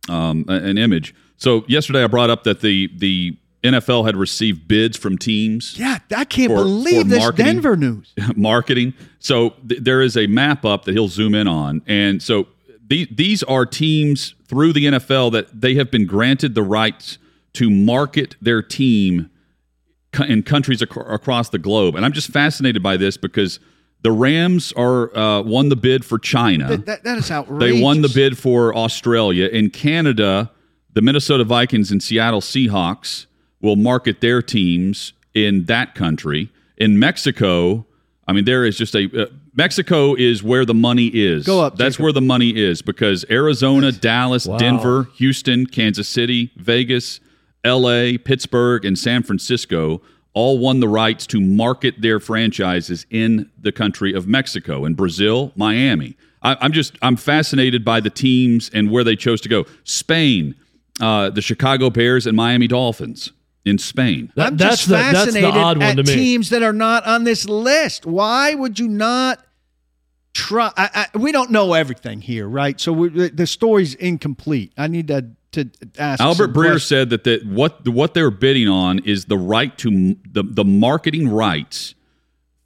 um, 0.09 0.44
an 0.48 0.79
image. 0.79 1.14
So 1.37 1.64
yesterday 1.68 2.03
I 2.03 2.07
brought 2.07 2.31
up 2.31 2.44
that 2.44 2.61
the 2.61 2.90
the 2.96 3.37
NFL 3.64 4.07
had 4.07 4.16
received 4.16 4.68
bids 4.68 4.97
from 4.97 5.18
teams 5.18 5.77
Yeah, 5.79 5.99
I 6.16 6.25
can't 6.25 6.51
For- 6.51 6.57
believe 6.59 7.03
for 7.03 7.09
this. 7.09 7.31
Denver 7.33 7.77
news. 7.77 8.14
marketing. 8.37 8.94
So 9.18 9.51
th- 9.68 9.81
there 9.83 10.01
is 10.01 10.16
a 10.16 10.27
map 10.29 10.64
up 10.64 10.85
that 10.85 10.92
he'll 10.92 11.09
zoom 11.09 11.35
in 11.35 11.49
on, 11.49 11.83
and 11.87 12.23
so 12.23 12.47
these 12.87 13.09
these 13.11 13.42
are 13.42 13.66
teams 13.66 14.35
through 14.47 14.73
the 14.73 14.87
NFL 14.87 15.33
that 15.33 15.61
they 15.61 15.75
have 15.75 15.90
been 15.90 16.07
granted 16.07 16.55
the 16.55 16.62
rights 16.62 17.18
to 17.55 17.68
market 17.68 18.37
their 18.40 18.62
team 18.62 19.29
co- 20.12 20.25
in 20.25 20.42
countries 20.42 20.81
ac- 20.83 21.01
across 21.07 21.49
the 21.51 21.59
globe. 21.59 21.97
And 21.97 22.05
I'm 22.05 22.12
just 22.12 22.29
fascinated 22.31 22.83
by 22.83 22.97
this 22.97 23.16
because 23.16 23.59
the 24.03 24.12
Rams 24.12 24.73
are 24.77 25.14
uh, 25.16 25.42
won 25.42 25.68
the 25.68 25.77
bid 25.77 26.05
for 26.05 26.18
China. 26.18 26.68
That, 26.68 26.87
that, 26.87 27.05
that 27.05 27.18
is 27.18 27.31
outrageous. 27.31 27.77
They 27.77 27.83
won 27.83 28.03
the 28.03 28.09
bid 28.09 28.38
for 28.38 28.75
Australia. 28.77 29.49
In 29.49 29.71
Canada, 29.71 30.53
the 30.92 31.03
Minnesota 31.03 31.42
Vikings 31.44 31.90
and 31.90 32.01
Seattle 32.03 32.40
Seahawks 32.40 33.27
will 33.61 33.77
market 33.77 34.21
their 34.21 34.42
teams 34.42 35.12
in 35.35 35.64
that 35.64 35.94
country. 35.94 36.51
In 36.77 36.99
Mexico, 36.99 37.87
I 38.27 38.33
mean, 38.33 38.44
there 38.44 38.64
is 38.64 38.77
just 38.77 38.94
a 38.94 39.23
uh, 39.23 39.27
Mexico 39.55 40.14
is 40.14 40.42
where 40.42 40.64
the 40.64 40.75
money 40.75 41.07
is. 41.09 41.44
Go 41.47 41.61
up, 41.61 41.77
That's 41.77 41.97
Jacob. 41.97 42.03
where 42.05 42.12
the 42.12 42.21
money 42.21 42.51
is 42.57 42.83
because 42.83 43.25
Arizona, 43.31 43.90
Dallas, 43.90 44.47
Wow. 44.47 44.59
Denver, 44.59 45.09
Houston, 45.16 45.66
Kansas 45.66 46.09
City, 46.09 46.52
Vegas, 46.56 47.19
L.A., 47.65 48.19
Pittsburgh, 48.19 48.85
and 48.85 48.96
San 48.96 49.23
Francisco 49.25 50.00
all 50.35 50.59
won 50.59 50.79
the 50.79 50.87
rights 50.88 51.27
to 51.27 51.40
market 51.40 52.00
their 52.00 52.21
franchises 52.21 53.04
in 53.11 53.50
the 53.61 53.73
country 53.73 54.13
of 54.13 54.29
Mexico 54.29 54.85
and 54.85 54.96
Brazil, 54.96 55.50
Miami. 55.56 56.17
I, 56.42 56.56
I'm 56.61 56.71
just 56.73 56.96
I'm 57.02 57.17
fascinated 57.17 57.85
by 57.85 57.98
the 57.98 58.11
teams 58.11 58.71
and 58.73 58.88
where 58.92 59.02
they 59.02 59.17
chose 59.17 59.40
to 59.40 59.48
go. 59.48 59.65
Spain, 59.83 60.54
uh, 61.00 61.31
the 61.31 61.42
Chicago 61.42 61.90
Bears 61.90 62.27
and 62.29 62.37
Miami 62.37 62.69
Dolphins 62.69 63.33
in 63.69 63.79
Spain. 63.79 64.33
That- 64.35 64.46
I'm 64.48 64.56
that's 64.56 64.77
just 64.77 64.88
the 64.88 64.94
that's 64.94 65.19
fascinated 65.19 65.54
the 65.54 65.58
odd 65.58 65.79
one 65.79 65.87
at 65.87 65.96
to 65.96 66.02
me. 66.04 66.14
teams 66.14 66.50
that 66.50 66.62
are 66.62 66.73
not 66.73 67.06
on 67.06 67.25
this 67.25 67.48
list. 67.48 68.06
Why 68.06 68.54
would 68.54 68.79
you 68.79 68.88
not 68.88 69.44
try? 70.35 70.73
I, 70.77 71.06
I, 71.14 71.19
we 71.19 71.33
don't 71.33 71.50
know 71.50 71.75
everything 71.75 72.21
here, 72.21 72.48
right? 72.48 72.81
So 72.81 72.92
we, 72.92 73.29
the 73.29 73.46
story's 73.46 73.94
incomplete. 73.94 74.73
I 74.77 74.87
need 74.88 75.08
to 75.08 75.27
to 75.52 75.71
ask. 75.98 76.21
Albert 76.21 76.37
some 76.44 76.52
Breer 76.52 76.71
questions. 76.73 76.85
said 76.85 77.10
that 77.10 77.25
the, 77.25 77.40
what 77.44 77.87
what 77.88 78.14
they're 78.14 78.31
bidding 78.31 78.69
on 78.69 78.98
is 79.00 79.27
the 79.27 79.38
right 79.38 79.77
to 79.79 80.16
the 80.31 80.42
the 80.42 80.64
marketing 80.64 81.29
rights 81.29 81.94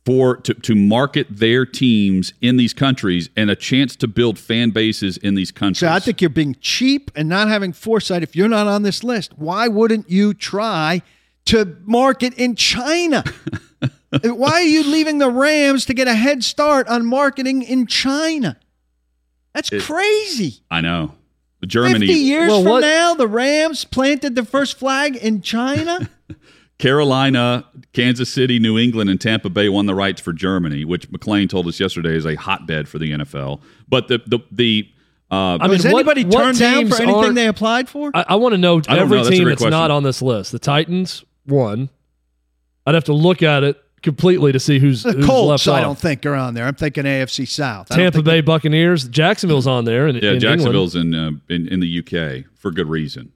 for 0.04 0.36
to, 0.38 0.54
to 0.54 0.74
market 0.74 1.26
their 1.30 1.64
teams 1.64 2.32
in 2.40 2.56
these 2.56 2.74
countries 2.74 3.30
and 3.36 3.50
a 3.50 3.56
chance 3.56 3.94
to 3.96 4.08
build 4.08 4.38
fan 4.38 4.70
bases 4.70 5.16
in 5.16 5.34
these 5.34 5.50
countries. 5.52 5.78
So 5.78 5.88
I 5.88 6.00
think 6.00 6.20
you're 6.20 6.30
being 6.30 6.56
cheap 6.60 7.10
and 7.14 7.28
not 7.28 7.48
having 7.48 7.72
foresight. 7.72 8.22
If 8.22 8.34
you're 8.34 8.48
not 8.48 8.66
on 8.66 8.82
this 8.82 9.04
list, 9.04 9.38
why 9.38 9.68
wouldn't 9.68 10.10
you 10.10 10.34
try 10.34 11.02
to 11.46 11.76
market 11.84 12.34
in 12.34 12.56
China? 12.56 13.22
why 14.22 14.52
are 14.52 14.62
you 14.62 14.82
leaving 14.82 15.18
the 15.18 15.30
Rams 15.30 15.86
to 15.86 15.94
get 15.94 16.08
a 16.08 16.14
head 16.14 16.42
start 16.42 16.88
on 16.88 17.06
marketing 17.06 17.62
in 17.62 17.86
China? 17.86 18.58
That's 19.54 19.70
crazy. 19.70 20.62
I 20.70 20.80
know. 20.80 21.14
Germany, 21.64 22.06
50 22.08 22.20
years 22.20 22.48
Well, 22.48 22.62
from 22.62 22.72
what- 22.72 22.80
now, 22.80 23.14
the 23.14 23.28
Rams 23.28 23.84
planted 23.84 24.34
the 24.34 24.44
first 24.44 24.78
flag 24.78 25.14
in 25.16 25.42
China? 25.42 26.08
Carolina, 26.82 27.64
Kansas 27.92 28.28
City, 28.28 28.58
New 28.58 28.76
England, 28.76 29.08
and 29.08 29.20
Tampa 29.20 29.48
Bay 29.48 29.68
won 29.68 29.86
the 29.86 29.94
rights 29.94 30.20
for 30.20 30.32
Germany, 30.32 30.84
which 30.84 31.08
McLean 31.12 31.46
told 31.46 31.68
us 31.68 31.78
yesterday 31.78 32.16
is 32.16 32.26
a 32.26 32.34
hotbed 32.34 32.88
for 32.88 32.98
the 32.98 33.12
NFL. 33.12 33.60
But 33.88 34.08
the 34.08 34.18
the 34.26 34.40
the 34.50 34.88
uh, 35.30 35.58
I 35.60 35.68
mean, 35.68 35.70
Was 35.70 35.84
what- 35.84 35.94
anybody 35.94 36.24
what 36.24 36.42
turned 36.42 36.58
down 36.58 36.88
for 36.88 37.00
anything 37.00 37.34
they 37.34 37.46
applied 37.46 37.88
for? 37.88 38.10
I, 38.12 38.24
I 38.30 38.34
want 38.34 38.54
to 38.54 38.58
know 38.58 38.82
every 38.88 39.16
know. 39.16 39.22
That's 39.22 39.28
team 39.28 39.44
great 39.44 39.52
that's 39.52 39.60
question. 39.62 39.70
not 39.70 39.92
on 39.92 40.02
this 40.02 40.20
list. 40.20 40.50
The 40.50 40.58
Titans 40.58 41.24
won. 41.46 41.88
I'd 42.84 42.96
have 42.96 43.04
to 43.04 43.12
look 43.12 43.44
at 43.44 43.62
it 43.62 43.80
completely 44.02 44.50
to 44.50 44.58
see 44.58 44.80
who's, 44.80 45.04
the 45.04 45.12
who's 45.12 45.24
Colts, 45.24 45.64
left 45.64 45.68
I 45.68 45.78
off. 45.78 45.86
don't 45.86 45.98
think, 46.00 46.26
are 46.26 46.34
on 46.34 46.54
there. 46.54 46.66
I'm 46.66 46.74
thinking 46.74 47.04
AFC 47.04 47.46
South. 47.46 47.88
Tampa 47.90 48.20
Bay 48.22 48.40
Buccaneers, 48.40 49.06
Jacksonville's 49.06 49.68
on 49.68 49.84
there, 49.84 50.08
and 50.08 50.20
yeah, 50.20 50.30
in 50.30 50.34
England. 50.34 50.58
Jacksonville's 50.58 50.96
in, 50.96 51.14
uh, 51.14 51.30
in 51.48 51.68
in 51.68 51.78
the 51.78 51.98
UK 52.00 52.44
for 52.58 52.72
good 52.72 52.88
reason. 52.88 53.32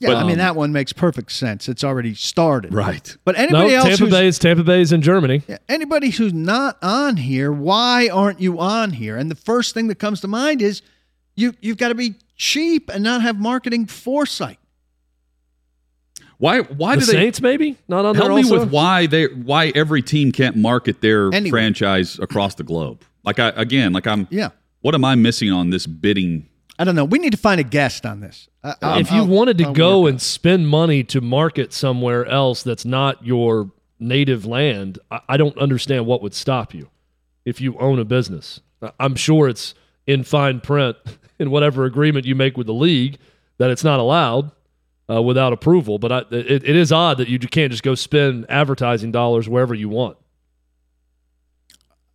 Yeah, 0.00 0.10
But, 0.10 0.16
I 0.18 0.22
mean, 0.22 0.32
um, 0.32 0.38
that 0.38 0.54
one 0.56 0.70
makes 0.72 0.92
perfect 0.92 1.32
sense. 1.32 1.68
It's 1.68 1.82
already 1.82 2.14
started. 2.14 2.72
Right. 2.72 3.16
But 3.24 3.34
No, 3.36 3.42
anybody 3.42 3.74
else 3.74 3.88
Tampa 3.88 4.04
who's, 4.04 4.12
Bay's 4.12 4.38
Tampa 4.38 4.62
Bay's 4.62 4.92
in 4.92 5.02
Germany. 5.02 5.42
Yeah, 5.48 5.58
anybody 5.68 6.10
who's 6.10 6.32
not 6.32 6.78
on 6.82 7.16
here, 7.16 7.50
why 7.52 8.08
aren't 8.08 8.40
you 8.40 8.60
on 8.60 8.92
here? 8.92 9.16
And 9.16 9.28
the 9.30 9.34
first 9.34 9.74
thing 9.74 9.88
that 9.88 9.96
comes 9.96 10.20
to 10.20 10.28
mind 10.28 10.62
is 10.62 10.82
you 11.34 11.52
you've 11.60 11.78
got 11.78 11.88
to 11.88 11.94
be 11.96 12.14
cheap 12.36 12.90
and 12.90 13.02
not 13.02 13.22
have 13.22 13.40
marketing 13.40 13.86
foresight. 13.86 14.58
Why 16.38 16.60
why 16.60 16.94
the 16.94 17.00
do 17.00 17.06
they 17.06 17.12
Saints 17.12 17.40
maybe 17.40 17.76
not 17.88 18.04
on 18.04 18.14
help 18.14 18.28
there 18.28 18.36
me 18.36 18.42
also? 18.44 18.60
with 18.60 18.70
why 18.70 19.06
they 19.06 19.26
why 19.26 19.72
every 19.74 20.02
team 20.02 20.30
can't 20.30 20.54
market 20.56 21.00
their 21.00 21.32
Anyway. 21.34 21.50
franchise 21.50 22.18
across 22.20 22.54
the 22.54 22.62
globe? 22.62 23.02
Like 23.24 23.40
I 23.40 23.48
again, 23.56 23.92
like 23.92 24.06
I'm 24.06 24.28
Yeah. 24.30 24.50
what 24.80 24.94
am 24.94 25.04
I 25.04 25.16
missing 25.16 25.50
on 25.50 25.70
this 25.70 25.86
bidding? 25.86 26.47
I 26.78 26.84
don't 26.84 26.94
know. 26.94 27.04
We 27.04 27.18
need 27.18 27.32
to 27.32 27.38
find 27.38 27.60
a 27.60 27.64
guest 27.64 28.06
on 28.06 28.20
this. 28.20 28.48
I'll- 28.62 28.98
if 29.00 29.10
you 29.10 29.18
I'll- 29.18 29.26
wanted 29.26 29.58
to 29.58 29.64
I'll 29.66 29.72
go 29.72 30.06
and 30.06 30.20
spend 30.20 30.68
money 30.68 31.02
to 31.04 31.20
market 31.20 31.72
somewhere 31.72 32.24
else 32.26 32.62
that's 32.62 32.84
not 32.84 33.24
your 33.26 33.70
native 33.98 34.46
land, 34.46 34.98
I, 35.10 35.20
I 35.30 35.36
don't 35.36 35.56
understand 35.58 36.06
what 36.06 36.22
would 36.22 36.34
stop 36.34 36.74
you 36.74 36.88
if 37.44 37.60
you 37.60 37.76
own 37.78 37.98
a 37.98 38.04
business. 38.04 38.60
I'm 39.00 39.16
sure 39.16 39.48
it's 39.48 39.74
in 40.06 40.22
fine 40.22 40.60
print 40.60 40.96
in 41.38 41.50
whatever 41.50 41.84
agreement 41.84 42.26
you 42.26 42.34
make 42.34 42.56
with 42.56 42.66
the 42.66 42.74
league 42.74 43.18
that 43.58 43.70
it's 43.70 43.82
not 43.82 43.98
allowed 43.98 44.52
uh, 45.10 45.20
without 45.20 45.52
approval. 45.52 45.98
But 45.98 46.12
I, 46.12 46.18
it, 46.30 46.62
it 46.64 46.76
is 46.76 46.92
odd 46.92 47.18
that 47.18 47.28
you 47.28 47.38
can't 47.40 47.72
just 47.72 47.82
go 47.82 47.94
spend 47.96 48.46
advertising 48.48 49.10
dollars 49.10 49.48
wherever 49.48 49.74
you 49.74 49.88
want. 49.88 50.16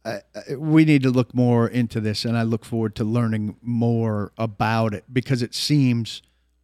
Uh, 0.06 0.20
we 0.58 0.86
need 0.86 1.04
to 1.04 1.10
look 1.10 1.34
more 1.34 1.68
into 1.68 2.00
this, 2.02 2.26
and 2.26 2.38
I 2.38 2.44
look 2.44 2.66
forward 2.66 2.96
to 2.96 3.04
learning 3.04 3.56
more 3.62 4.32
about 4.38 4.94
it 4.94 5.06
because 5.12 5.42
it 5.42 5.56
seems 5.56 6.22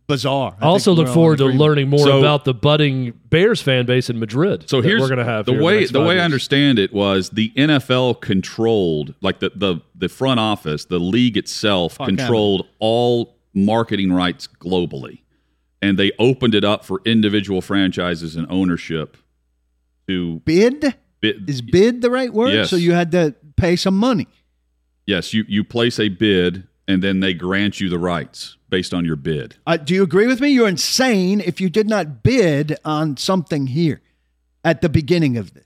bizarre. 0.08 0.58
I 0.60 0.66
also 0.66 0.92
look 0.92 1.08
forward 1.08 1.38
to 1.38 1.46
learning 1.46 1.88
more 1.88 2.00
So- 2.00 2.20
about 2.20 2.44
the 2.44 2.54
budding 2.54 3.14
Bears 3.30 3.62
fan 3.62 3.86
base 3.86 4.10
in 4.10 4.20
Madrid. 4.20 4.68
So 4.70 4.82
that 4.82 4.88
here's 4.88 5.02
we're 5.02 5.08
going 5.08 5.20
to 5.20 5.24
have 5.24 5.46
the 5.46 5.54
way 5.54 5.82
next 5.82 5.92
the 5.94 6.00
five 6.00 6.08
way 6.08 6.20
I 6.20 6.26
understand 6.26 6.80
it 6.80 6.92
was 6.92 7.30
the 7.30 7.52
NFL 7.56 8.20
controlled 8.20 9.14
like 9.22 9.40
the 9.40 9.52
the 9.56 9.82
the 9.96 10.10
front 10.10 10.40
office, 10.40 10.86
the 10.86 11.00
league 11.00 11.38
itself 11.38 11.94
Fuck 11.94 12.08
controlled 12.08 12.68
all 12.80 13.36
marketing 13.54 14.12
rights 14.12 14.48
globally, 14.48 15.22
and 15.82 15.98
they 15.98 16.12
opened 16.20 16.56
it 16.56 16.64
up 16.66 16.84
for 16.84 17.02
individual 17.06 17.62
franchises 17.62 18.36
and 18.36 18.48
ownership 18.50 19.16
to 20.08 20.40
bid. 20.40 20.96
Bid. 21.22 21.50
Is 21.50 21.62
bid 21.62 22.02
the 22.02 22.10
right 22.12 22.34
word? 22.34 22.54
Yes. 22.54 22.70
So 22.70 22.76
you 22.76 22.94
had 22.94 23.12
to 23.12 23.36
pay 23.56 23.76
some 23.76 23.98
money. 23.98 24.28
yes, 25.06 25.34
you 25.34 25.44
you 25.48 25.64
place 25.64 26.00
a 26.00 26.10
bid, 26.10 26.68
and 26.88 27.02
then 27.02 27.20
they 27.20 27.34
grant 27.34 27.80
you 27.80 27.90
the 27.90 28.00
rights 28.00 28.58
based 28.70 28.94
on 28.94 29.04
your 29.06 29.16
bid. 29.16 29.56
Uh, 29.66 29.78
do 29.78 29.94
you 29.94 30.04
agree 30.04 30.28
with 30.28 30.40
me? 30.42 30.50
You're 30.50 30.68
insane 30.68 31.42
if 31.42 31.60
you 31.60 31.70
did 31.70 31.88
not 31.90 32.22
bid 32.24 32.78
on 32.86 33.18
something 33.18 33.68
here 33.68 34.02
at 34.64 34.82
the 34.82 34.90
beginning 34.90 35.38
of 35.38 35.54
this. 35.54 35.66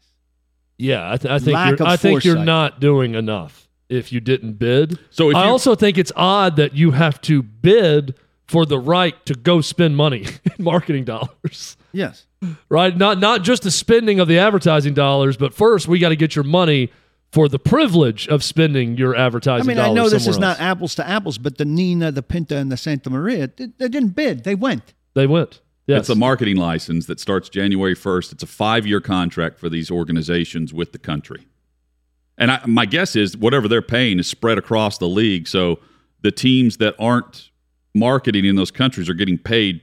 Yeah, 0.78 1.12
I, 1.12 1.18
th- 1.18 1.32
I 1.32 1.40
think 1.40 1.56
Lack 1.56 1.70
you're, 1.80 1.88
of 1.88 1.94
I 1.94 1.98
think 1.98 2.24
you're 2.26 2.38
not 2.38 2.80
doing 2.80 3.16
enough 3.16 3.68
if 3.90 4.12
you 4.12 4.20
didn't 4.20 4.54
bid. 4.54 4.98
So 5.10 5.30
if 5.30 5.36
I 5.36 5.48
also 5.48 5.76
think 5.76 5.98
it's 5.98 6.12
odd 6.16 6.56
that 6.56 6.74
you 6.76 6.92
have 6.92 7.22
to 7.22 7.44
bid 7.44 8.16
for 8.48 8.66
the 8.66 8.80
right 8.80 9.24
to 9.26 9.34
go 9.36 9.62
spend 9.62 9.96
money 9.98 10.26
in 10.58 10.64
marketing 10.64 11.04
dollars. 11.06 11.78
Yes. 11.94 12.26
Right? 12.68 12.96
Not 12.98 13.20
not 13.20 13.44
just 13.44 13.64
the 13.64 13.72
spending 13.72 14.20
of 14.20 14.28
the 14.28 14.40
advertising 14.40 14.94
dollars, 14.94 15.38
but 15.38 15.54
first 15.54 15.88
we 15.88 16.00
got 16.00 16.10
to 16.10 16.16
get 16.16 16.36
your 16.36 16.44
money 16.44 16.92
for 17.32 17.48
the 17.48 17.60
privilege 17.60 18.28
of 18.28 18.44
spending 18.44 18.98
your 18.98 19.16
advertising 19.16 19.66
dollars. 19.66 19.80
I 19.80 19.82
advertising 19.82 19.94
mean, 19.94 19.98
I 19.98 20.04
know 20.04 20.10
this 20.10 20.28
is 20.28 20.36
somewhere 20.36 20.50
not 20.50 20.60
apples 20.60 20.96
to 20.96 21.08
apples, 21.08 21.38
but 21.38 21.58
the 21.58 21.66
Nina, 21.66 22.12
the 22.12 22.22
Pinta, 22.22 22.58
and 22.58 22.72
the 22.72 22.78
Santa 22.78 23.10
Maria, 23.10 23.50
they, 23.56 23.68
they 23.78 23.88
didn't 23.88 24.10
bid. 24.10 24.44
They 24.44 24.56
went. 24.56 24.94
They 25.14 25.26
went. 25.28 25.62
Yes. 25.88 26.02
It's 26.02 26.10
a 26.10 26.16
marketing 26.16 26.58
license 26.58 27.08
that 27.08 27.20
starts 27.20 27.50
January 27.50 27.96
1st. 27.96 28.34
It's 28.34 28.44
a 28.44 28.48
five 28.48 28.86
year 28.86 29.02
contract 29.02 29.60
for 29.60 29.70
these 29.70 29.92
organizations 29.92 30.74
with 30.74 30.92
the 30.92 31.00
country. 31.00 31.48
And 32.38 32.52
I, 32.52 32.66
my 32.66 32.86
guess 32.86 33.16
is 33.16 33.38
whatever 33.38 33.68
they're 33.68 33.82
paying 33.82 34.20
is 34.20 34.28
spread 34.28 34.58
across 34.58 34.98
the 34.98 35.08
league. 35.08 35.48
So 35.48 35.80
the 36.22 36.32
teams 36.32 36.78
that 36.78 36.96
aren't 36.98 37.52
marketing 37.94 38.46
in 38.46 38.56
those 38.56 38.72
countries 38.72 39.10
are 39.10 39.14
getting 39.14 39.38
paid 39.38 39.82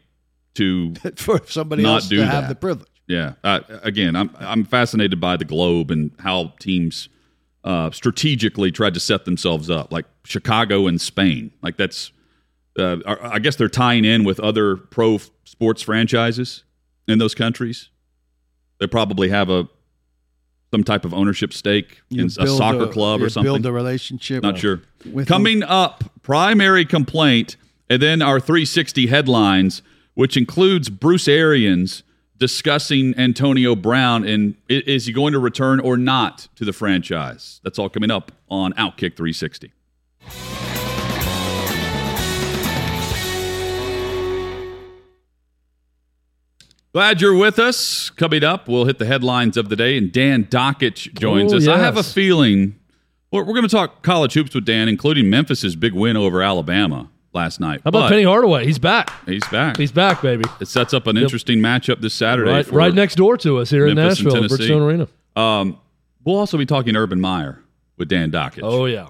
to, 0.55 0.95
for 1.17 1.41
somebody 1.47 1.83
Not 1.83 1.95
else 1.95 2.09
do 2.09 2.17
to 2.17 2.27
have 2.27 2.45
that. 2.45 2.49
the 2.49 2.55
privilege. 2.55 2.89
yeah. 3.09 3.35
Uh, 3.45 3.61
again, 3.83 4.17
I'm, 4.17 4.31
I'm 4.39 4.65
fascinated 4.65 5.21
by 5.21 5.37
the 5.37 5.45
globe 5.45 5.91
and 5.91 6.11
how 6.19 6.53
teams 6.61 7.09
uh, 7.65 7.91
strategically 7.91 8.71
tried 8.73 8.95
to 8.95 9.01
set 9.01 9.25
themselves 9.25 9.69
up, 9.71 9.93
like 9.93 10.07
Chicago 10.25 10.87
and 10.87 11.01
Spain. 11.01 11.51
Like 11.63 11.77
that's, 11.77 12.13
uh, 12.79 12.97
I 13.07 13.39
guess 13.39 13.57
they're 13.57 13.69
tying 13.69 14.05
in 14.05 14.25
with 14.25 14.41
other 14.41 14.77
pro 14.77 15.17
f- 15.17 15.31
sports 15.45 15.83
franchises 15.83 16.65
in 17.09 17.19
those 17.19 17.35
countries. 17.35 17.91
They 18.79 18.87
probably 18.87 19.29
have 19.29 19.51
a 19.51 19.69
some 20.73 20.85
type 20.85 21.05
of 21.05 21.13
ownership 21.13 21.53
stake 21.53 22.01
You 22.11 22.21
in 22.23 22.27
a 22.27 22.47
soccer 22.47 22.87
club 22.87 23.21
you 23.21 23.27
or 23.27 23.29
something. 23.29 23.53
Build 23.53 23.67
a 23.67 23.73
relationship. 23.73 24.43
Not 24.45 24.57
sure. 24.59 24.83
Coming 25.27 25.65
up, 25.65 26.05
primary 26.23 26.85
complaint, 26.85 27.57
and 27.91 28.01
then 28.01 28.23
our 28.23 28.39
360 28.39 29.09
headlines, 29.09 29.83
which 30.15 30.37
includes 30.37 30.89
Bruce 30.89 31.29
Arians 31.29 32.03
discussing 32.39 33.15
Antonio 33.19 33.77
Brown 33.77 34.25
and 34.25 34.55
is 34.69 35.07
he 35.07 35.13
going 35.13 35.33
to 35.35 35.39
return 35.39 35.79
or 35.81 35.97
not 35.97 36.49
to 36.57 36.65
the 36.65 36.73
franchise? 36.73 37.61
That's 37.63 37.79
all 37.79 37.89
coming 37.91 38.11
up 38.11 38.33
on 38.49 38.73
Outkick 38.75 39.17
360. 39.17 39.73
Glad 46.93 47.21
you're 47.21 47.37
with 47.37 47.59
us. 47.59 48.11
Coming 48.11 48.43
up, 48.43 48.69
we'll 48.69 48.85
hit 48.87 48.99
the 48.99 49.07
headlines 49.07 49.57
of 49.57 49.69
the 49.69 49.77
day, 49.77 49.97
and 49.97 50.11
Dan 50.11 50.45
Dakich 50.45 51.15
joins 51.15 51.53
Oh, 51.53 51.57
us. 51.59 51.69
I 51.69 51.79
have 51.79 51.97
a 51.97 52.03
feeling 52.03 52.77
we're, 53.31 53.43
we're 53.45 53.55
going 53.55 53.63
to 53.63 53.69
talk 53.69 54.03
college 54.03 54.35
hoops 54.35 54.55
with 54.55 54.65
Dan, 54.65 54.89
including 54.89 55.31
Memphis's 55.31 55.77
big 55.77 55.93
win 55.93 56.17
over 56.17 56.43
Alabama 56.43 57.09
last 57.33 57.61
night. 57.61 57.81
How 57.85 57.89
about 57.89 58.01
But 58.03 58.09
Penny 58.11 58.25
Hardaway? 58.25 58.67
He's 58.67 58.79
back. 58.79 59.11
He's 59.27 59.47
back. 59.49 59.77
He's 59.77 59.93
back, 59.93 60.23
baby. 60.23 60.45
it 60.61 60.67
sets 60.69 60.93
up 60.95 61.07
an 61.07 61.17
interesting 61.17 61.59
matchup 61.61 62.01
this 62.01 62.15
Saturday. 62.15 62.51
Right, 62.51 62.71
right 62.71 62.95
next 62.95 63.15
door 63.17 63.37
to 63.39 63.59
us 63.59 63.71
here 63.71 63.87
Memphis 63.87 64.19
in 64.21 64.25
Nashville, 64.27 64.45
at 64.45 64.49
Tennessee. 64.51 64.69
Bridgestone 64.71 64.87
Arena. 64.87 65.09
Um, 65.37 65.79
we'll 66.25 66.37
also 66.37 66.59
be 66.59 66.67
talking 66.67 66.97
Urban 66.97 67.21
Meyer 67.21 67.63
with 67.97 68.09
Dan 68.09 68.31
Dakich. 68.31 68.61
Oh 68.63 68.87
yeah. 68.87 69.09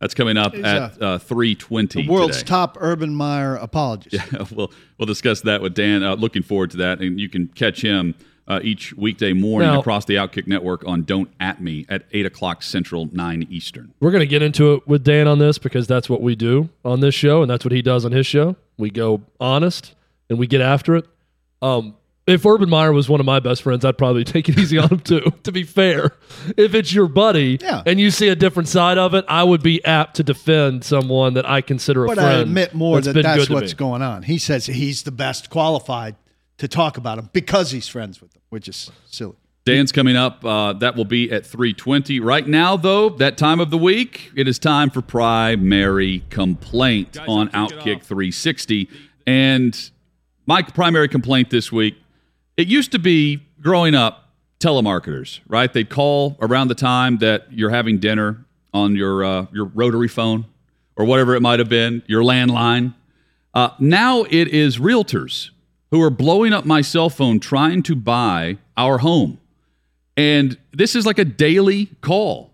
That's 0.00 0.14
coming 0.14 0.36
up 0.36 0.52
He's 0.52 0.64
at 0.64 1.00
uh, 1.00 1.18
320 1.18 2.02
The 2.02 2.08
world's 2.12 2.38
today. 2.38 2.48
top 2.48 2.76
Urban 2.80 3.14
Meyer 3.14 3.54
apologist. 3.54 4.12
Yeah, 4.32 4.44
we'll 4.50 4.72
we'll 4.98 5.06
discuss 5.06 5.42
that 5.42 5.62
with 5.62 5.74
Dan. 5.74 6.02
Uh, 6.02 6.16
looking 6.16 6.42
forward 6.42 6.72
to 6.72 6.78
that, 6.78 7.00
and 7.00 7.20
you 7.20 7.28
can 7.28 7.46
catch 7.48 7.80
him 7.82 8.16
uh, 8.48 8.60
each 8.62 8.92
weekday 8.94 9.32
morning 9.32 9.70
Now- 9.70 9.80
across 9.80 10.04
the 10.04 10.14
Outkick 10.14 10.46
Network 10.46 10.84
on 10.86 11.02
Don't 11.04 11.30
At 11.40 11.62
Me 11.62 11.86
at 11.88 12.04
eight 12.12 12.26
o'clock 12.26 12.62
Central, 12.62 13.08
nine 13.12 13.46
Eastern. 13.50 13.92
We're 14.00 14.10
going 14.10 14.20
to 14.20 14.26
get 14.26 14.42
into 14.42 14.74
it 14.74 14.86
with 14.88 15.04
Dan 15.04 15.28
on 15.28 15.38
this 15.38 15.58
because 15.58 15.86
that's 15.86 16.08
what 16.10 16.20
we 16.22 16.34
do 16.34 16.68
on 16.84 17.00
this 17.00 17.14
show, 17.14 17.42
and 17.42 17.50
that's 17.50 17.64
what 17.64 17.72
he 17.72 17.82
does 17.82 18.04
on 18.04 18.12
his 18.12 18.26
show. 18.26 18.56
We 18.78 18.90
go 18.90 19.22
honest 19.40 19.94
and 20.28 20.38
we 20.38 20.46
get 20.46 20.60
after 20.60 20.96
it. 20.96 21.06
Um, 21.60 21.94
if 22.26 22.46
Urban 22.46 22.68
Meyer 22.70 22.92
was 22.92 23.08
one 23.08 23.18
of 23.18 23.26
my 23.26 23.40
best 23.40 23.62
friends, 23.62 23.84
I'd 23.84 23.98
probably 23.98 24.22
take 24.24 24.48
it 24.48 24.56
easy 24.58 24.78
on 24.78 24.88
him 24.88 25.00
too. 25.00 25.22
To 25.42 25.52
be 25.52 25.64
fair, 25.64 26.12
if 26.56 26.72
it's 26.74 26.92
your 26.92 27.08
buddy 27.08 27.58
Yeah. 27.60 27.82
and 27.84 27.98
you 28.00 28.10
see 28.12 28.28
a 28.28 28.36
different 28.36 28.68
side 28.68 28.96
of 28.96 29.14
it, 29.14 29.24
I 29.28 29.42
would 29.44 29.62
be 29.62 29.84
apt 29.84 30.16
to 30.16 30.22
defend 30.22 30.84
someone 30.84 31.34
that 31.34 31.48
I 31.48 31.60
consider 31.62 32.04
a 32.04 32.08
But 32.08 32.14
friend. 32.18 32.28
I 32.28 32.40
admit 32.40 32.74
more 32.74 33.00
that's 33.00 33.14
that 33.14 33.22
that's 33.22 33.50
what's 33.50 33.74
going 33.74 34.02
on. 34.02 34.22
He 34.22 34.38
says 34.38 34.66
he's 34.66 35.02
the 35.02 35.10
best 35.10 35.50
qualified 35.50 36.14
to 36.58 36.68
talk 36.68 36.96
about 36.96 37.18
him 37.18 37.30
because 37.32 37.70
he's 37.70 37.88
friends 37.88 38.20
with 38.20 38.32
them, 38.32 38.42
which 38.50 38.68
is 38.68 38.90
silly. 39.06 39.36
Dan's 39.64 39.92
coming 39.92 40.16
up. 40.16 40.44
Uh, 40.44 40.72
that 40.74 40.96
will 40.96 41.04
be 41.04 41.30
at 41.30 41.46
320. 41.46 42.18
Right 42.18 42.46
now, 42.46 42.76
though, 42.76 43.10
that 43.10 43.38
time 43.38 43.60
of 43.60 43.70
the 43.70 43.78
week, 43.78 44.32
it 44.34 44.48
is 44.48 44.58
time 44.58 44.90
for 44.90 45.02
primary 45.02 46.24
complaint 46.30 47.16
on 47.28 47.48
Outkick 47.50 48.02
360. 48.02 48.88
And 49.24 49.90
my 50.46 50.62
primary 50.62 51.08
complaint 51.08 51.50
this 51.50 51.70
week, 51.70 51.94
it 52.56 52.66
used 52.66 52.90
to 52.90 52.98
be 52.98 53.46
growing 53.60 53.94
up, 53.94 54.30
telemarketers, 54.58 55.40
right? 55.46 55.72
They'd 55.72 55.90
call 55.90 56.36
around 56.40 56.68
the 56.68 56.74
time 56.74 57.18
that 57.18 57.52
you're 57.52 57.70
having 57.70 57.98
dinner 57.98 58.44
on 58.74 58.96
your 58.96 59.24
uh, 59.24 59.46
your 59.52 59.66
rotary 59.66 60.08
phone 60.08 60.46
or 60.96 61.04
whatever 61.04 61.34
it 61.34 61.40
might 61.40 61.58
have 61.58 61.68
been, 61.68 62.02
your 62.06 62.22
landline. 62.22 62.94
Uh, 63.54 63.70
now 63.78 64.22
it 64.24 64.48
is 64.48 64.78
realtors 64.78 65.50
who 65.92 66.00
are 66.00 66.10
blowing 66.10 66.52
up 66.54 66.64
my 66.64 66.80
cell 66.80 67.10
phone 67.10 67.38
trying 67.38 67.82
to 67.84 67.94
buy 67.94 68.56
our 68.76 68.98
home. 68.98 69.38
And 70.16 70.58
this 70.72 70.96
is 70.96 71.06
like 71.06 71.18
a 71.18 71.24
daily 71.24 71.90
call 72.00 72.50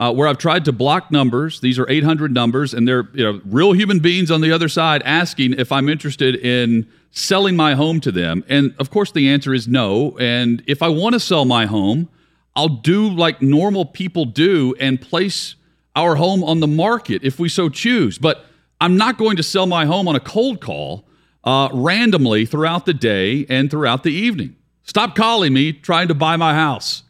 uh, 0.00 0.12
where 0.12 0.26
I've 0.26 0.38
tried 0.38 0.64
to 0.64 0.72
block 0.72 1.10
numbers. 1.10 1.60
These 1.60 1.78
are 1.78 1.88
800 1.88 2.32
numbers, 2.32 2.72
and 2.72 2.88
they're 2.88 3.08
you 3.12 3.24
know 3.24 3.40
real 3.44 3.72
human 3.72 3.98
beings 3.98 4.30
on 4.30 4.40
the 4.40 4.52
other 4.52 4.68
side 4.68 5.02
asking 5.04 5.54
if 5.54 5.70
I'm 5.70 5.88
interested 5.88 6.34
in 6.36 6.88
selling 7.10 7.56
my 7.56 7.74
home 7.74 8.00
to 8.00 8.10
them. 8.10 8.42
And 8.48 8.74
of 8.78 8.90
course, 8.90 9.12
the 9.12 9.28
answer 9.28 9.52
is 9.52 9.68
no. 9.68 10.16
And 10.18 10.62
if 10.66 10.82
I 10.82 10.88
want 10.88 11.12
to 11.12 11.20
sell 11.20 11.44
my 11.44 11.66
home, 11.66 12.08
I'll 12.56 12.68
do 12.68 13.08
like 13.10 13.42
normal 13.42 13.84
people 13.84 14.24
do 14.24 14.74
and 14.80 14.98
place 14.98 15.56
our 15.94 16.14
home 16.14 16.42
on 16.42 16.60
the 16.60 16.66
market 16.66 17.22
if 17.22 17.38
we 17.38 17.50
so 17.50 17.68
choose. 17.68 18.18
But 18.18 18.46
I'm 18.80 18.96
not 18.96 19.18
going 19.18 19.36
to 19.36 19.42
sell 19.42 19.66
my 19.66 19.84
home 19.84 20.08
on 20.08 20.16
a 20.16 20.20
cold 20.20 20.60
call 20.62 21.04
uh, 21.48 21.70
randomly 21.72 22.44
throughout 22.44 22.84
the 22.84 22.92
day 22.92 23.46
and 23.48 23.70
throughout 23.70 24.02
the 24.02 24.12
evening. 24.12 24.54
Stop 24.82 25.16
calling 25.16 25.54
me 25.54 25.72
trying 25.72 26.08
to 26.08 26.14
buy 26.14 26.36
my 26.36 26.52
house. 26.52 27.04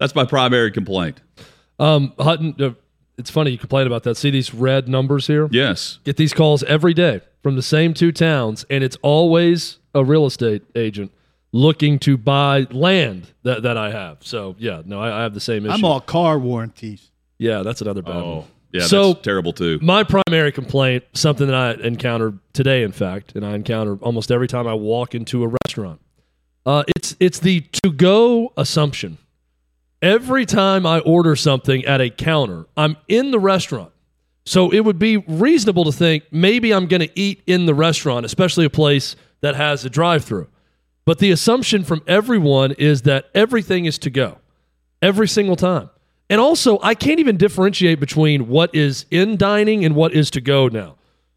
That's 0.00 0.16
my 0.16 0.24
primary 0.24 0.72
complaint. 0.72 1.20
Um, 1.78 2.12
Hutton, 2.18 2.56
uh, 2.58 2.70
it's 3.16 3.30
funny 3.30 3.52
you 3.52 3.58
complain 3.58 3.86
about 3.86 4.02
that. 4.02 4.16
See 4.16 4.30
these 4.30 4.52
red 4.52 4.88
numbers 4.88 5.28
here? 5.28 5.48
Yes. 5.52 6.00
Get 6.02 6.16
these 6.16 6.32
calls 6.32 6.64
every 6.64 6.92
day 6.92 7.20
from 7.40 7.54
the 7.54 7.62
same 7.62 7.94
two 7.94 8.10
towns, 8.10 8.64
and 8.68 8.82
it's 8.82 8.96
always 9.00 9.78
a 9.94 10.04
real 10.04 10.26
estate 10.26 10.64
agent 10.74 11.12
looking 11.52 12.00
to 12.00 12.16
buy 12.16 12.66
land 12.72 13.32
that, 13.44 13.62
that 13.62 13.76
I 13.76 13.92
have. 13.92 14.18
So 14.22 14.56
yeah, 14.58 14.82
no, 14.84 15.00
I, 15.00 15.20
I 15.20 15.22
have 15.22 15.34
the 15.34 15.40
same 15.40 15.66
issue. 15.66 15.72
I'm 15.72 15.84
all 15.84 16.00
car 16.00 16.36
warranties. 16.36 17.12
yeah, 17.38 17.62
that's 17.62 17.80
another 17.80 18.02
bad 18.02 18.22
one. 18.22 18.44
Yeah, 18.74 18.86
So- 18.86 19.12
that's 19.12 19.24
terrible 19.24 19.52
too. 19.52 19.78
My 19.80 20.02
primary 20.02 20.50
complaint, 20.50 21.04
something 21.14 21.46
that 21.46 21.54
I 21.54 21.72
encountered 21.86 22.40
today, 22.52 22.82
in 22.82 22.90
fact, 22.92 23.32
and 23.36 23.46
I 23.46 23.54
encounter 23.54 23.96
almost 24.02 24.32
every 24.32 24.48
time 24.48 24.66
I 24.66 24.74
walk 24.74 25.14
into 25.14 25.44
a 25.44 25.48
restaurant. 25.64 26.00
Uh, 26.66 26.82
it's 26.96 27.14
it's 27.20 27.38
the 27.38 27.60
to 27.84 27.90
go 27.92 28.52
assumption. 28.56 29.18
Every 30.02 30.44
time 30.44 30.84
I 30.86 30.98
order 31.00 31.36
something 31.36 31.84
at 31.84 32.00
a 32.00 32.10
counter, 32.10 32.66
I'm 32.76 32.96
in 33.06 33.30
the 33.30 33.38
restaurant. 33.38 33.92
So 34.44 34.70
it 34.70 34.80
would 34.80 34.98
be 34.98 35.18
reasonable 35.18 35.84
to 35.84 35.92
think 35.92 36.24
maybe 36.30 36.72
I'm 36.74 36.86
going 36.86 37.00
to 37.00 37.18
eat 37.18 37.42
in 37.46 37.64
the 37.66 37.74
restaurant, 37.74 38.26
especially 38.26 38.64
a 38.66 38.70
place 38.70 39.14
that 39.40 39.54
has 39.54 39.84
a 39.84 39.90
drive 39.90 40.24
through. 40.24 40.48
But 41.06 41.18
the 41.20 41.30
assumption 41.30 41.84
from 41.84 42.02
everyone 42.06 42.72
is 42.72 43.02
that 43.02 43.30
everything 43.34 43.84
is 43.84 43.98
to 44.00 44.10
go 44.10 44.38
every 45.00 45.28
single 45.28 45.56
time. 45.56 45.88
And 46.30 46.40
also, 46.40 46.78
I 46.82 46.94
can't 46.94 47.20
even 47.20 47.36
differentiate 47.36 48.00
between 48.00 48.48
what 48.48 48.74
is 48.74 49.06
in 49.10 49.36
dining 49.36 49.84
and 49.84 49.94
what 49.94 50.12
is 50.12 50.30
to 50.30 50.40
go 50.40 50.68
now. 50.68 50.96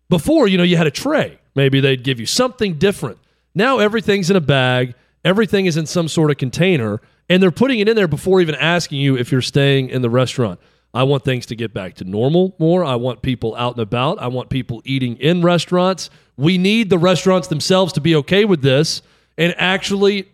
Before, 0.10 0.48
you 0.48 0.58
know, 0.58 0.64
you 0.64 0.78
had 0.78 0.88
a 0.88 0.92
tray. 0.92 1.40
Maybe 1.56 1.80
they'd 1.80 2.04
give 2.04 2.20
you 2.20 2.26
something 2.26 2.76
different. 2.76 3.18
Now 3.54 3.80
everything's 3.80 4.30
in 4.30 4.36
a 4.36 4.42
bag, 4.42 4.94
everything 5.26 5.66
is 5.66 5.76
in 5.76 5.86
some 5.88 6.08
sort 6.08 6.32
of 6.32 6.38
container, 6.38 7.02
and 7.28 7.42
they're 7.42 7.52
putting 7.52 7.80
it 7.80 7.90
in 7.90 7.96
there 7.96 8.08
before 8.08 8.40
even 8.40 8.56
asking 8.56 9.00
you 9.00 9.18
if 9.18 9.32
you're 9.32 9.42
staying 9.42 9.90
in 9.90 10.02
the 10.02 10.10
restaurant. 10.10 10.60
I 10.94 11.04
want 11.04 11.26
things 11.26 11.46
to 11.48 11.56
get 11.56 11.74
back 11.74 11.96
to 11.96 12.06
normal 12.06 12.56
more. 12.60 12.84
I 12.86 12.96
want 12.96 13.22
people 13.22 13.56
out 13.56 13.74
and 13.74 13.82
about. 13.82 14.20
I 14.20 14.28
want 14.28 14.50
people 14.50 14.82
eating 14.86 15.18
in 15.18 15.42
restaurants. 15.42 16.10
We 16.38 16.58
need 16.58 16.90
the 16.90 16.98
restaurants 16.98 17.48
themselves 17.48 17.94
to 17.94 18.02
be 18.02 18.16
okay 18.16 18.46
with 18.46 18.62
this 18.62 19.02
and 19.38 19.54
actually 19.58 20.30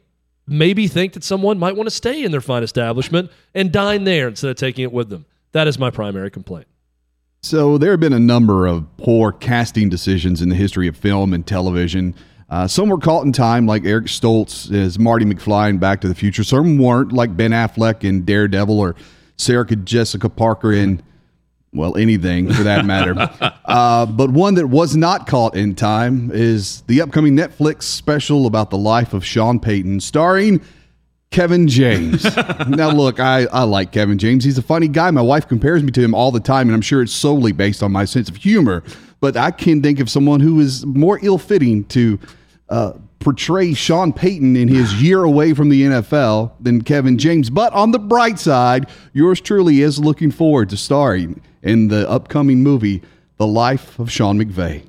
maybe 0.48 0.88
think 0.88 1.14
that 1.14 1.24
someone 1.24 1.58
might 1.58 1.76
want 1.76 1.88
to 1.88 1.96
stay 1.96 2.24
in 2.24 2.32
their 2.32 2.42
fine 2.42 2.64
establishment 2.64 3.32
and 3.54 3.72
dine 3.72 4.04
there 4.04 4.28
instead 4.28 4.52
of 4.52 4.58
taking 4.58 4.84
it 4.84 4.92
with 4.92 5.10
them. 5.10 5.26
That 5.52 5.68
is 5.68 5.80
my 5.80 5.90
primary 5.90 6.32
complaint. 6.32 6.68
So 7.42 7.78
there 7.78 7.92
have 7.92 8.00
been 8.00 8.14
a 8.14 8.20
number 8.20 8.66
of 8.66 8.86
poor 8.98 9.32
casting 9.32 9.90
decisions 9.90 10.42
in 10.42 10.50
the 10.50 10.56
history 10.56 10.88
of 10.88 10.96
film 10.96 11.34
and 11.34 11.46
television. 11.46 12.16
Uh, 12.50 12.68
some 12.68 12.88
were 12.88 12.98
caught 12.98 13.26
in 13.26 13.34
time, 13.34 13.66
like 13.66 13.84
Eric 13.86 14.06
Stoltz 14.06 14.72
as 14.74 14.98
Marty 14.98 15.26
McFly 15.26 15.70
in 15.70 15.78
Back 15.78 16.02
to 16.02 16.08
the 16.08 16.16
Future. 16.16 16.44
Some 16.44 16.78
weren't, 16.78 17.12
like 17.12 17.36
Ben 17.36 17.52
Affleck 17.52 18.04
in 18.04 18.24
Daredevil 18.24 18.80
or 18.80 18.96
Sarah 19.38 19.66
Jessica 19.66 20.30
Parker 20.30 20.72
in, 20.72 21.02
well, 21.74 21.98
anything 21.98 22.52
for 22.52 22.64
that 22.64 22.86
matter. 22.86 23.16
uh, 23.66 24.06
but 24.06 24.30
one 24.30 24.56
that 24.56 24.68
was 24.68 24.96
not 24.96 25.28
caught 25.28 25.56
in 25.56 25.76
time 25.76 26.30
is 26.32 26.82
the 26.82 27.02
upcoming 27.02 27.36
Netflix 27.36 27.84
special 27.84 28.46
about 28.46 28.70
the 28.70 28.78
life 28.78 29.14
of 29.14 29.26
Sean 29.26 29.60
Payton, 29.60 30.00
starring 30.00 30.62
Kevin 31.32 31.68
James. 31.68 32.24
now, 32.68 32.92
look, 32.92 33.20
I, 33.20 33.46
I 33.46 33.64
like 33.64 33.92
Kevin 33.92 34.18
James. 34.20 34.44
He's 34.44 34.58
a 34.58 34.64
funny 34.64 34.88
guy. 34.88 35.10
My 35.12 35.22
wife 35.22 35.48
compares 35.48 35.84
me 35.84 35.92
to 35.92 36.02
him 36.02 36.14
all 36.14 36.32
the 36.32 36.40
time, 36.40 36.68
and 36.68 36.76
I'm 36.76 36.82
sure 36.82 37.02
it's 37.02 37.12
solely 37.12 37.52
based 37.52 37.82
on 37.82 37.92
my 37.92 38.06
sense 38.06 38.30
of 38.30 38.36
humor. 38.36 38.84
But 39.20 39.36
I 39.36 39.52
can 39.52 39.82
think 39.82 40.00
of 40.00 40.10
someone 40.10 40.42
who 40.42 40.60
is 40.60 40.86
more 40.86 41.20
ill 41.24 41.38
fitting 41.38 41.86
to 41.86 42.20
uh, 42.70 42.94
portray 43.20 43.74
Sean 43.74 44.14
Payton 44.14 44.56
in 44.56 44.68
his 44.68 44.94
year 45.02 45.24
away 45.24 45.54
from 45.54 45.70
the 45.70 45.82
NFL 45.82 46.52
than 46.60 46.84
Kevin 46.84 47.18
James. 47.18 47.50
But 47.50 47.74
on 47.74 47.92
the 47.92 48.00
bright 48.00 48.38
side, 48.38 48.88
yours 49.12 49.42
truly 49.42 49.82
is 49.82 49.98
looking 49.98 50.30
forward 50.30 50.70
to 50.70 50.78
starring 50.78 51.42
in 51.64 51.88
the 51.88 52.08
upcoming 52.10 52.62
movie, 52.62 53.02
The 53.38 53.48
Life 53.48 53.98
of 53.98 54.12
Sean 54.12 54.38
McVay. 54.40 54.84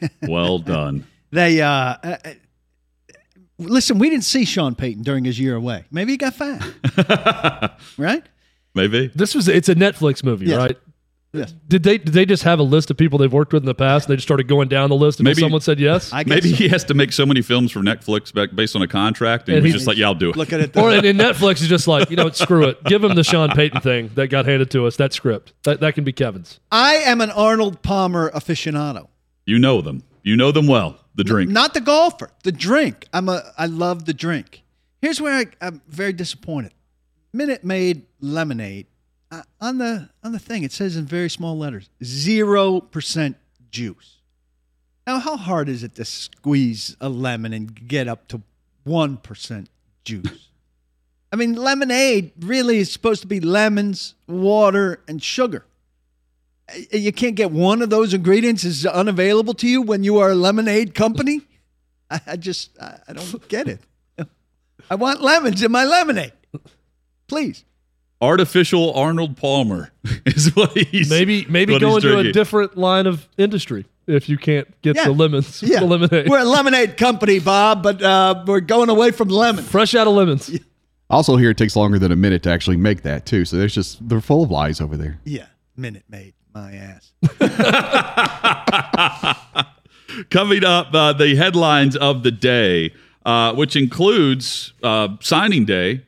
Well 0.28 0.58
done. 0.58 1.06
They 1.30 1.62
uh, 1.62 1.68
uh, 1.70 1.96
uh, 2.24 2.32
listen. 3.58 3.98
We 3.98 4.10
didn't 4.10 4.24
see 4.24 4.44
Sean 4.44 4.74
Payton 4.74 5.04
during 5.04 5.24
his 5.24 5.38
year 5.40 5.54
away. 5.56 5.84
Maybe 5.90 6.12
he 6.12 6.16
got 6.18 6.34
fat, 6.34 6.60
right? 7.96 8.22
Maybe. 8.74 9.06
This 9.14 9.34
was 9.34 9.48
it's 9.48 9.68
a 9.70 9.74
Netflix 9.74 10.22
movie, 10.22 10.46
Yes. 10.46 10.58
right? 10.58 10.76
Yes. 11.38 11.54
Did 11.68 11.82
they 11.82 11.98
did 11.98 12.12
they 12.14 12.24
just 12.26 12.42
have 12.44 12.58
a 12.58 12.62
list 12.62 12.90
of 12.90 12.96
people 12.96 13.18
they've 13.18 13.32
worked 13.32 13.52
with 13.52 13.62
in 13.62 13.66
the 13.66 13.74
past 13.74 14.06
and 14.06 14.12
they 14.12 14.16
just 14.16 14.26
started 14.28 14.48
going 14.48 14.68
down 14.68 14.88
the 14.90 14.96
list 14.96 15.18
and 15.20 15.24
Maybe- 15.24 15.40
someone 15.40 15.60
said 15.60 15.78
yes? 15.80 16.12
I 16.12 16.22
guess 16.24 16.34
Maybe 16.34 16.50
so. 16.50 16.56
he 16.56 16.68
has 16.68 16.84
to 16.84 16.94
make 16.94 17.12
so 17.12 17.24
many 17.26 17.42
films 17.42 17.72
for 17.72 17.80
Netflix 17.80 18.32
back- 18.32 18.54
based 18.54 18.74
on 18.76 18.82
a 18.82 18.88
contract, 18.88 19.48
and, 19.48 19.58
And 19.58 19.64
he's 19.66 19.74
he- 19.74 19.78
just 19.78 19.86
like, 19.86 19.96
"Yeah, 19.96 20.06
I'll 20.06 20.14
do 20.14 20.30
it." 20.30 20.36
Look 20.36 20.52
at 20.52 20.60
it. 20.60 20.76
or 20.76 20.90
though. 20.90 20.96
and, 20.98 21.06
and 21.06 21.18
Netflix 21.20 21.60
is 21.62 21.68
just 21.68 21.86
like, 21.88 22.10
you 22.10 22.16
know, 22.16 22.30
screw 22.30 22.64
it. 22.64 22.82
Give 22.84 23.02
him 23.04 23.14
the 23.14 23.24
Sean 23.24 23.50
Payton 23.50 23.80
thing 23.80 24.10
that 24.14 24.28
got 24.28 24.46
handed 24.46 24.70
to 24.72 24.86
us. 24.86 24.96
That 24.96 25.12
script. 25.12 25.52
That 25.64 25.80
that 25.80 25.94
can 25.94 26.04
be 26.04 26.12
Kevin's. 26.12 26.60
I 26.72 26.94
am 26.96 27.20
an 27.20 27.30
Arnold 27.30 27.82
Palmer 27.82 28.30
aficionado. 28.30 29.08
You 29.44 29.58
know 29.58 29.80
them. 29.80 30.02
You 30.22 30.36
know 30.36 30.50
them 30.52 30.66
well. 30.66 30.98
The 31.14 31.24
drink. 31.24 31.50
Not 31.50 31.72
the 31.72 31.80
golfer, 31.80 32.30
the 32.42 32.52
drink. 32.52 33.06
I'm 33.12 33.28
a 33.28 33.42
I 33.56 33.66
love 33.66 34.04
the 34.04 34.12
drink. 34.14 34.62
Here's 35.00 35.20
where 35.20 35.34
I, 35.38 35.46
I'm 35.66 35.80
very 35.88 36.12
disappointed. 36.12 36.72
Minute 37.32 37.64
Maid 37.64 38.02
lemonade 38.20 38.86
uh, 39.30 39.42
on 39.60 39.78
the 39.78 40.08
on 40.22 40.32
the 40.32 40.38
thing 40.38 40.62
it 40.62 40.72
says 40.72 40.96
in 40.96 41.04
very 41.04 41.28
small 41.30 41.56
letters 41.58 41.88
zero 42.02 42.80
percent 42.80 43.36
juice. 43.70 44.18
Now, 45.06 45.20
how 45.20 45.36
hard 45.36 45.68
is 45.68 45.82
it 45.84 45.94
to 45.96 46.04
squeeze 46.04 46.96
a 47.00 47.08
lemon 47.08 47.52
and 47.52 47.86
get 47.88 48.08
up 48.08 48.26
to 48.28 48.42
one 48.84 49.16
percent 49.16 49.68
juice? 50.04 50.48
I 51.32 51.36
mean, 51.36 51.54
lemonade 51.54 52.32
really 52.40 52.78
is 52.78 52.92
supposed 52.92 53.20
to 53.22 53.26
be 53.26 53.40
lemons, 53.40 54.14
water, 54.26 55.00
and 55.08 55.22
sugar. 55.22 55.64
Uh, 56.68 56.96
You 56.96 57.12
can't 57.12 57.34
get 57.34 57.50
one 57.50 57.82
of 57.82 57.90
those 57.90 58.14
ingredients 58.14 58.64
is 58.64 58.86
unavailable 58.86 59.54
to 59.54 59.68
you 59.68 59.82
when 59.82 60.02
you 60.04 60.18
are 60.18 60.30
a 60.30 60.34
lemonade 60.34 60.94
company. 60.94 61.42
I, 62.10 62.36
just 62.36 62.70
I 62.80 63.12
don't 63.12 63.48
get 63.48 63.68
it. 63.68 63.80
I 64.90 64.94
want 64.94 65.20
lemons 65.20 65.62
in 65.62 65.72
my 65.72 65.84
lemonade, 65.84 66.32
please. 67.26 67.64
Artificial 68.20 68.92
Arnold 68.94 69.36
Palmer 69.36 69.92
is 70.26 70.54
what 70.56 70.76
he's 70.76 71.10
Maybe 71.10 71.44
maybe 71.48 71.72
what 71.74 71.80
go 71.80 71.96
into 71.96 72.18
a 72.18 72.32
different 72.32 72.76
line 72.76 73.06
of 73.06 73.28
industry 73.36 73.84
if 74.06 74.28
you 74.28 74.38
can't 74.38 74.68
get 74.82 74.96
Yeah. 74.96 75.04
the 75.04 75.12
lemons. 75.12 75.62
Yeah, 75.66 75.80
the 75.80 75.86
lemonade. 75.86 76.28
We're 76.28 76.38
a 76.40 76.44
lemonade 76.44 76.96
company, 76.96 77.40
Bob, 77.40 77.82
but 77.82 78.00
uh, 78.02 78.44
we're 78.46 78.60
going 78.60 78.88
away 78.88 79.10
from 79.10 79.28
lemons. 79.28 79.68
Fresh 79.68 79.94
out 79.94 80.06
of 80.06 80.14
lemons. 80.14 80.50
Also, 81.10 81.36
here 81.36 81.50
it 81.50 81.56
takes 81.58 81.76
longer 81.76 81.98
than 81.98 82.10
a 82.10 82.16
minute 82.16 82.42
to 82.44 82.50
actually 82.50 82.76
make 82.78 83.02
that 83.02 83.26
too. 83.26 83.44
So 83.44 83.56
there's 83.58 83.74
just 83.74 84.08
they're 84.08 84.20
full 84.20 84.42
of 84.44 84.50
lies 84.50 84.80
over 84.80 84.96
there. 84.96 85.20
Yeah, 85.24 85.46
Minute 85.76 86.04
Maid, 86.08 86.34
my 86.54 86.72
ass. 86.74 87.12
Coming 90.30 90.64
up, 90.64 90.94
uh, 90.94 91.12
the 91.12 91.34
headlines 91.36 91.96
of 91.96 92.22
the 92.22 92.30
day. 92.30 92.92
uh, 93.26 93.52
which 93.54 93.74
includes 93.76 94.72
uh, 94.84 95.08
signing 95.20 95.64
day, 95.64 96.00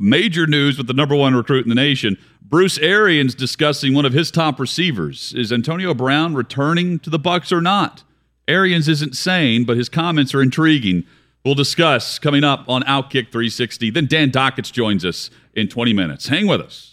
major 0.00 0.46
news 0.46 0.78
with 0.78 0.86
the 0.86 0.92
number 0.92 1.14
one 1.14 1.34
recruit 1.34 1.64
in 1.64 1.68
the 1.68 1.74
nation. 1.74 2.16
Bruce 2.42 2.78
Arians 2.78 3.34
discussing 3.34 3.94
one 3.94 4.04
of 4.04 4.12
his 4.12 4.30
top 4.30 4.58
receivers. 4.58 5.32
Is 5.36 5.52
Antonio 5.52 5.94
Brown 5.94 6.34
returning 6.34 6.98
to 7.00 7.10
the 7.10 7.18
Bucs 7.18 7.52
or 7.52 7.60
not? 7.60 8.02
Arians 8.48 8.88
isn't 8.88 9.16
saying, 9.16 9.64
but 9.64 9.76
his 9.76 9.88
comments 9.88 10.34
are 10.34 10.42
intriguing. 10.42 11.04
We'll 11.44 11.54
discuss 11.54 12.18
coming 12.18 12.42
up 12.42 12.68
on 12.68 12.82
Outkick 12.82 13.30
360. 13.30 13.90
Then 13.90 14.06
Dan 14.06 14.30
Dakich 14.30 14.72
joins 14.72 15.04
us 15.04 15.30
in 15.54 15.68
20 15.68 15.92
minutes. 15.92 16.28
Hang 16.28 16.46
with 16.46 16.60
us. 16.60 16.89